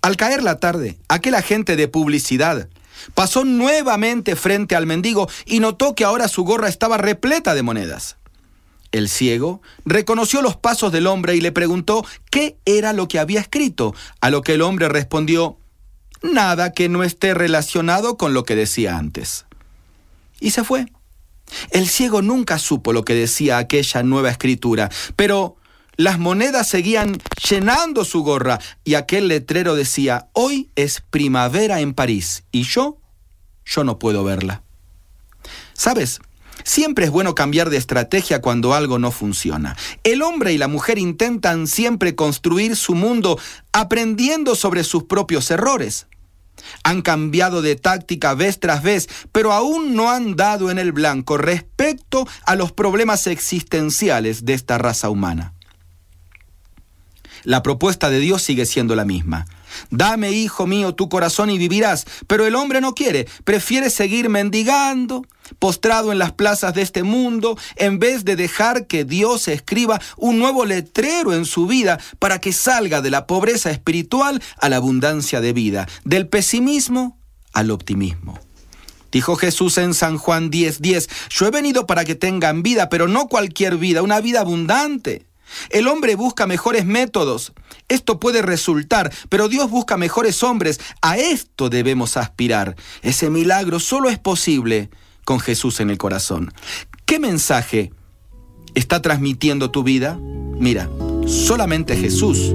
[0.09, 2.71] Al caer la tarde, aquel agente de publicidad
[3.13, 8.17] pasó nuevamente frente al mendigo y notó que ahora su gorra estaba repleta de monedas.
[8.91, 13.41] El ciego reconoció los pasos del hombre y le preguntó qué era lo que había
[13.41, 15.59] escrito, a lo que el hombre respondió,
[16.23, 19.45] nada que no esté relacionado con lo que decía antes.
[20.41, 20.87] Y se fue.
[21.71, 25.59] El ciego nunca supo lo que decía aquella nueva escritura, pero
[25.99, 27.19] las monedas seguían
[27.51, 32.99] llenando su gorra y aquel letrero decía, hoy es primavera en París y yo,
[33.65, 34.63] yo no puedo verla.
[35.73, 36.21] ¿Sabes?
[36.63, 39.77] Siempre es bueno cambiar de estrategia cuando algo no funciona.
[40.05, 43.39] El hombre y la mujer intentan siempre construir su mundo
[43.73, 46.07] aprendiendo sobre sus propios errores.
[46.85, 51.39] Han cambiado de táctica vez tras vez, pero aún no han dado en el blanco
[51.39, 55.55] respecto a los problemas existenciales de esta raza humana.
[57.49, 59.47] La propuesta de Dios sigue siendo la misma.
[59.89, 62.05] Dame, hijo mío, tu corazón y vivirás.
[62.27, 65.25] Pero el hombre no quiere, prefiere seguir mendigando,
[65.59, 70.39] postrado en las plazas de este mundo, en vez de dejar que Dios escriba un
[70.39, 75.41] nuevo letrero en su vida para que salga de la pobreza espiritual a la abundancia
[75.41, 77.19] de vida, del pesimismo
[77.55, 78.39] al optimismo.
[79.11, 83.27] Dijo Jesús en San Juan 10:10, yo he venido para que tengan vida, pero no
[83.27, 85.28] cualquier vida, una vida abundante.
[85.71, 87.53] El hombre busca mejores métodos.
[87.89, 90.81] Esto puede resultar, pero Dios busca mejores hombres.
[91.03, 92.77] A esto debemos aspirar.
[93.03, 94.91] Ese milagro solo es posible
[95.25, 96.53] con Jesús en el corazón.
[97.05, 97.93] ¿Qué mensaje
[98.75, 100.19] está transmitiendo tu vida?
[100.21, 100.89] Mira,
[101.27, 102.55] solamente Jesús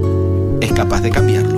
[0.60, 1.53] es capaz de cambiarlo.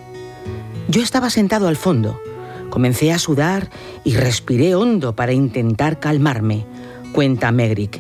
[0.88, 2.22] Yo estaba sentado al fondo.
[2.70, 3.70] Comencé a sudar
[4.06, 6.66] y respiré hondo para intentar calmarme.
[7.12, 8.00] Cuenta Megrick.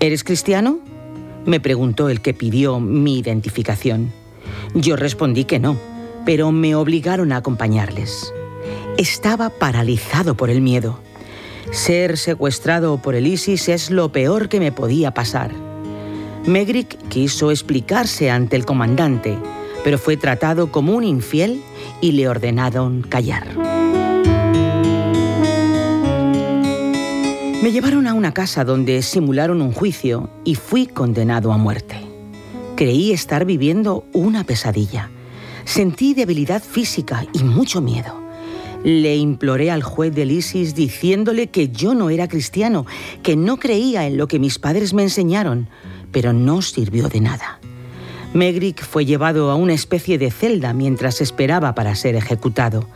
[0.00, 0.80] ¿Eres cristiano?
[1.46, 4.12] Me preguntó el que pidió mi identificación.
[4.74, 5.76] Yo respondí que no,
[6.24, 8.32] pero me obligaron a acompañarles.
[8.96, 11.00] Estaba paralizado por el miedo.
[11.70, 15.50] Ser secuestrado por el ISIS es lo peor que me podía pasar.
[16.46, 19.38] Megrick quiso explicarse ante el comandante,
[19.82, 21.62] pero fue tratado como un infiel
[22.00, 23.46] y le ordenaron callar.
[27.64, 31.96] Me llevaron a una casa donde simularon un juicio y fui condenado a muerte.
[32.76, 35.08] Creí estar viviendo una pesadilla.
[35.64, 38.20] Sentí debilidad física y mucho miedo.
[38.84, 42.84] Le imploré al juez del ISIS diciéndole que yo no era cristiano,
[43.22, 45.70] que no creía en lo que mis padres me enseñaron,
[46.12, 47.60] pero no sirvió de nada.
[48.34, 52.86] Megrick fue llevado a una especie de celda mientras esperaba para ser ejecutado.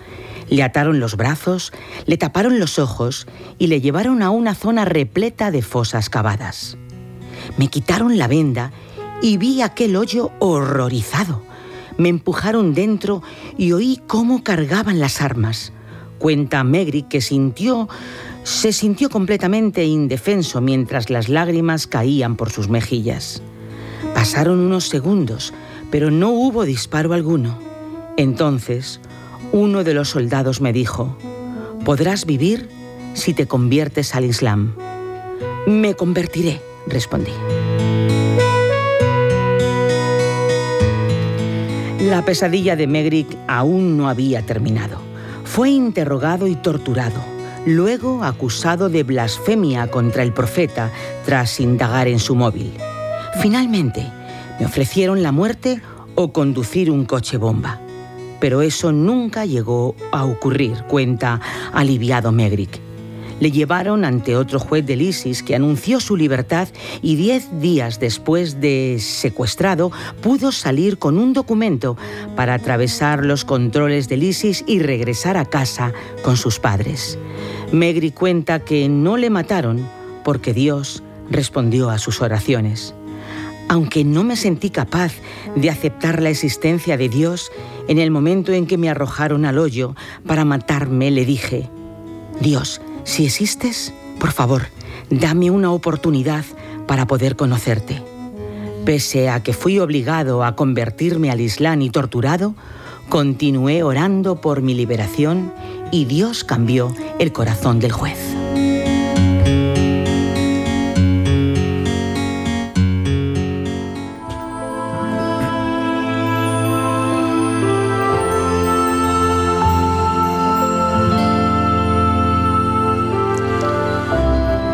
[0.51, 1.73] Le ataron los brazos,
[2.07, 3.27] le taparon los ojos
[3.59, 6.77] y le llevaron a una zona repleta de fosas cavadas.
[7.57, 8.73] Me quitaron la venda
[9.23, 11.43] y vi aquel hoyo horrorizado.
[11.97, 13.23] Me empujaron dentro
[13.57, 15.73] y oí cómo cargaban las armas.
[16.19, 17.89] Cuenta Megri que sintió,
[18.45, 23.43] se sintió completamente indefenso mientras las lágrimas caían por sus mejillas.
[24.15, 25.53] Pasaron unos segundos,
[25.91, 27.59] pero no hubo disparo alguno.
[28.17, 29.01] Entonces,
[29.53, 31.17] uno de los soldados me dijo,
[31.85, 32.69] podrás vivir
[33.15, 34.75] si te conviertes al Islam.
[35.67, 37.33] Me convertiré, respondí.
[42.01, 44.99] La pesadilla de Megrick aún no había terminado.
[45.45, 47.21] Fue interrogado y torturado,
[47.67, 50.91] luego acusado de blasfemia contra el profeta
[51.25, 52.73] tras indagar en su móvil.
[53.41, 54.07] Finalmente,
[54.61, 55.81] me ofrecieron la muerte
[56.15, 57.81] o conducir un coche bomba
[58.41, 61.41] pero eso nunca llegó a ocurrir, cuenta
[61.73, 62.81] aliviado Megrick.
[63.41, 66.69] Le llevaron ante otro juez del ISIS que anunció su libertad
[67.03, 71.97] y diez días después de secuestrado pudo salir con un documento
[72.35, 75.93] para atravesar los controles del ISIS y regresar a casa
[76.23, 77.17] con sus padres.
[77.71, 79.89] Megri cuenta que no le mataron
[80.25, 82.95] porque Dios respondió a sus oraciones.
[83.69, 85.13] Aunque no me sentí capaz
[85.55, 87.53] de aceptar la existencia de Dios,
[87.89, 89.95] en el momento en que me arrojaron al hoyo
[90.27, 91.69] para matarme, le dije,
[92.41, 94.67] Dios, si existes, por favor,
[95.11, 96.45] dame una oportunidad
[96.87, 98.03] para poder conocerte.
[98.85, 102.55] Pese a que fui obligado a convertirme al Islam y torturado,
[103.09, 105.53] continué orando por mi liberación
[105.91, 108.48] y Dios cambió el corazón del juez.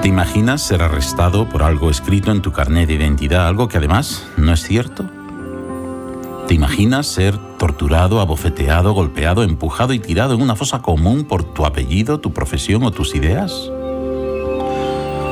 [0.04, 4.26] ¿Te imaginas ser arrestado por algo escrito en tu carnet de identidad, algo que además
[4.36, 5.06] no es cierto?
[6.46, 11.64] ¿Te imaginas ser torturado, abofeteado, golpeado, empujado y tirado en una fosa común por tu
[11.64, 13.70] apellido, tu profesión o tus ideas?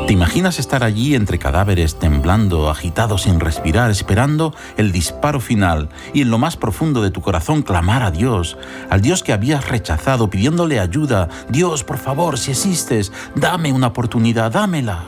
[0.06, 6.22] ¿Te imaginas estar allí entre cadáveres, temblando, agitado, sin respirar, esperando el disparo final y
[6.22, 8.58] en lo más profundo de tu corazón clamar a Dios,
[8.90, 11.28] al Dios que habías rechazado, pidiéndole ayuda?
[11.48, 15.04] Dios, por favor, si existes, dame una oportunidad, dámela.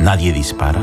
[0.00, 0.80] Nadie dispara,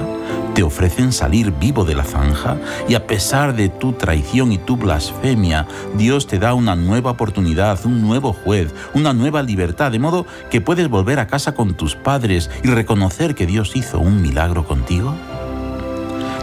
[0.56, 2.58] te ofrecen salir vivo de la zanja
[2.88, 5.68] y a pesar de tu traición y tu blasfemia,
[5.98, 10.62] Dios te da una nueva oportunidad, un nuevo juez, una nueva libertad, de modo que
[10.62, 15.14] puedes volver a casa con tus padres y reconocer que Dios hizo un milagro contigo.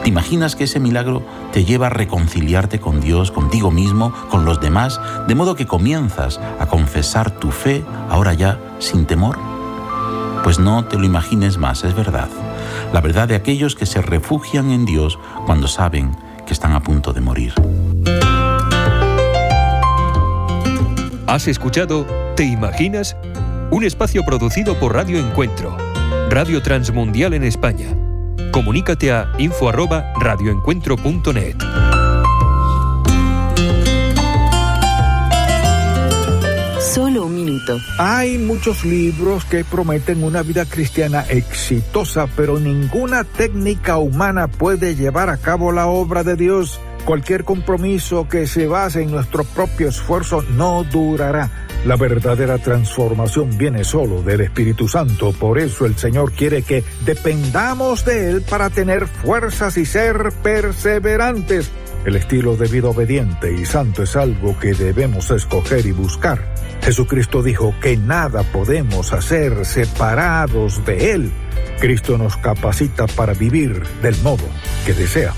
[0.03, 4.61] ¿Te imaginas que ese milagro te lleva a reconciliarte con Dios, contigo mismo, con los
[4.61, 9.39] demás, de modo que comienzas a confesar tu fe ahora ya sin temor?
[10.45, 12.29] Pues no te lo imagines más, es verdad
[12.93, 16.17] la verdad de aquellos que se refugian en Dios cuando saben
[16.47, 17.55] que están a punto de morir.
[21.27, 23.17] ¿Has escuchado Te Imaginas?
[23.71, 25.77] Un espacio producido por Radio Encuentro,
[26.29, 27.87] Radio Transmundial en España.
[28.53, 31.57] Comunícate a info@radioencuentro.net.
[37.99, 45.29] Hay muchos libros que prometen una vida cristiana exitosa, pero ninguna técnica humana puede llevar
[45.29, 46.81] a cabo la obra de Dios.
[47.05, 51.51] Cualquier compromiso que se base en nuestro propio esfuerzo no durará.
[51.85, 58.05] La verdadera transformación viene solo del Espíritu Santo, por eso el Señor quiere que dependamos
[58.05, 61.73] de Él para tener fuerzas y ser perseverantes.
[62.05, 66.53] El estilo de vida obediente y santo es algo que debemos escoger y buscar.
[66.83, 71.33] Jesucristo dijo que nada podemos hacer separados de Él.
[71.81, 74.43] Cristo nos capacita para vivir del modo
[74.85, 75.33] que desea.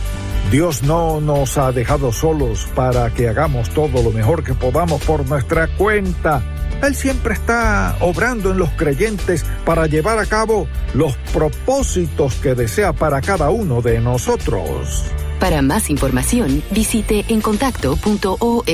[0.50, 5.28] Dios no nos ha dejado solos para que hagamos todo lo mejor que podamos por
[5.28, 6.42] nuestra cuenta.
[6.82, 12.94] Él siempre está obrando en los creyentes para llevar a cabo los propósitos que desea
[12.94, 15.04] para cada uno de nosotros.
[15.38, 18.64] Para más información, visite encontacto.org.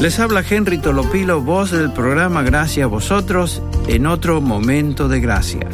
[0.00, 5.68] Les habla Henry Tolopilo, voz del programa Gracia a vosotros, en otro momento de gracia.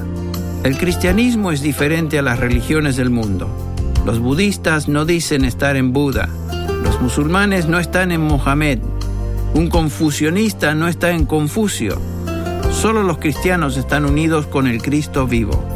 [0.63, 3.49] El cristianismo es diferente a las religiones del mundo.
[4.07, 6.29] Los budistas no dicen estar en Buda,
[6.83, 8.79] los musulmanes no están en Mohamed,
[9.55, 12.01] un confucionista no está en Confucio.
[12.73, 15.74] Solo los cristianos están unidos con el Cristo vivo.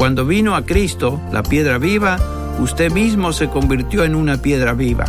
[0.00, 2.16] Cuando vino a Cristo, la piedra viva,
[2.58, 5.04] usted mismo se convirtió en una piedra viva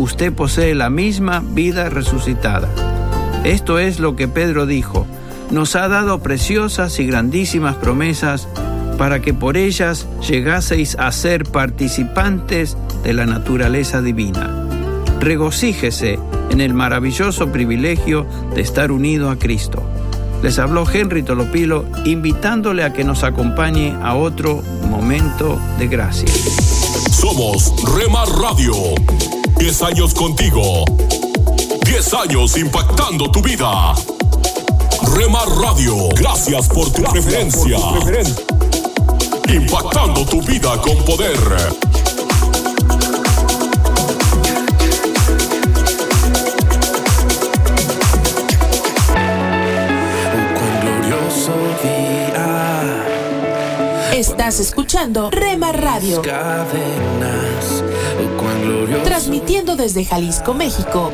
[0.00, 2.68] usted posee la misma vida resucitada.
[3.44, 5.06] Esto es lo que Pedro dijo.
[5.50, 8.48] Nos ha dado preciosas y grandísimas promesas
[8.96, 14.66] para que por ellas llegaseis a ser participantes de la naturaleza divina.
[15.20, 16.18] Regocíjese
[16.50, 19.82] en el maravilloso privilegio de estar unido a Cristo.
[20.42, 26.28] Les habló Henry Tolopilo invitándole a que nos acompañe a otro momento de gracia.
[27.10, 28.74] Somos Remar Radio
[29.60, 30.86] 10 años contigo.
[31.84, 33.92] 10 años impactando tu vida.
[35.14, 37.76] Remar Radio, gracias por tu preferencia.
[39.52, 41.89] Impactando tu vida con poder.
[54.40, 56.22] Estás escuchando Remar Radio.
[59.04, 61.12] Transmitiendo desde Jalisco, México.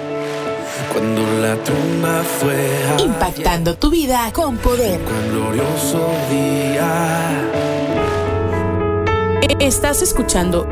[0.93, 5.01] Cuando la tumba fue Impactando tu vida con poder.
[5.33, 7.51] glorioso día.
[9.59, 10.69] Estás escuchando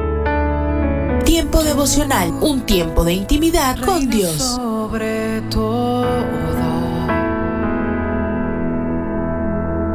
[1.25, 4.37] Tiempo devocional, un tiempo de intimidad con Dios.
[4.37, 6.05] sobre todo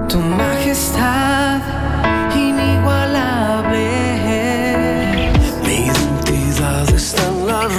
[0.09, 1.38] tu majestad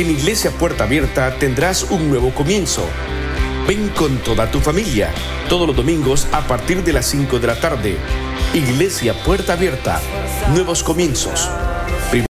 [0.00, 2.88] En Iglesia Puerta Abierta tendrás un nuevo comienzo.
[3.68, 5.12] Ven con toda tu familia,
[5.50, 7.98] todos los domingos a partir de las 5 de la tarde.
[8.54, 10.00] Iglesia Puerta Abierta,
[10.54, 11.50] nuevos comienzos.